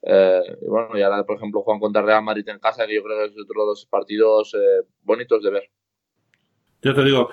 Eh, 0.02 0.42
y 0.62 0.68
bueno, 0.68 0.98
y 0.98 1.02
ahora, 1.02 1.24
por 1.24 1.38
ejemplo, 1.38 1.62
juegan 1.62 1.80
contra 1.80 2.02
Real 2.02 2.24
Madrid 2.24 2.48
en 2.48 2.60
casa, 2.60 2.86
que 2.86 2.96
yo 2.96 3.04
creo 3.04 3.20
que 3.20 3.26
es 3.26 3.32
otro 3.32 3.62
de 3.62 3.68
los 3.68 3.86
partidos 3.86 4.54
eh, 4.54 4.88
bonitos 5.02 5.42
de 5.42 5.52
ver. 5.52 5.70
Yo 6.82 6.94
te 6.94 7.04
digo, 7.04 7.30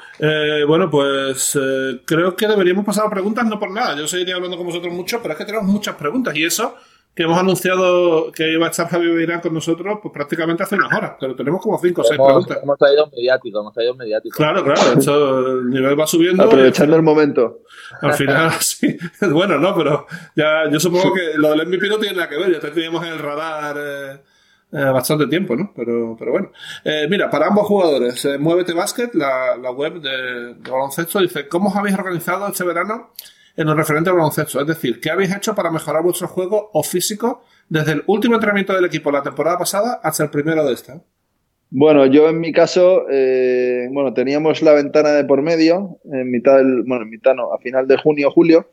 bueno, 0.66 0.88
pues 0.88 1.58
creo 2.06 2.34
que 2.34 2.46
deberíamos 2.46 2.86
pasar 2.86 3.06
a 3.06 3.10
preguntas, 3.10 3.44
no 3.44 3.58
por 3.58 3.70
nada. 3.70 3.94
Yo 3.94 4.06
seguiría 4.06 4.36
hablando 4.36 4.56
con 4.56 4.64
vosotros 4.64 4.94
mucho, 4.94 5.20
pero 5.20 5.32
es 5.32 5.38
que 5.38 5.44
tenemos 5.44 5.66
muchas 5.66 5.94
preguntas 5.96 6.34
y 6.34 6.44
eso 6.44 6.74
que 7.14 7.25
hemos 7.25 7.38
anunciado 7.38 8.33
que 8.33 8.51
iba 8.51 8.66
a 8.66 8.70
estar 8.70 8.88
Javier 8.88 9.14
Beirán 9.14 9.40
con 9.40 9.53
nosotros, 9.53 9.98
pues 10.01 10.14
prácticamente 10.14 10.62
hace 10.62 10.77
unas 10.77 10.92
horas, 10.92 11.12
pero 11.20 11.37
tenemos 11.37 11.61
como 11.61 11.79
cinco 11.79 12.01
o 12.01 12.05
seis 12.05 12.18
preguntas. 12.18 12.59
Hemos 12.62 12.79
traído 12.79 13.07
mediático, 13.11 13.61
hemos 13.61 13.75
traído 13.75 13.94
mediático. 13.94 14.37
Claro, 14.37 14.64
claro, 14.64 14.81
el 15.61 15.68
nivel 15.68 15.98
va 15.98 16.07
subiendo. 16.07 16.44
Aprovechando 16.44 16.96
el 16.96 17.03
momento. 17.03 17.61
Al 18.01 18.14
final, 18.14 18.51
sí. 18.61 18.96
Bueno, 19.31 19.59
no, 19.59 19.75
pero 19.77 20.07
ya 20.35 20.70
yo 20.70 20.81
supongo 20.81 21.12
que 21.12 21.37
lo 21.37 21.51
del 21.51 21.66
MVP 21.66 21.88
no 21.88 21.98
tiene 21.98 22.16
nada 22.16 22.29
que 22.31 22.38
ver, 22.38 22.51
ya 22.51 22.61
te 22.61 22.70
teníamos 22.70 23.05
en 23.07 23.12
el 23.12 23.18
radar. 23.18 23.77
Eh, 23.79 24.20
eh, 24.75 24.85
bastante 24.90 25.27
tiempo, 25.27 25.55
¿no? 25.55 25.70
Pero, 25.77 26.16
pero 26.18 26.33
bueno. 26.33 26.51
Eh, 26.83 27.07
mira, 27.11 27.29
para 27.29 27.48
ambos 27.48 27.66
jugadores, 27.66 28.27
Muévete 28.40 28.72
Basket, 28.72 29.11
la, 29.12 29.55
la 29.61 29.70
web 29.70 30.01
de, 30.01 30.55
de, 30.55 30.70
baloncesto, 30.70 31.20
dice, 31.20 31.46
¿cómo 31.46 31.68
os 31.68 31.77
habéis 31.77 31.94
organizado 31.94 32.48
este 32.48 32.64
verano 32.64 33.11
en 33.56 33.66
lo 33.66 33.74
referente 33.74 34.10
al 34.10 34.16
baloncesto. 34.16 34.60
Es 34.60 34.66
decir, 34.66 35.00
¿qué 35.00 35.10
habéis 35.10 35.34
hecho 35.34 35.54
para 35.54 35.70
mejorar 35.70 36.02
vuestro 36.02 36.28
juego 36.28 36.70
o 36.72 36.82
físico 36.82 37.42
desde 37.68 37.92
el 37.92 38.02
último 38.06 38.34
entrenamiento 38.34 38.74
del 38.74 38.84
equipo 38.84 39.10
la 39.10 39.22
temporada 39.22 39.58
pasada 39.58 40.00
hasta 40.02 40.24
el 40.24 40.30
primero 40.30 40.64
de 40.64 40.74
esta? 40.74 41.02
Bueno, 41.74 42.04
yo 42.04 42.28
en 42.28 42.38
mi 42.38 42.52
caso, 42.52 43.06
eh, 43.10 43.88
bueno, 43.90 44.12
teníamos 44.12 44.60
la 44.60 44.74
ventana 44.74 45.12
de 45.12 45.24
por 45.24 45.40
medio, 45.40 45.98
en 46.12 46.30
mitad 46.30 46.58
del, 46.58 46.82
bueno, 46.82 47.04
en 47.04 47.10
mitad 47.10 47.34
no, 47.34 47.54
a 47.54 47.58
final 47.60 47.88
de 47.88 47.96
junio, 47.96 48.30
julio, 48.30 48.68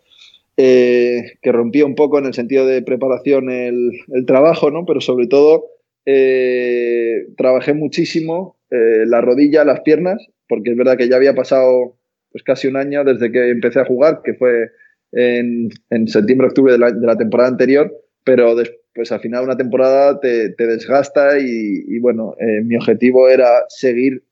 eh, 0.57 1.37
que 1.41 1.53
rompía 1.53 1.85
un 1.85 1.95
poco 1.95 2.19
en 2.19 2.25
el 2.25 2.33
sentido 2.33 2.65
de 2.65 2.81
preparación 2.81 3.49
el, 3.49 3.93
trabajo, 4.27 4.69
¿no? 4.69 4.85
Pero 4.85 4.99
sobre 4.99 5.27
todo 5.27 5.67
eh, 6.05 7.27
trabajé 7.37 7.73
muchísimo 7.73 8.57
la 8.69 9.19
rodilla, 9.21 9.63
las 9.63 9.79
piernas, 9.79 10.27
porque 10.47 10.71
es 10.71 10.77
verdad 10.77 10.95
que 10.95 11.09
ya 11.09 11.15
había 11.15 11.33
pasado 11.33 11.95
pues 12.31 12.43
casi 12.43 12.67
un 12.67 12.77
año 12.77 13.03
desde 13.03 13.31
que 13.31 13.49
empecé 13.49 13.79
a 13.79 13.85
jugar, 13.85 14.21
que 14.23 14.33
fue 14.33 14.71
en, 15.11 15.69
en 15.89 16.07
septiembre-octubre 16.07 16.73
de 16.73 16.79
la, 16.79 16.91
de 16.91 17.05
la, 17.05 17.17
temporada 17.17 17.49
anterior, 17.49 17.91
pero 18.23 18.55
después 18.55 19.11
al 19.11 19.19
final 19.19 19.43
una 19.43 19.57
temporada 19.57 20.19
te, 20.19 20.49
te 20.49 20.67
desgasta 20.67 21.39
y, 21.39 21.99
bueno, 21.99 22.35
eh, 22.39 22.61
mi 22.63 22.75
objetivo 22.75 23.29
era 23.29 23.63
seguir 23.69 24.23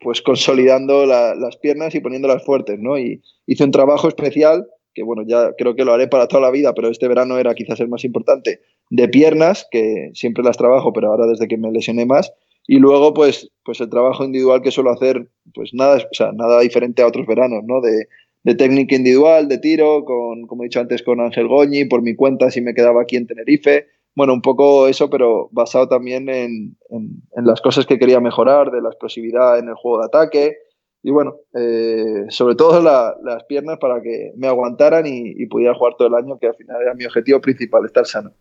pues 0.00 0.20
consolidando 0.20 1.06
las 1.06 1.56
piernas 1.56 1.94
y 1.94 2.00
poniéndolas 2.00 2.44
fuertes, 2.44 2.78
¿no? 2.78 2.98
Y 2.98 3.22
hice 3.46 3.64
un 3.64 3.70
trabajo 3.70 4.08
especial 4.08 4.66
que 4.94 5.02
bueno, 5.02 5.24
ya 5.26 5.52
creo 5.58 5.74
que 5.74 5.84
lo 5.84 5.92
haré 5.92 6.06
para 6.06 6.28
toda 6.28 6.42
la 6.42 6.50
vida, 6.50 6.72
pero 6.72 6.88
este 6.88 7.08
verano 7.08 7.38
era 7.38 7.54
quizás 7.54 7.80
el 7.80 7.88
más 7.88 8.04
importante, 8.04 8.60
de 8.90 9.08
piernas, 9.08 9.66
que 9.70 10.10
siempre 10.14 10.44
las 10.44 10.56
trabajo, 10.56 10.92
pero 10.92 11.08
ahora 11.08 11.26
desde 11.26 11.48
que 11.48 11.58
me 11.58 11.72
lesioné 11.72 12.06
más, 12.06 12.32
y 12.66 12.78
luego, 12.78 13.12
pues, 13.12 13.50
pues 13.64 13.80
el 13.80 13.90
trabajo 13.90 14.24
individual 14.24 14.62
que 14.62 14.70
suelo 14.70 14.90
hacer, 14.90 15.28
pues 15.54 15.70
nada, 15.74 15.96
o 15.96 16.14
sea, 16.14 16.32
nada 16.32 16.60
diferente 16.60 17.02
a 17.02 17.06
otros 17.06 17.26
veranos, 17.26 17.62
¿no? 17.66 17.80
De, 17.80 18.08
de 18.44 18.54
técnica 18.54 18.94
individual, 18.94 19.48
de 19.48 19.58
tiro, 19.58 20.04
con, 20.04 20.46
como 20.46 20.62
he 20.62 20.66
dicho 20.66 20.80
antes, 20.80 21.02
con 21.02 21.20
Ángel 21.20 21.48
Goñi, 21.48 21.86
por 21.86 22.02
mi 22.02 22.14
cuenta 22.14 22.50
si 22.50 22.60
me 22.60 22.74
quedaba 22.74 23.02
aquí 23.02 23.16
en 23.16 23.26
Tenerife. 23.26 23.86
Bueno, 24.14 24.32
un 24.32 24.42
poco 24.42 24.86
eso, 24.86 25.10
pero 25.10 25.48
basado 25.50 25.88
también 25.88 26.28
en, 26.28 26.76
en, 26.90 27.44
las 27.44 27.60
cosas 27.60 27.84
que 27.84 27.98
quería 27.98 28.20
mejorar, 28.20 28.70
de 28.70 28.80
la 28.80 28.90
explosividad 28.90 29.58
en 29.58 29.68
el 29.68 29.74
juego 29.74 29.98
de 29.98 30.06
ataque. 30.06 30.56
Y 31.02 31.10
bueno, 31.10 31.36
eh, 31.54 32.26
sobre 32.28 32.54
todo 32.54 32.80
las 32.80 33.44
piernas 33.44 33.78
para 33.78 34.00
que 34.00 34.32
me 34.36 34.46
aguantaran 34.46 35.06
y, 35.06 35.34
y 35.36 35.46
pudiera 35.46 35.74
jugar 35.74 35.94
todo 35.98 36.08
el 36.08 36.14
año, 36.14 36.38
que 36.38 36.46
al 36.46 36.54
final 36.54 36.80
era 36.80 36.94
mi 36.94 37.04
objetivo 37.04 37.40
principal, 37.40 37.84
estar 37.84 38.06
sano. 38.06 38.32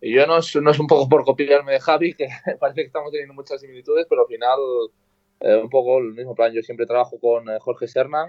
Y 0.00 0.14
yo 0.14 0.26
no 0.26 0.38
es, 0.38 0.54
no 0.56 0.70
es 0.70 0.78
un 0.78 0.86
poco 0.86 1.08
por 1.08 1.24
copiarme 1.24 1.72
de 1.72 1.80
Javi, 1.80 2.14
que 2.14 2.28
parece 2.60 2.82
que 2.82 2.86
estamos 2.86 3.10
teniendo 3.10 3.34
muchas 3.34 3.60
similitudes, 3.60 4.06
pero 4.08 4.22
al 4.22 4.28
final 4.28 4.58
eh, 5.40 5.56
un 5.56 5.70
poco 5.70 5.98
el 5.98 6.12
mismo 6.14 6.34
plan. 6.34 6.52
Yo 6.52 6.62
siempre 6.62 6.86
trabajo 6.86 7.18
con 7.18 7.48
eh, 7.48 7.58
Jorge 7.60 7.88
Serna, 7.88 8.26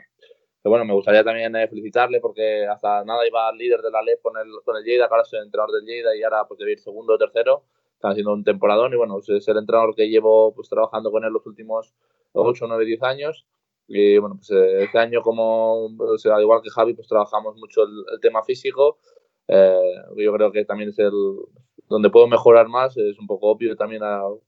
que 0.64 0.70
bueno, 0.70 0.86
me 0.86 0.94
gustaría 0.94 1.24
también 1.24 1.56
eh, 1.56 1.68
felicitarle 1.68 2.20
porque 2.22 2.66
hasta 2.66 3.04
nada 3.04 3.28
iba 3.28 3.52
líder 3.52 3.82
de 3.82 3.92
la 3.92 4.02
LEP 4.02 4.22
con 4.22 4.38
el, 4.38 4.48
con 4.64 4.78
el 4.78 4.84
Lleida, 4.84 5.06
ahora 5.06 5.26
soy 5.26 5.40
entrenador 5.40 5.76
del 5.76 5.86
Lleida 5.86 6.16
y 6.16 6.24
ahora 6.24 6.46
pues 6.48 6.58
debe 6.58 6.72
ir 6.74 6.80
segundo 6.80 7.14
o 7.16 7.18
tercero. 7.18 7.64
Están 7.94 8.12
haciendo 8.12 8.34
un 8.34 8.44
temporadón 8.44 8.94
y 8.94 8.96
bueno, 8.96 9.18
es 9.20 9.48
el 9.48 9.58
entrenador 9.58 9.96
que 9.96 10.08
llevo 10.08 10.54
pues 10.54 10.70
trabajando 10.70 11.12
con 11.12 11.26
él 11.26 11.34
los 11.34 11.46
últimos 11.48 11.96
8, 12.34 12.66
9, 12.68 12.86
10 12.86 13.04
años. 13.04 13.46
Y 13.88 14.18
bueno, 14.20 14.36
pues 14.36 14.52
este 14.52 15.00
año 15.00 15.22
como, 15.22 15.90
pues, 15.98 16.26
al 16.26 16.42
igual 16.42 16.62
que 16.62 16.70
Javi, 16.70 16.94
pues 16.94 17.08
trabajamos 17.08 17.56
mucho 17.56 17.84
el 17.84 18.20
tema 18.22 18.44
físico 18.44 18.98
eh, 19.48 19.96
yo 20.18 20.34
creo 20.34 20.52
que 20.52 20.66
también 20.66 20.90
es 20.90 21.00
el 21.00 21.12
donde 21.90 22.10
puedo 22.10 22.28
mejorar 22.28 22.68
más, 22.68 22.98
es 22.98 23.18
un 23.18 23.28
poco 23.28 23.48
obvio 23.48 23.76
también 23.78 24.02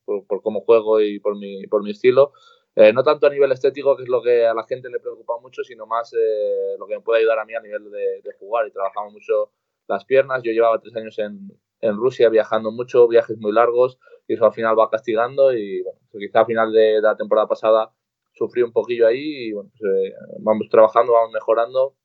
por, 0.05 0.41
cómo 0.41 0.61
juego 0.61 0.99
y 0.99 1.19
por 1.19 1.37
mi, 1.37 1.65
por 1.67 1.83
mi 1.83 1.91
estilo. 1.91 2.33
Eh, 2.75 2.93
no 2.93 3.03
tanto 3.03 3.27
a 3.27 3.29
nivel 3.29 3.51
estético, 3.51 3.95
que 3.95 4.03
es 4.03 4.09
lo 4.09 4.21
que 4.21 4.45
a 4.45 4.53
la 4.53 4.65
gente 4.65 4.89
le 4.89 4.99
preocupa 4.99 5.39
mucho, 5.41 5.63
sino 5.63 5.85
más 5.85 6.13
eh, 6.13 6.75
lo 6.77 6.85
que 6.85 6.95
me 6.95 7.01
puede 7.01 7.19
ayudar 7.19 7.39
a 7.39 7.45
mí 7.45 7.53
a 7.53 7.61
nivel 7.61 7.89
de, 7.89 8.31
jugar. 8.39 8.67
Y 8.67 8.71
trabajamos 8.71 9.13
mucho 9.13 9.51
las 9.87 10.05
piernas. 10.05 10.43
Yo 10.43 10.51
llevaba 10.51 10.79
tres 10.79 10.95
años 10.95 11.17
en, 11.19 11.49
en, 11.81 11.95
Rusia 11.95 12.29
viajando 12.29 12.71
mucho, 12.71 13.07
viajes 13.07 13.37
muy 13.37 13.53
largos, 13.53 13.99
y 14.27 14.33
eso 14.33 14.45
al 14.45 14.53
final 14.53 14.77
va 14.77 14.89
castigando. 14.89 15.53
Y 15.53 15.81
bueno, 15.81 15.99
pues 16.11 16.25
quizá 16.25 16.41
al 16.41 16.45
final 16.45 16.71
de, 16.73 17.01
la 17.01 17.15
temporada 17.15 17.47
pasada 17.47 17.91
sufrí 18.33 18.61
un 18.63 18.71
poquillo 18.71 19.07
ahí 19.07 19.47
y 19.47 19.53
bueno, 19.53 19.71
pues, 19.77 20.13
vamos 20.39 20.67
trabajando, 20.69 21.13
vamos 21.13 21.31
mejorando 21.33 21.95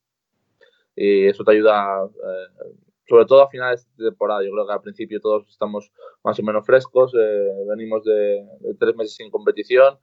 y 0.96 1.26
eso 1.26 1.44
te 1.44 1.52
ayuda, 1.52 2.04
eh, 2.04 2.74
sobre 3.08 3.26
todo 3.26 3.42
a 3.42 3.48
finales 3.48 3.86
de 3.96 4.10
temporada. 4.10 4.42
Yo 4.42 4.50
creo 4.52 4.66
que 4.66 4.72
al 4.72 4.80
principio 4.80 5.20
todos 5.20 5.48
estamos 5.48 5.90
más 6.22 6.38
o 6.38 6.42
menos 6.42 6.64
frescos, 6.64 7.12
eh, 7.14 7.48
venimos 7.68 8.04
de, 8.04 8.46
tres 8.78 8.96
meses 8.96 9.14
sin 9.14 9.30
competición, 9.30 9.94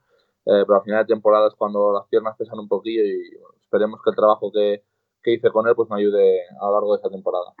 eh, 0.46 0.64
pero 0.66 0.76
a 0.76 0.82
final 0.82 1.04
de 1.04 1.14
temporada 1.14 1.48
es 1.48 1.54
cuando 1.54 1.92
las 1.92 2.06
piernas 2.08 2.36
pesan 2.36 2.58
un 2.58 2.68
poquillo 2.68 3.02
y 3.02 3.20
esperemos 3.62 4.00
que 4.02 4.10
el 4.10 4.16
trabajo 4.16 4.50
que, 4.52 4.82
que 5.22 5.34
hice 5.34 5.50
con 5.50 5.66
él 5.66 5.74
pues 5.74 5.88
me 5.90 6.00
ayude 6.00 6.40
a 6.60 6.66
lo 6.66 6.72
largo 6.72 6.92
de 6.92 6.96
esta 6.96 7.10
temporada. 7.10 7.52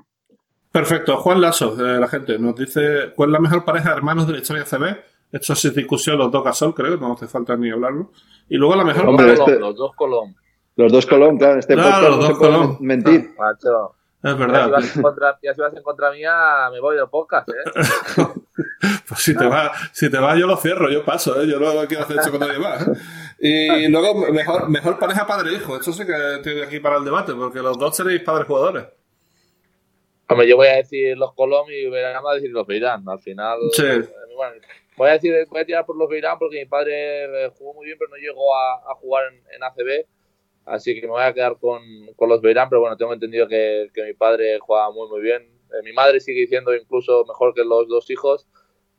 Perfecto. 0.70 1.18
Juan 1.18 1.40
Lasso, 1.40 1.76
la 1.76 2.08
gente, 2.08 2.38
nos 2.38 2.54
dice 2.54 3.12
cuál 3.14 3.28
es 3.28 3.32
la 3.34 3.40
mejor 3.40 3.64
pareja 3.64 3.90
de 3.90 3.96
hermanos 3.96 4.26
de 4.26 4.32
la 4.32 4.38
historia 4.38 4.64
CB. 4.64 5.12
Esto 5.30 5.52
es 5.52 5.74
discusión 5.74 6.18
los 6.18 6.30
dos 6.30 6.44
Gasol, 6.44 6.74
creo, 6.74 6.96
no 6.96 7.12
hace 7.12 7.26
falta 7.26 7.56
ni 7.56 7.70
hablarlo. 7.70 8.10
Y 8.48 8.56
luego 8.56 8.76
la 8.76 8.84
mejor 8.84 9.14
pareja... 9.16 9.46
Los 9.58 9.76
dos 9.76 9.92
Colón. 9.96 10.34
Los 10.76 10.90
dos 10.90 11.04
Colón, 11.06 11.36
claro, 11.36 11.54
en 11.54 11.58
este 11.58 11.74
claro, 11.74 12.16
los 12.16 12.38
dos 12.38 12.80
mentir. 12.80 13.34
Es 14.22 14.38
verdad. 14.38 14.70
Ya 15.42 15.54
si, 15.54 15.60
vas 15.60 15.74
en 15.74 15.82
contra, 15.82 16.12
mía, 16.12 16.68
me 16.70 16.78
voy 16.80 16.96
del 16.96 17.08
podcast, 17.08 17.48
¿eh? 17.48 18.22
pues 19.08 19.20
si 19.20 19.36
te 19.36 19.46
va, 19.46 19.72
si 19.92 20.10
te 20.10 20.18
va, 20.18 20.36
yo 20.36 20.46
lo 20.46 20.56
cierro, 20.56 20.88
yo 20.90 21.04
paso, 21.04 21.42
¿eh? 21.42 21.46
Yo 21.48 21.58
no 21.58 21.86
quiero 21.88 22.04
hacer 22.04 22.18
esto 22.18 22.30
con 22.30 22.40
nadie 22.40 22.58
más. 22.58 22.86
¿eh? 22.86 22.92
Y 23.40 23.88
luego, 23.90 24.32
mejor, 24.32 24.68
mejor 24.68 24.98
pareja 24.98 25.26
padre-hijo. 25.26 25.76
Esto 25.76 25.92
sí 25.92 26.06
que 26.06 26.34
estoy 26.36 26.62
aquí 26.62 26.78
para 26.78 26.98
el 26.98 27.04
debate, 27.04 27.34
porque 27.34 27.58
los 27.58 27.76
dos 27.76 27.96
seréis 27.96 28.22
padres 28.22 28.46
jugadores. 28.46 28.84
Hombre, 30.28 30.48
yo 30.48 30.56
voy 30.56 30.68
a 30.68 30.76
decir 30.76 31.18
los 31.18 31.34
Colom 31.34 31.68
y 31.70 31.90
Verán 31.90 32.22
a 32.24 32.34
decir 32.34 32.50
los 32.50 32.66
Beirán. 32.66 33.06
Al 33.08 33.18
final, 33.18 33.58
sí. 33.72 33.82
Voy 34.96 35.08
a 35.08 35.12
decir, 35.14 35.34
voy 35.50 35.60
a 35.60 35.64
tirar 35.64 35.84
por 35.84 35.96
los 35.96 36.08
Beirán 36.08 36.38
porque 36.38 36.60
mi 36.60 36.66
padre 36.66 37.50
jugó 37.58 37.74
muy 37.74 37.86
bien, 37.86 37.98
pero 37.98 38.10
no 38.10 38.16
llegó 38.16 38.54
a, 38.56 38.94
jugar 38.94 39.24
en, 39.50 39.62
ACB. 39.62 40.06
Así 40.64 40.94
que 40.94 41.02
me 41.02 41.12
voy 41.12 41.22
a 41.22 41.32
quedar 41.34 41.58
con, 41.58 41.82
con 42.16 42.28
los 42.28 42.40
Beirán, 42.40 42.68
pero 42.68 42.80
bueno, 42.80 42.96
tengo 42.96 43.12
entendido 43.12 43.48
que, 43.48 43.90
que 43.92 44.04
mi 44.04 44.14
padre 44.14 44.58
juega 44.60 44.90
muy, 44.90 45.08
muy 45.08 45.20
bien. 45.20 45.42
Eh, 45.42 45.82
mi 45.84 45.92
madre 45.92 46.20
sigue 46.20 46.42
diciendo 46.42 46.74
incluso 46.74 47.24
mejor 47.26 47.54
que 47.54 47.64
los 47.64 47.88
dos 47.88 48.08
hijos. 48.10 48.46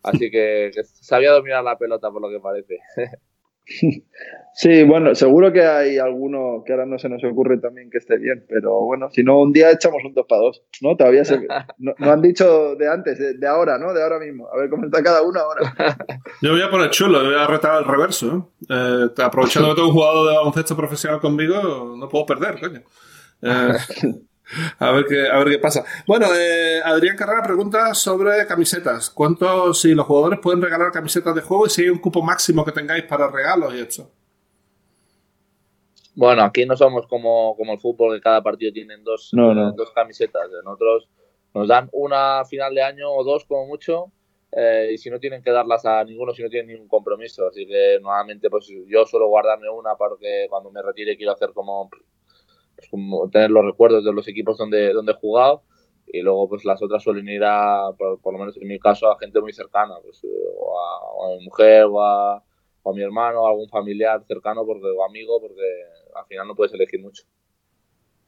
Así 0.01 0.29
que, 0.31 0.71
que 0.73 0.83
sabía 0.83 1.31
dominar 1.31 1.63
la 1.63 1.77
pelota, 1.77 2.11
por 2.11 2.21
lo 2.21 2.29
que 2.29 2.39
parece. 2.39 2.79
Sí, 4.55 4.83
bueno, 4.83 5.15
seguro 5.15 5.51
que 5.51 5.65
hay 5.65 5.97
alguno 5.97 6.63
que 6.63 6.73
ahora 6.73 6.85
no 6.85 6.99
se 6.99 7.09
nos 7.09 7.23
ocurre 7.23 7.57
también 7.57 7.89
que 7.89 7.97
esté 7.97 8.17
bien, 8.17 8.45
pero 8.47 8.81
bueno, 8.81 9.09
si 9.09 9.23
no, 9.23 9.39
un 9.41 9.51
día 9.51 9.71
echamos 9.71 10.03
un 10.05 10.13
2 10.13 10.25
para 10.29 10.41
2, 10.41 10.63
¿no? 10.81 10.95
Todavía 10.95 11.25
se, 11.25 11.47
no, 11.79 11.93
han 11.99 12.21
dicho 12.21 12.75
de 12.75 12.87
antes, 12.87 13.39
de, 13.39 13.47
ahora, 13.47 13.79
¿no? 13.79 13.93
De 13.93 14.03
ahora 14.03 14.19
mismo. 14.19 14.47
A 14.53 14.57
ver 14.57 14.69
cómo 14.69 14.85
está 14.85 15.01
cada 15.01 15.23
uno 15.23 15.39
ahora. 15.39 15.73
Yo 16.41 16.51
voy 16.51 16.61
a 16.61 16.69
poner 16.69 16.91
chulo, 16.91 17.23
voy 17.23 17.33
a 17.33 17.47
retar 17.47 17.71
al 17.71 17.85
reverso. 17.85 18.51
¿eh? 18.69 19.07
aprovechando 19.23 19.69
que 19.69 19.75
tengo 19.75 19.87
un 19.87 19.93
jugador 19.95 20.29
de 20.29 20.35
baloncesto 20.35 20.77
profesional 20.77 21.19
conmigo, 21.19 21.95
no 21.97 22.07
puedo 22.07 22.27
perder, 22.27 22.59
coño. 22.59 22.81
Eh, 23.41 23.73
a 24.79 24.91
ver 24.91 25.05
qué, 25.07 25.27
a 25.27 25.37
ver 25.39 25.49
qué 25.49 25.59
pasa. 25.59 25.83
Bueno, 26.07 26.27
eh, 26.35 26.81
Adrián 26.83 27.15
Carrera 27.15 27.43
pregunta 27.43 27.93
sobre 27.93 28.45
camisetas. 28.47 29.09
¿Cuántos, 29.09 29.81
si 29.81 29.93
los 29.93 30.05
jugadores 30.05 30.39
pueden 30.41 30.61
regalar 30.61 30.91
camisetas 30.91 31.35
de 31.35 31.41
juego 31.41 31.67
y 31.67 31.69
si 31.69 31.83
hay 31.83 31.89
un 31.89 31.99
cupo 31.99 32.21
máximo 32.21 32.63
que 32.65 32.71
tengáis 32.71 33.03
para 33.03 33.29
regalos 33.29 33.73
y 33.73 33.79
esto? 33.79 34.09
Bueno, 36.15 36.43
aquí 36.43 36.65
no 36.65 36.75
somos 36.77 37.07
como, 37.07 37.55
como 37.57 37.73
el 37.73 37.79
fútbol, 37.79 38.15
que 38.15 38.21
cada 38.21 38.43
partido 38.43 38.71
tienen 38.71 39.03
dos, 39.03 39.31
dos 39.31 39.91
camisetas. 39.95 40.49
Nosotros 40.63 41.09
nos 41.53 41.67
dan 41.67 41.89
una 41.91 42.45
final 42.45 42.75
de 42.75 42.83
año 42.83 43.11
o 43.11 43.23
dos 43.23 43.45
como 43.45 43.65
mucho, 43.65 44.11
eh, 44.51 44.91
y 44.93 44.97
si 44.99 45.09
no 45.09 45.19
tienen 45.19 45.41
que 45.41 45.49
darlas 45.49 45.85
a 45.85 46.03
ninguno, 46.03 46.33
si 46.33 46.43
no 46.43 46.49
tienen 46.49 46.73
ningún 46.73 46.87
compromiso. 46.87 47.47
Así 47.47 47.65
que 47.65 47.99
normalmente 47.99 48.49
pues 48.49 48.67
yo 48.87 49.05
suelo 49.05 49.27
guardarme 49.27 49.69
una 49.69 49.95
porque 49.95 50.45
cuando 50.49 50.71
me 50.71 50.81
retire 50.81 51.17
quiero 51.17 51.31
hacer 51.31 51.49
como 51.53 51.89
pues, 52.75 52.89
como 52.89 53.29
tener 53.29 53.51
los 53.51 53.65
recuerdos 53.65 54.03
de 54.03 54.13
los 54.13 54.27
equipos 54.27 54.57
donde, 54.57 54.93
donde 54.93 55.13
he 55.13 55.15
jugado 55.15 55.63
y 56.07 56.21
luego 56.21 56.47
pues 56.47 56.63
las 56.65 56.81
otras 56.81 57.01
suelen 57.01 57.27
ir 57.27 57.43
a, 57.43 57.89
por, 57.97 58.33
lo 58.33 58.39
menos 58.39 58.55
en 58.57 58.67
mi 58.67 58.77
caso, 58.79 59.11
a 59.11 59.17
gente 59.17 59.41
muy 59.41 59.51
cercana, 59.51 59.95
pues, 60.03 60.23
eh, 60.23 60.27
o, 60.57 60.79
a, 60.79 61.37
mi 61.37 61.45
mujer 61.45 61.85
o 61.89 62.01
a, 62.01 62.43
mi 62.93 63.01
hermano, 63.01 63.41
o 63.41 63.47
a 63.47 63.49
algún 63.49 63.67
familiar 63.69 64.23
cercano 64.27 64.65
porque, 64.65 64.87
o 64.87 65.03
amigo, 65.03 65.41
porque 65.41 65.63
al 66.15 66.25
final 66.27 66.47
no 66.47 66.55
puedes 66.55 66.73
elegir 66.73 67.01
mucho. 67.01 67.23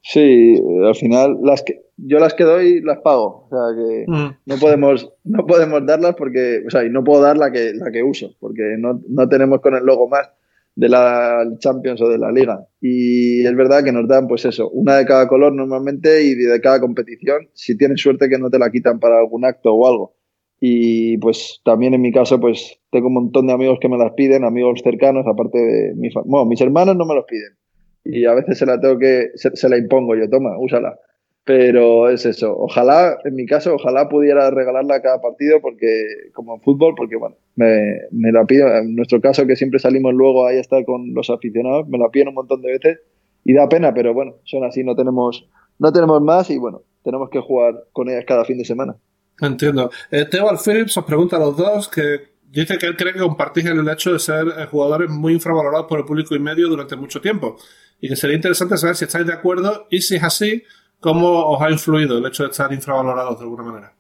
Sí, 0.02 0.56
al 0.84 0.96
final 0.96 1.38
las 1.42 1.64
que 1.64 1.82
yo 1.98 2.20
las 2.20 2.36
que 2.36 2.44
doy 2.44 2.82
las 2.82 3.00
pago, 3.00 3.48
o 3.48 3.50
sea 3.50 3.76
que 3.76 4.06
mm. 4.08 4.38
no 4.46 4.56
podemos 4.58 5.12
no 5.24 5.48
podemos 5.48 5.84
darlas 5.84 6.14
porque, 6.16 6.62
o 6.66 6.70
sea, 6.70 6.84
y 6.86 6.90
no 6.90 7.04
puedo 7.04 7.24
dar 7.24 7.38
la 7.38 7.52
que 7.52 7.74
la 7.74 7.90
que 7.92 8.04
uso 8.04 8.36
porque 8.40 8.76
no, 8.78 9.02
no 9.08 9.28
tenemos 9.28 9.62
con 9.62 9.74
el 9.74 9.84
logo 9.84 10.08
más 10.08 10.30
de 10.76 10.90
la 10.90 11.46
Champions 11.60 12.02
o 12.02 12.10
de 12.10 12.18
la 12.18 12.32
Liga. 12.32 12.68
Y 12.82 13.46
es 13.46 13.56
verdad 13.56 13.84
que 13.84 13.92
nos 13.92 14.08
dan, 14.08 14.28
pues 14.28 14.46
eso, 14.46 14.70
una 14.70 14.98
de 14.98 15.06
cada 15.06 15.28
color 15.28 15.54
normalmente 15.54 16.24
y 16.24 16.36
de 16.36 16.62
cada 16.62 16.80
competición, 16.80 17.50
si 17.54 17.78
tienes 17.78 18.02
suerte 18.02 18.30
que 18.30 18.38
no 18.38 18.50
te 18.50 18.60
la 18.60 18.72
quitan 18.72 19.00
para 19.00 19.20
algún 19.20 19.46
acto 19.46 19.74
o 19.74 19.88
algo. 19.88 20.16
Y 20.60 21.18
pues 21.18 21.62
también 21.64 21.94
en 21.94 22.02
mi 22.02 22.12
caso, 22.12 22.40
pues 22.40 22.80
tengo 22.92 23.08
un 23.08 23.14
montón 23.14 23.48
de 23.48 23.54
amigos 23.54 23.80
que 23.80 23.90
me 23.90 23.98
las 23.98 24.14
piden, 24.14 24.44
amigos 24.44 24.82
cercanos, 24.84 25.26
aparte 25.28 25.58
de 25.58 25.94
mi 25.96 26.10
Bueno, 26.26 26.46
mis 26.46 26.62
hermanos 26.62 26.96
no 26.96 27.06
me 27.06 27.16
los 27.16 27.26
piden. 27.26 27.56
Y 28.04 28.26
a 28.26 28.34
veces 28.34 28.58
se 28.60 28.66
la 28.66 28.80
tengo 28.80 29.00
que, 29.00 29.32
se, 29.36 29.56
se 29.56 29.70
la 29.70 29.78
impongo 29.78 30.16
yo, 30.16 30.30
toma, 30.30 30.58
úsala. 30.60 30.98
Pero 31.46 32.10
es 32.10 32.26
eso. 32.26 32.58
Ojalá, 32.58 33.20
en 33.24 33.36
mi 33.36 33.46
caso, 33.46 33.76
ojalá 33.76 34.10
pudiera 34.10 34.50
regalarla 34.50 34.96
a 34.96 35.02
cada 35.02 35.22
partido, 35.22 35.62
porque 35.62 35.88
como 36.34 36.56
en 36.56 36.62
fútbol, 36.62 36.96
porque 36.98 37.16
bueno, 37.16 37.36
me, 37.56 38.00
me, 38.12 38.32
la 38.32 38.46
pido. 38.46 38.68
En 38.76 38.96
nuestro 38.96 39.22
caso, 39.22 39.46
que 39.46 39.56
siempre 39.56 39.80
salimos 39.80 40.14
luego 40.16 40.48
ahí 40.48 40.58
a 40.58 40.62
estar 40.62 40.84
con 40.86 41.14
los 41.14 41.30
aficionados, 41.30 41.88
me 41.88 42.00
la 42.00 42.10
piden 42.10 42.30
un 42.30 42.34
montón 42.34 42.62
de 42.64 42.72
veces 42.72 43.00
y 43.44 43.54
da 43.54 43.70
pena, 43.70 43.94
pero 43.94 44.14
bueno, 44.14 44.38
son 44.44 44.64
así, 44.64 44.84
no 44.84 44.96
tenemos, 44.96 45.48
no 45.78 45.94
tenemos 45.94 46.20
más 46.22 46.50
y 46.50 46.58
bueno, 46.58 46.82
tenemos 47.04 47.30
que 47.30 47.40
jugar 47.40 47.76
con 47.94 48.10
ellas 48.10 48.26
cada 48.28 48.44
fin 48.44 48.58
de 48.58 48.66
semana. 48.66 48.96
Entiendo. 49.40 49.92
Eh, 50.10 50.26
Teo 50.26 50.48
Phillips 50.58 50.98
os 50.98 51.06
pregunta 51.06 51.36
a 51.36 51.40
los 51.40 51.56
dos 51.56 51.88
que 51.88 52.36
dice 52.50 52.78
que 52.80 52.88
él 52.88 52.98
cree 52.98 53.14
que 53.14 53.20
compartís 53.20 53.66
el 53.66 53.88
hecho 53.88 54.14
de 54.14 54.20
ser 54.20 54.48
eh, 54.48 54.66
jugadores 54.66 55.10
muy 55.10 55.34
infravalorados 55.34 55.86
por 55.88 56.00
el 56.00 56.06
público 56.06 56.36
y 56.36 56.40
medio 56.40 56.70
durante 56.70 56.96
mucho 56.96 57.22
tiempo 57.22 57.58
y 58.00 58.10
que 58.10 58.16
sería 58.16 58.36
interesante 58.36 58.78
saber 58.78 58.96
si 58.96 59.06
estáis 59.06 59.28
de 59.28 59.34
acuerdo 59.34 59.88
y 59.92 60.02
si 60.02 60.16
es 60.16 60.24
así 60.24 60.64
¿Cómo 61.06 61.52
os 61.52 61.62
ha 61.62 61.70
influido 61.70 62.18
el 62.18 62.26
hecho 62.26 62.42
de 62.42 62.50
estar 62.50 62.74
infravalorados 62.74 63.38
de 63.38 63.44
alguna 63.44 63.62
manera? 63.62 63.94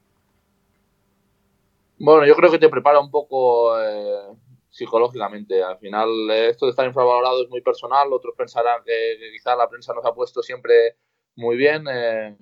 Bueno, 1.99 2.25
yo 2.25 2.35
creo 2.35 2.49
que 2.49 2.57
te 2.57 2.67
prepara 2.67 2.99
un 2.99 3.11
poco 3.11 3.79
eh, 3.79 4.35
psicológicamente. 4.71 5.61
Al 5.61 5.77
final, 5.77 6.09
esto 6.31 6.65
de 6.65 6.71
estar 6.71 6.83
infravalorado 6.83 7.43
es 7.43 7.49
muy 7.51 7.61
personal. 7.61 8.11
Otros 8.11 8.33
pensarán 8.35 8.81
que, 8.83 9.19
quizás 9.31 9.55
la 9.55 9.69
prensa 9.69 9.93
nos 9.93 10.03
ha 10.03 10.15
puesto 10.15 10.41
siempre 10.41 10.97
muy 11.35 11.55
bien. 11.55 11.83
Eh, 11.87 12.37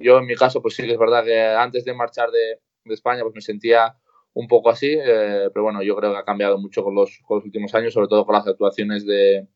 yo, 0.00 0.18
en 0.18 0.26
mi 0.26 0.34
caso, 0.34 0.60
pues 0.60 0.74
sí 0.74 0.84
que 0.84 0.94
es 0.94 0.98
verdad 0.98 1.22
que 1.22 1.40
antes 1.40 1.84
de 1.84 1.94
marchar 1.94 2.32
de, 2.32 2.58
España, 2.92 3.22
pues 3.22 3.36
me 3.36 3.40
sentía 3.40 3.94
un 4.34 4.48
poco 4.48 4.70
así. 4.70 4.98
Eh, 5.00 5.48
pero 5.54 5.62
bueno, 5.62 5.80
yo 5.84 5.94
creo 5.94 6.10
que 6.10 6.18
ha 6.18 6.24
cambiado 6.24 6.58
mucho 6.58 6.82
con 6.82 6.96
los, 6.96 7.20
últimos 7.28 7.72
años, 7.76 7.94
sobre 7.94 8.08
todo 8.08 8.26
con 8.26 8.34
las 8.34 8.48
actuaciones 8.48 9.06
de, 9.06 9.46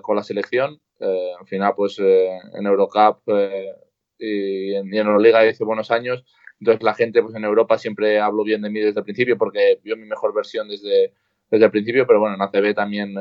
con 0.00 0.16
la 0.16 0.22
selección. 0.22 0.80
Eh, 1.00 1.32
al 1.38 1.46
final, 1.46 1.72
pues 1.76 1.98
eh, 1.98 2.38
en 2.54 2.66
Eurocup 2.66 3.22
eh, 3.26 3.74
y, 4.18 4.74
en, 4.74 4.92
Euroliga 4.94 5.46
hice 5.46 5.64
buenos 5.64 5.90
años. 5.90 6.24
Entonces 6.60 6.82
la 6.82 6.94
gente 6.94 7.22
pues 7.22 7.34
en 7.34 7.44
Europa 7.44 7.78
siempre 7.78 8.20
habló 8.20 8.44
bien 8.44 8.62
de 8.62 8.70
mí 8.70 8.80
desde 8.80 9.00
el 9.00 9.04
principio 9.04 9.36
porque 9.36 9.80
vio 9.82 9.96
mi 9.96 10.06
mejor 10.06 10.32
versión 10.32 10.68
desde, 10.68 11.12
desde 11.50 11.64
el 11.64 11.70
principio, 11.70 12.06
pero 12.06 12.20
bueno, 12.20 12.36
en 12.36 12.42
ACB 12.42 12.74
también 12.74 13.14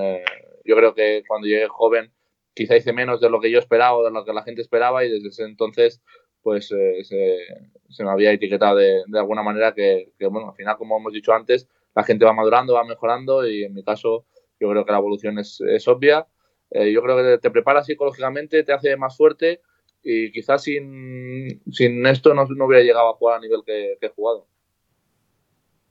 yo 0.63 0.75
creo 0.77 0.93
que 0.93 1.23
cuando 1.27 1.47
llegué 1.47 1.67
joven 1.67 2.13
quizá 2.53 2.77
hice 2.77 2.93
menos 2.93 3.19
de 3.19 3.29
lo 3.29 3.41
que 3.41 3.51
yo 3.51 3.57
esperaba 3.59 3.97
o 3.97 4.05
de 4.05 4.11
lo 4.11 4.23
que 4.23 4.33
la 4.33 4.43
gente 4.43 4.61
esperaba 4.61 5.03
y 5.03 5.09
desde 5.09 5.29
ese 5.29 5.43
entonces 5.43 6.01
pues 6.41 6.67
se, 6.67 8.03
me 8.03 8.11
había 8.11 8.31
etiquetado 8.31 8.77
de, 8.77 9.01
de 9.07 9.19
alguna 9.19 9.41
manera 9.43 9.73
que, 9.73 10.13
que, 10.17 10.27
bueno, 10.27 10.49
al 10.49 10.55
final 10.55 10.77
como 10.77 10.97
hemos 10.97 11.11
dicho 11.11 11.33
antes, 11.33 11.67
la 11.95 12.03
gente 12.03 12.25
va 12.25 12.33
madurando, 12.33 12.75
va 12.75 12.85
mejorando 12.85 13.45
y 13.47 13.63
en 13.63 13.73
mi 13.73 13.83
caso 13.83 14.25
yo 14.59 14.69
creo 14.69 14.85
que 14.85 14.91
la 14.91 14.99
evolución 14.99 15.39
es 15.39 15.87
obvia 15.87 16.27
eh, 16.73 16.91
yo 16.91 17.01
creo 17.03 17.17
que 17.17 17.37
te 17.37 17.51
prepara 17.51 17.83
psicológicamente, 17.83 18.63
te 18.63 18.73
hace 18.73 18.97
más 18.97 19.15
fuerte 19.15 19.61
y 20.03 20.31
quizás 20.31 20.63
sin, 20.63 21.61
sin 21.71 22.05
esto 22.07 22.33
no, 22.33 22.45
no, 22.47 22.65
hubiera 22.65 22.83
llegado 22.83 23.09
a 23.09 23.13
jugar 23.13 23.37
a 23.37 23.41
nivel 23.41 23.61
que, 23.65 23.97
he 24.01 24.09
jugado. 24.09 24.47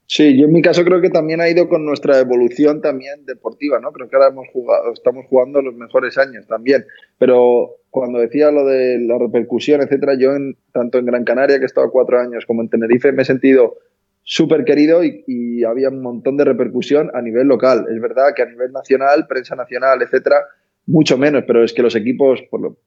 Sí, 0.05 0.37
yo 0.37 0.45
en 0.45 0.51
mi 0.51 0.61
caso 0.61 0.83
creo 0.83 1.01
que 1.01 1.09
también 1.09 1.39
ha 1.39 1.49
ido 1.49 1.67
con 1.69 1.85
nuestra 1.85 2.19
evolución 2.19 2.81
también 2.81 3.25
deportiva, 3.25 3.79
¿no? 3.79 3.91
Creo 3.93 4.09
que 4.09 4.15
ahora 4.17 4.27
hemos 4.27 4.47
jugado, 4.49 4.91
estamos 4.91 5.25
jugando 5.27 5.61
los 5.61 5.73
mejores 5.73 6.17
años 6.17 6.45
también. 6.45 6.85
Pero 7.17 7.77
cuando 7.89 8.19
decía 8.19 8.51
lo 8.51 8.65
de 8.65 8.99
la 8.99 9.17
repercusión, 9.17 9.81
etcétera, 9.81 10.15
yo 10.19 10.35
en, 10.35 10.57
tanto 10.73 10.99
en 10.99 11.05
Gran 11.05 11.23
Canaria, 11.23 11.57
que 11.57 11.63
he 11.63 11.65
estado 11.65 11.89
cuatro 11.89 12.19
años, 12.19 12.45
como 12.45 12.61
en 12.61 12.69
Tenerife, 12.69 13.13
me 13.13 13.23
he 13.23 13.25
sentido 13.25 13.77
súper 14.23 14.65
querido 14.65 15.03
y, 15.03 15.23
y, 15.25 15.63
había 15.63 15.89
un 15.89 16.01
montón 16.01 16.37
de 16.37 16.45
repercusión 16.45 17.09
a 17.13 17.21
nivel 17.21 17.47
local. 17.47 17.85
Es 17.89 17.99
verdad 17.99 18.33
que 18.35 18.43
a 18.43 18.45
nivel 18.45 18.71
nacional, 18.71 19.25
prensa 19.27 19.55
nacional, 19.55 20.01
etcétera, 20.01 20.37
mucho 20.85 21.17
menos, 21.17 21.43
pero 21.47 21.63
es 21.63 21.73
que 21.73 21.81
los 21.81 21.95
equipos, 21.95 22.41
por 22.49 22.61
lo, 22.61 22.77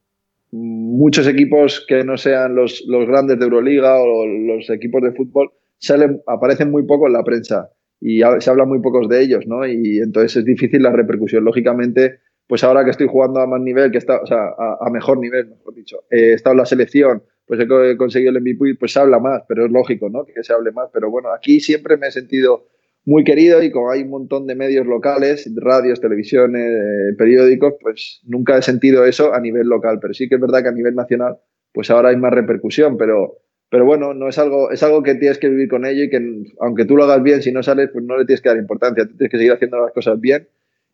muchos 0.52 1.26
equipos 1.26 1.84
que 1.86 2.04
no 2.04 2.16
sean 2.16 2.54
los, 2.54 2.84
los, 2.86 3.06
grandes 3.06 3.38
de 3.38 3.44
Euroliga 3.44 4.00
o 4.00 4.26
los 4.26 4.70
equipos 4.70 5.02
de 5.02 5.12
fútbol 5.12 5.50
salen, 5.78 6.22
aparecen 6.26 6.70
muy 6.70 6.84
poco 6.84 7.06
en 7.06 7.12
la 7.12 7.24
prensa 7.24 7.70
y 8.00 8.20
se 8.38 8.50
habla 8.50 8.64
muy 8.64 8.80
pocos 8.80 9.08
de 9.08 9.22
ellos, 9.22 9.46
¿no? 9.46 9.66
Y 9.66 9.98
entonces 9.98 10.36
es 10.36 10.44
difícil 10.44 10.82
la 10.82 10.92
repercusión. 10.92 11.44
Lógicamente, 11.44 12.20
pues 12.46 12.62
ahora 12.62 12.84
que 12.84 12.90
estoy 12.90 13.08
jugando 13.08 13.40
a 13.40 13.46
más 13.46 13.60
nivel, 13.60 13.90
que 13.90 13.98
está, 13.98 14.20
o 14.20 14.26
sea, 14.26 14.50
a, 14.58 14.90
mejor 14.90 15.18
nivel, 15.18 15.48
mejor 15.48 15.74
dicho, 15.74 16.04
he 16.10 16.32
estado 16.34 16.52
en 16.54 16.58
la 16.58 16.66
selección, 16.66 17.22
pues 17.46 17.60
he 17.60 17.96
conseguido 17.96 18.32
el 18.32 18.40
MVP, 18.40 18.76
pues 18.78 18.92
se 18.92 19.00
habla 19.00 19.18
más, 19.18 19.42
pero 19.48 19.66
es 19.66 19.72
lógico, 19.72 20.10
¿no? 20.10 20.24
Que 20.24 20.42
se 20.42 20.52
hable 20.52 20.72
más. 20.72 20.90
Pero 20.92 21.10
bueno, 21.10 21.30
aquí 21.32 21.60
siempre 21.60 21.96
me 21.96 22.08
he 22.08 22.12
sentido 22.12 22.66
muy 23.06 23.22
querido 23.22 23.62
y 23.62 23.70
como 23.70 23.90
hay 23.90 24.02
un 24.02 24.10
montón 24.10 24.46
de 24.46 24.56
medios 24.56 24.84
locales, 24.84 25.48
radios, 25.56 26.00
televisiones, 26.00 26.68
eh, 26.68 27.14
periódicos, 27.16 27.74
pues 27.80 28.20
nunca 28.24 28.58
he 28.58 28.62
sentido 28.62 29.04
eso 29.04 29.32
a 29.32 29.40
nivel 29.40 29.68
local. 29.68 29.98
Pero 30.02 30.12
sí 30.12 30.28
que 30.28 30.34
es 30.34 30.40
verdad 30.40 30.62
que 30.62 30.68
a 30.68 30.72
nivel 30.72 30.96
nacional, 30.96 31.38
pues 31.72 31.88
ahora 31.90 32.08
hay 32.08 32.16
más 32.16 32.32
repercusión, 32.32 32.96
pero, 32.98 33.38
pero 33.70 33.84
bueno, 33.84 34.12
no 34.12 34.28
es 34.28 34.38
algo, 34.38 34.72
es 34.72 34.82
algo 34.82 35.04
que 35.04 35.14
tienes 35.14 35.38
que 35.38 35.48
vivir 35.48 35.68
con 35.68 35.86
ello 35.86 36.02
y 36.02 36.10
que 36.10 36.20
aunque 36.60 36.84
tú 36.84 36.96
lo 36.96 37.04
hagas 37.04 37.22
bien, 37.22 37.42
si 37.42 37.52
no 37.52 37.62
sales, 37.62 37.90
pues 37.92 38.04
no 38.04 38.18
le 38.18 38.26
tienes 38.26 38.42
que 38.42 38.48
dar 38.48 38.58
importancia, 38.58 39.06
tienes 39.06 39.30
que 39.30 39.38
seguir 39.38 39.52
haciendo 39.52 39.80
las 39.80 39.92
cosas 39.92 40.20
bien 40.20 40.48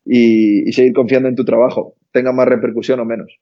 y, 0.04 0.68
y 0.68 0.72
seguir 0.72 0.92
confiando 0.92 1.30
en 1.30 1.34
tu 1.34 1.46
trabajo, 1.46 1.96
tenga 2.12 2.32
más 2.32 2.46
repercusión 2.46 3.00
o 3.00 3.06
menos 3.06 3.40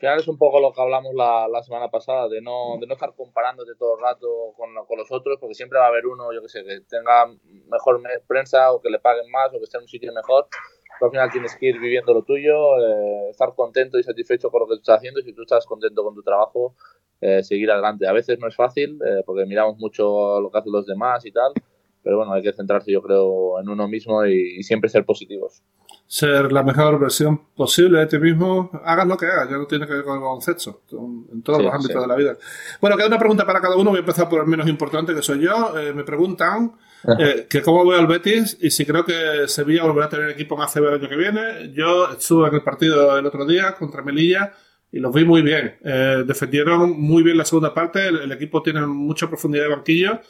final 0.00 0.18
es 0.18 0.28
un 0.28 0.38
poco 0.38 0.60
lo 0.60 0.72
que 0.72 0.80
hablamos 0.80 1.14
la, 1.14 1.62
semana 1.62 1.88
pasada, 1.88 2.28
de 2.28 2.40
no, 2.40 2.78
de 2.80 2.86
no 2.86 2.94
estar 2.94 3.14
comparándote 3.14 3.72
todo 3.78 3.96
el 3.96 4.02
rato 4.02 4.54
con, 4.56 4.70
con, 4.86 4.98
los 4.98 5.12
otros, 5.12 5.38
porque 5.38 5.54
siempre 5.54 5.78
va 5.78 5.84
a 5.84 5.88
haber 5.88 6.06
uno, 6.06 6.32
yo 6.32 6.40
que 6.40 6.48
sé, 6.48 6.64
que 6.64 6.80
tenga 6.88 7.26
mejor 7.70 8.00
prensa 8.26 8.72
o 8.72 8.80
que 8.80 8.88
le 8.88 8.98
paguen 8.98 9.30
más 9.30 9.48
o 9.52 9.58
que 9.58 9.64
esté 9.64 9.76
en 9.76 9.82
un 9.82 9.88
sitio 9.88 10.12
mejor. 10.12 10.48
Al 11.00 11.10
final 11.10 11.30
tienes 11.30 11.56
que 11.56 11.66
ir 11.66 11.78
viviendo 11.78 12.12
lo 12.12 12.22
tuyo, 12.22 12.78
eh, 12.78 13.30
estar 13.30 13.54
contento 13.54 13.98
y 13.98 14.02
satisfecho 14.02 14.50
con 14.50 14.60
lo 14.60 14.68
que 14.68 14.74
estás 14.74 14.98
haciendo 14.98 15.20
si 15.20 15.32
tú 15.32 15.42
estás 15.42 15.66
contento 15.66 16.02
con 16.02 16.14
tu 16.14 16.22
trabajo, 16.22 16.74
eh, 17.20 17.42
seguir 17.42 17.70
adelante. 17.70 18.06
A 18.06 18.12
veces 18.12 18.38
no 18.38 18.48
es 18.48 18.56
fácil 18.56 18.98
eh, 19.06 19.22
porque 19.24 19.46
miramos 19.46 19.76
mucho 19.78 20.40
lo 20.40 20.50
que 20.50 20.58
hacen 20.58 20.72
los 20.72 20.86
demás 20.86 21.24
y 21.26 21.32
tal, 21.32 21.52
pero 22.02 22.16
bueno, 22.16 22.32
hay 22.32 22.42
que 22.42 22.52
centrarse 22.52 22.90
yo 22.90 23.02
creo 23.02 23.60
en 23.60 23.68
uno 23.68 23.86
mismo 23.86 24.24
y 24.24 24.62
siempre 24.62 24.88
ser 24.88 25.04
positivos 25.04 25.62
ser 26.10 26.50
la 26.50 26.64
mejor 26.64 26.98
versión 26.98 27.40
posible 27.54 28.00
de 28.00 28.06
ti 28.06 28.18
mismo, 28.18 28.68
hagas 28.84 29.06
lo 29.06 29.16
que 29.16 29.26
hagas, 29.26 29.48
ya 29.48 29.56
no 29.56 29.66
tiene 29.68 29.86
que 29.86 29.92
ver 29.92 30.02
con 30.02 30.16
el 30.16 30.20
baloncesto, 30.20 30.82
en 31.32 31.40
todos 31.40 31.62
los 31.62 31.72
ámbitos 31.72 32.02
de 32.02 32.08
la 32.08 32.16
vida. 32.16 32.36
Bueno, 32.80 32.96
queda 32.96 33.06
una 33.06 33.18
pregunta 33.20 33.46
para 33.46 33.60
cada 33.60 33.76
uno, 33.76 33.90
voy 33.90 33.98
a 33.98 34.00
empezar 34.00 34.28
por 34.28 34.40
el 34.40 34.48
menos 34.48 34.66
importante 34.66 35.14
que 35.14 35.22
soy 35.22 35.38
yo. 35.38 35.78
Eh, 35.78 35.92
me 35.92 36.02
preguntan 36.02 36.72
eh, 37.16 37.46
que 37.48 37.62
cómo 37.62 37.86
veo 37.86 37.96
al 37.96 38.08
Betis 38.08 38.58
y 38.60 38.72
si 38.72 38.84
creo 38.84 39.04
que 39.04 39.46
Sevilla 39.46 39.84
volverá 39.84 40.06
a 40.06 40.08
tener 40.08 40.30
equipo 40.30 40.56
en 40.56 40.62
ACB 40.62 40.88
el 40.88 40.94
año 40.94 41.08
que 41.08 41.16
viene. 41.16 41.72
Yo 41.74 42.10
estuve 42.10 42.48
en 42.48 42.54
el 42.56 42.62
partido 42.62 43.16
el 43.16 43.24
otro 43.24 43.46
día 43.46 43.76
contra 43.76 44.02
Melilla 44.02 44.52
y 44.90 44.98
los 44.98 45.14
vi 45.14 45.24
muy 45.24 45.42
bien. 45.42 45.78
Eh, 45.84 46.24
defendieron 46.26 47.00
muy 47.00 47.22
bien 47.22 47.38
la 47.38 47.44
segunda 47.44 47.72
parte, 47.72 48.08
el, 48.08 48.22
el 48.22 48.32
equipo 48.32 48.60
tiene 48.62 48.84
mucha 48.84 49.28
profundidad 49.28 49.62
de 49.62 49.70
banquillo 49.70 50.20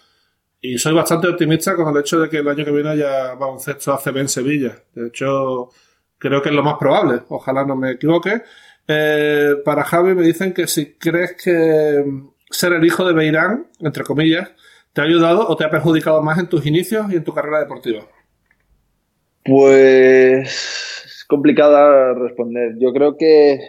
y 0.63 0.79
soy 0.79 0.95
bastante 0.95 1.29
optimista 1.29 1.75
con 1.75 1.95
el 1.95 2.01
hecho 2.01 2.21
de 2.21 2.29
que 2.29 2.39
el 2.39 2.49
año 2.49 2.65
que 2.65 2.71
viene 2.71 2.91
haya 2.91 3.35
baloncesto 3.35 3.93
ACB 3.95 4.19
en 4.19 4.29
Sevilla. 4.29 4.77
De 4.95 5.09
hecho, 5.09 5.71
creo 6.19 6.43
que 6.43 6.51
es 6.51 6.55
lo 6.55 6.63
más 6.63 6.77
probable. 6.79 7.23
Ojalá 7.29 7.65
no 7.65 7.77
me 7.77 7.93
equivoque. 7.93 8.43
Eh, 8.87 9.55
para 9.65 9.85
Javi 9.85 10.15
me 10.15 10.23
dicen 10.23 10.53
que 10.53 10.67
si 10.67 10.95
crees 10.95 11.37
que 11.43 12.05
ser 12.51 12.73
el 12.75 12.85
hijo 12.85 13.07
de 13.07 13.15
Beirán, 13.15 13.69
entre 13.81 14.05
comillas, 14.05 14.51
te 14.93 15.01
ha 15.01 15.05
ayudado 15.05 15.49
o 15.49 15.57
te 15.57 15.65
ha 15.65 15.71
perjudicado 15.71 16.23
más 16.23 16.39
en 16.39 16.49
tus 16.49 16.67
inicios 16.67 17.11
y 17.11 17.17
en 17.17 17.25
tu 17.25 17.33
carrera 17.33 17.61
deportiva. 17.61 18.03
Pues 19.45 20.47
es 21.07 21.25
complicada 21.27 22.13
responder. 22.13 22.75
Yo 22.79 22.93
creo 22.93 23.17
que 23.17 23.61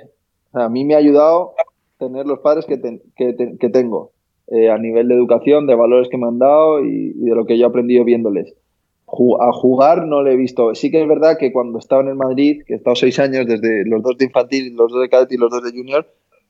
a 0.51 0.67
mí 0.67 0.83
me 0.83 0.95
ha 0.95 0.97
ayudado 0.97 1.53
tener 1.97 2.25
los 2.25 2.39
padres 2.39 2.65
que, 2.65 2.81
que 3.15 3.69
tengo. 3.69 4.10
Eh, 4.53 4.69
a 4.69 4.77
nivel 4.77 5.07
de 5.07 5.13
educación, 5.13 5.65
de 5.65 5.75
valores 5.75 6.09
que 6.09 6.17
me 6.17 6.27
han 6.27 6.37
dado 6.37 6.83
y, 6.83 7.13
de 7.13 7.33
lo 7.33 7.45
que 7.45 7.57
yo 7.57 7.63
he 7.65 7.69
aprendido 7.69 8.03
viéndoles. 8.03 8.53
a 9.07 9.51
jugar 9.53 10.05
no 10.05 10.23
le 10.23 10.33
he 10.33 10.35
visto. 10.35 10.75
Sí 10.75 10.91
que 10.91 11.01
es 11.01 11.07
verdad 11.07 11.37
que 11.39 11.53
cuando 11.53 11.79
estaba 11.79 12.01
en 12.01 12.09
el 12.09 12.15
Madrid, 12.15 12.61
que 12.67 12.73
he 12.73 12.75
estado 12.75 12.97
seis 12.97 13.17
años, 13.19 13.47
desde 13.47 13.85
los 13.85 14.03
dos 14.03 14.17
de 14.17 14.25
infantil, 14.25 14.75
los 14.75 14.91
dos 14.91 15.01
de 15.01 15.07
cadete 15.07 15.35
y 15.35 15.37
los 15.37 15.49
dos 15.49 15.63
de 15.63 15.71
junior, 15.71 16.05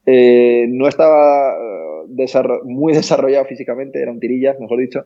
eh, 0.08 0.66
no 0.70 0.88
estaba 0.88 1.54
eh, 1.54 2.60
muy 2.64 2.94
desarrollado 2.94 3.46
físicamente, 3.46 4.02
era 4.02 4.12
un 4.12 4.20
tirillas, 4.20 4.60
mejor 4.60 4.80
dicho. 4.80 5.06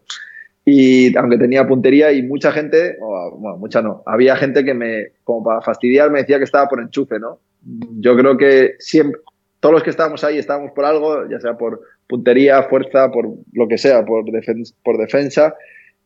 Y 0.63 1.15
aunque 1.17 1.37
tenía 1.37 1.67
puntería 1.67 2.13
y 2.13 2.23
mucha 2.23 2.53
gente, 2.53 2.95
bueno, 2.99 3.57
mucha 3.57 3.81
no, 3.81 4.03
había 4.05 4.37
gente 4.37 4.63
que 4.63 4.73
me, 4.73 5.07
como 5.25 5.43
para 5.43 5.61
fastidiar, 5.61 6.11
me 6.11 6.19
decía 6.19 6.37
que 6.37 6.45
estaba 6.45 6.69
por 6.69 6.79
enchufe, 6.79 7.19
¿no? 7.19 7.39
Yo 7.99 8.15
creo 8.15 8.37
que 8.37 8.75
siempre, 8.79 9.19
todos 9.65 9.73
los 9.73 9.83
que 9.83 9.89
estábamos 9.89 10.23
ahí 10.23 10.37
estábamos 10.37 10.73
por 10.73 10.85
algo, 10.85 11.27
ya 11.27 11.39
sea 11.39 11.57
por 11.57 11.81
puntería, 12.05 12.61
fuerza, 12.69 13.09
por 13.11 13.33
lo 13.51 13.67
que 13.67 13.79
sea, 13.79 14.05
por, 14.05 14.23
por 14.83 14.97
defensa. 14.99 15.55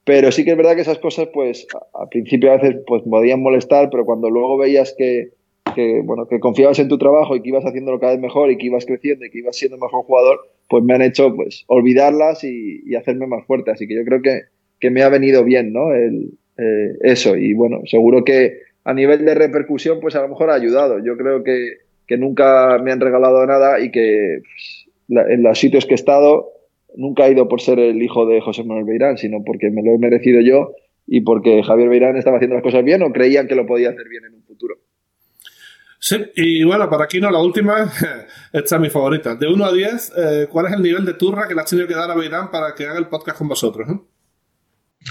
Pero 0.06 0.32
sí 0.32 0.46
que 0.46 0.52
es 0.52 0.58
verdad 0.58 0.76
que 0.76 0.82
esas 0.82 1.00
cosas, 1.00 1.28
pues, 1.34 1.68
al 1.94 2.08
principio 2.08 2.54
a 2.54 2.56
veces 2.56 2.78
pues, 2.88 3.04
podían 3.04 3.42
molestar, 3.42 3.90
pero 3.90 4.06
cuando 4.06 4.30
luego 4.30 4.58
veías 4.58 4.96
que, 4.98 5.32
que, 5.76 6.00
bueno, 6.06 6.26
que 6.26 6.40
confiabas 6.40 6.80
en 6.80 6.88
tu 6.88 6.98
trabajo 6.98 7.36
y 7.36 7.42
que 7.42 7.50
ibas 7.50 7.66
haciéndolo 7.66 8.00
cada 8.00 8.14
vez 8.14 8.22
mejor 8.22 8.50
y 8.50 8.58
que 8.58 8.68
ibas 8.68 8.86
creciendo 8.86 9.26
y 9.26 9.30
que 9.30 9.40
ibas 9.40 9.58
siendo 9.58 9.78
mejor 9.78 10.06
jugador, 10.06 10.40
pues 10.70 10.82
me 10.82 10.94
han 10.94 11.02
hecho 11.02 11.36
pues, 11.36 11.66
olvidarlas 11.68 12.46
y, 12.46 12.96
hacerme 12.96 13.28
más 13.28 13.46
fuerte. 13.46 13.72
Así 13.72 13.90
que 13.90 13.96
yo 13.96 14.06
creo 14.06 14.22
que, 14.22 14.44
que 14.80 14.90
me 14.90 15.04
ha 15.04 15.10
venido 15.10 15.44
bien 15.44 15.74
¿no? 15.74 15.94
El, 15.94 16.32
eh, 16.58 16.94
eso. 17.02 17.36
Y 17.36 17.54
bueno, 17.56 17.82
seguro 17.88 18.24
que 18.24 18.62
a 18.86 18.94
nivel 18.94 19.26
de 19.26 19.36
repercusión, 19.36 20.00
pues 20.00 20.16
a 20.16 20.22
lo 20.22 20.30
mejor 20.30 20.50
ha 20.50 20.54
ayudado. 20.54 21.04
Yo 21.04 21.18
creo 21.18 21.44
que, 21.44 21.89
que 22.10 22.18
nunca 22.18 22.80
me 22.80 22.92
han 22.92 23.00
regalado 23.00 23.46
nada 23.46 23.80
y 23.80 23.92
que 23.92 24.42
pues, 24.42 25.28
en 25.30 25.44
los 25.44 25.60
sitios 25.60 25.86
que 25.86 25.92
he 25.92 25.96
estado 25.96 26.50
nunca 26.96 27.28
he 27.28 27.34
ido 27.34 27.48
por 27.48 27.62
ser 27.62 27.78
el 27.78 28.02
hijo 28.02 28.26
de 28.26 28.42
José 28.42 28.64
Manuel 28.64 28.86
Beirán, 28.86 29.20
sino 29.20 29.44
porque 29.46 29.70
me 29.70 29.84
lo 29.84 29.92
he 29.92 30.00
merecido 30.00 30.42
yo 30.42 30.74
y 31.06 31.22
porque 31.22 31.62
Javier 31.62 31.88
Beirán 31.88 32.18
estaba 32.18 32.38
haciendo 32.38 32.56
las 32.56 32.64
cosas 32.64 32.84
bien 32.84 33.04
o 33.04 33.12
creían 33.12 33.48
que 33.48 33.54
lo 33.54 33.68
podía 33.68 33.92
hacer 33.92 34.10
bien 34.10 34.26
en 34.26 34.34
un 34.34 34.44
futuro. 34.44 34.78
Sí, 36.00 36.18
y 36.36 36.64
bueno, 36.64 36.90
para 36.90 37.04
aquí 37.04 37.22
no, 37.22 37.30
la 37.30 37.44
última, 37.44 37.84
esta 38.54 38.76
es 38.76 38.82
mi 38.82 38.90
favorita. 38.90 39.36
De 39.36 39.46
1 39.46 39.66
a 39.66 39.72
10, 39.72 40.14
eh, 40.18 40.48
¿cuál 40.50 40.66
es 40.66 40.74
el 40.74 40.82
nivel 40.82 41.06
de 41.06 41.14
turra 41.14 41.48
que 41.48 41.54
le 41.54 41.62
has 41.62 41.70
tenido 41.70 41.88
que 41.88 41.94
dar 41.94 42.10
a 42.10 42.16
Beirán 42.16 42.50
para 42.50 42.74
que 42.74 42.88
haga 42.88 42.98
el 42.98 43.08
podcast 43.08 43.38
con 43.38 43.50
vosotros? 43.50 43.88
Eh? 43.88 44.00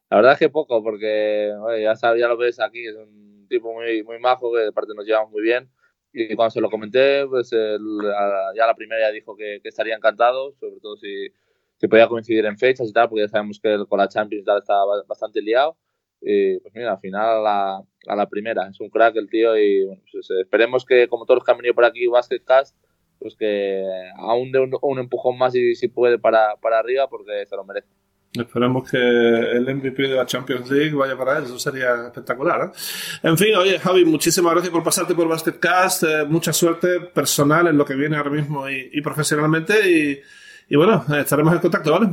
la 0.09 0.17
verdad 0.17 0.33
es 0.33 0.39
que 0.39 0.49
poco, 0.49 0.83
porque 0.83 1.53
ya, 1.81 1.93
ya 2.17 2.27
lo 2.27 2.35
ves 2.35 2.59
aquí, 2.59 2.85
es 2.85 2.95
un 2.97 3.47
tipo 3.47 3.71
muy, 3.71 4.03
muy 4.03 4.19
majo, 4.19 4.51
que 4.51 4.59
de 4.59 4.73
parte 4.73 4.91
nos 4.93 5.05
llevamos 5.05 5.31
muy 5.31 5.41
bien 5.41 5.69
y 6.13 6.35
cuando 6.35 6.51
se 6.51 6.61
lo 6.61 6.69
comenté, 6.69 7.25
pues 7.27 7.51
ya 7.51 8.67
la 8.67 8.75
primera 8.75 9.07
ya 9.07 9.11
dijo 9.11 9.35
que, 9.35 9.61
estaría 9.63 9.95
encantado, 9.95 10.53
sobre 10.59 10.79
todo 10.81 10.97
si, 10.97 11.29
si, 11.77 11.87
podía 11.87 12.07
coincidir 12.07 12.45
en 12.45 12.57
fechas 12.57 12.89
y 12.89 12.93
tal, 12.93 13.09
porque 13.09 13.23
ya 13.23 13.29
sabemos 13.29 13.59
que 13.59 13.85
con 13.87 13.99
la 13.99 14.07
Champions 14.07 14.45
tal 14.45 14.59
estaba 14.59 15.03
bastante 15.07 15.41
liado. 15.41 15.77
Y 16.21 16.59
pues 16.59 16.73
mira, 16.75 16.91
al 16.91 16.99
final 16.99 17.27
a 17.27 17.41
la, 17.41 17.83
a 18.07 18.15
la 18.15 18.29
primera, 18.29 18.67
es 18.67 18.79
un 18.79 18.89
crack 18.89 19.15
el 19.15 19.29
tío 19.29 19.57
y 19.57 19.87
pues, 20.11 20.29
esperemos 20.41 20.85
que 20.85 21.07
como 21.07 21.25
todos 21.25 21.37
los 21.37 21.45
que 21.45 21.51
han 21.51 21.57
venido 21.57 21.73
por 21.73 21.85
aquí, 21.85 22.05
Basketcast, 22.07 22.77
pues 23.17 23.35
que 23.35 23.83
aún 24.17 24.51
dé 24.51 24.59
un, 24.59 24.71
un 24.81 24.99
empujón 24.99 25.37
más 25.37 25.55
y 25.55 25.75
si 25.75 25.87
puede 25.87 26.19
para, 26.19 26.57
para 26.57 26.79
arriba 26.79 27.07
porque 27.09 27.45
se 27.47 27.55
lo 27.55 27.63
merece. 27.63 27.89
Esperemos 28.33 28.89
que 28.89 28.97
el 28.97 29.75
MVP 29.75 30.03
de 30.03 30.15
la 30.15 30.25
Champions 30.25 30.71
League 30.71 30.95
vaya 30.95 31.17
para 31.17 31.37
él, 31.37 31.43
eso 31.43 31.59
sería 31.59 32.05
espectacular. 32.05 32.61
¿eh? 32.67 32.77
En 33.23 33.37
fin, 33.37 33.53
oye 33.55 33.77
Javi, 33.77 34.05
muchísimas 34.05 34.53
gracias 34.53 34.71
por 34.71 34.83
pasarte 34.83 35.13
por 35.13 35.27
Basketcast, 35.27 36.03
eh, 36.03 36.25
mucha 36.29 36.53
suerte 36.53 37.01
personal 37.13 37.67
en 37.67 37.77
lo 37.77 37.83
que 37.83 37.95
viene 37.95 38.15
ahora 38.15 38.29
mismo 38.29 38.69
y, 38.69 39.01
profesionalmente 39.01 40.21
y, 40.69 40.75
bueno, 40.77 41.03
estaremos 41.19 41.53
en 41.53 41.59
contacto, 41.59 41.91
¿vale? 41.91 42.09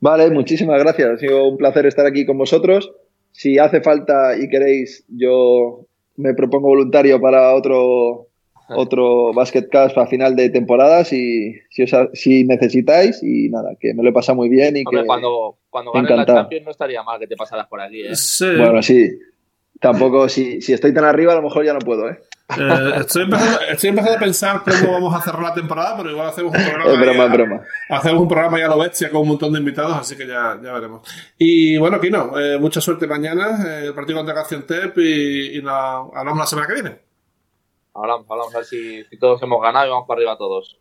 Vale, 0.00 0.30
muchísimas 0.30 0.78
gracias, 0.78 1.10
ha 1.10 1.16
sido 1.16 1.48
un 1.48 1.56
placer 1.56 1.86
estar 1.86 2.04
aquí 2.04 2.26
con 2.26 2.36
vosotros. 2.36 2.92
Si 3.32 3.58
hace 3.58 3.80
falta 3.80 4.36
y 4.36 4.50
queréis, 4.50 5.06
yo 5.08 5.86
me 6.16 6.34
propongo 6.34 6.68
voluntario 6.68 7.18
para 7.20 7.54
otro 7.54 8.29
otro 8.76 9.32
Basketcast 9.32 9.96
a 9.98 10.06
final 10.06 10.36
de 10.36 10.50
temporada 10.50 11.04
si, 11.04 11.54
si, 11.70 11.84
si, 12.12 12.44
necesitáis 12.44 13.22
y 13.22 13.48
nada, 13.48 13.70
que 13.78 13.94
me 13.94 14.02
lo 14.02 14.10
he 14.10 14.12
pasado 14.12 14.36
muy 14.36 14.48
bien 14.48 14.76
y 14.76 14.84
que 14.84 15.04
cuando, 15.04 15.58
cuando 15.68 15.92
ganes 15.92 16.10
la 16.10 16.26
Champions 16.26 16.64
no 16.64 16.70
estaría 16.70 17.02
mal 17.02 17.18
que 17.18 17.26
te 17.26 17.36
pasaras 17.36 17.66
por 17.66 17.80
aquí, 17.80 18.02
¿eh? 18.02 18.12
Bueno, 18.58 18.82
sí. 18.82 19.10
Tampoco, 19.80 20.28
si, 20.28 20.60
si 20.60 20.74
estoy 20.74 20.92
tan 20.92 21.04
arriba, 21.04 21.32
a 21.32 21.36
lo 21.36 21.42
mejor 21.42 21.64
ya 21.64 21.72
no 21.72 21.78
puedo, 21.78 22.06
¿eh? 22.10 22.20
eh 22.58 22.92
estoy, 22.98 23.22
empezando, 23.22 24.12
a 24.12 24.18
pensar 24.18 24.62
cómo 24.62 24.92
vamos 24.92 25.14
a 25.14 25.22
cerrar 25.22 25.42
la 25.42 25.54
temporada, 25.54 25.96
pero 25.96 26.10
igual 26.10 26.28
hacemos 26.28 26.54
un 26.54 26.62
programa. 26.62 26.92
Es 26.92 27.00
broma, 27.00 27.26
broma. 27.26 27.60
Hacemos 27.88 28.20
un 28.20 28.28
programa 28.28 28.58
ya 28.58 28.66
a 28.66 28.68
lo 28.68 28.78
bestia 28.78 29.10
con 29.10 29.22
un 29.22 29.28
montón 29.28 29.54
de 29.54 29.58
invitados, 29.58 29.96
así 29.96 30.16
que 30.16 30.26
ya, 30.26 30.60
ya 30.62 30.72
veremos. 30.74 31.08
Y 31.38 31.78
bueno, 31.78 31.98
Kino, 31.98 32.38
eh, 32.38 32.58
mucha 32.58 32.82
suerte 32.82 33.06
mañana, 33.06 33.58
eh, 33.66 33.86
el 33.86 33.94
partido 33.94 34.18
contra 34.18 34.34
Gaziantep 34.34 34.98
y, 34.98 35.58
y 35.58 35.62
hablamos 35.66 36.38
la 36.38 36.46
semana 36.46 36.66
que 36.66 36.74
viene. 36.74 37.09
Hablamos, 37.92 38.26
hablamos 38.30 38.54
a 38.54 38.58
ver 38.58 38.66
si, 38.66 39.04
todos 39.18 39.42
hemos 39.42 39.60
ganado 39.60 39.86
y 39.86 39.90
vamos 39.90 40.06
para 40.06 40.18
arriba 40.18 40.38
todos. 40.38 40.78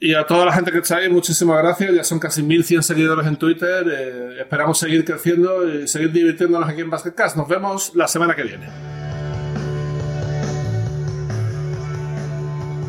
Y, 0.00 0.14
a 0.14 0.26
toda 0.26 0.46
la 0.46 0.52
gente 0.52 0.72
que 0.72 0.78
está 0.78 0.96
ahí, 0.96 1.08
muchísimas 1.10 1.58
gracias. 1.58 1.94
Ya 1.94 2.04
son 2.04 2.18
casi 2.18 2.42
1100 2.42 2.82
seguidores 2.82 3.26
en 3.26 3.36
Twitter. 3.36 3.86
Eh, 3.86 4.40
esperamos 4.40 4.78
seguir 4.78 5.04
creciendo 5.04 5.68
y 5.68 5.86
seguir 5.86 6.12
divirtiéndonos 6.12 6.68
aquí 6.68 6.80
en 6.80 6.88
Basketcast. 6.88 7.36
Nos 7.36 7.46
vemos 7.46 7.94
la 7.94 8.08
semana 8.08 8.34
que 8.34 8.44
viene. 8.44 8.68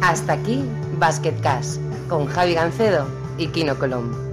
Hasta 0.01 0.33
aquí 0.33 0.63
Basketcast 0.97 1.81
con 2.07 2.27
Javi 2.27 2.53
Gancedo 2.53 3.05
y 3.37 3.47
Kino 3.47 3.77
Colombo. 3.77 4.30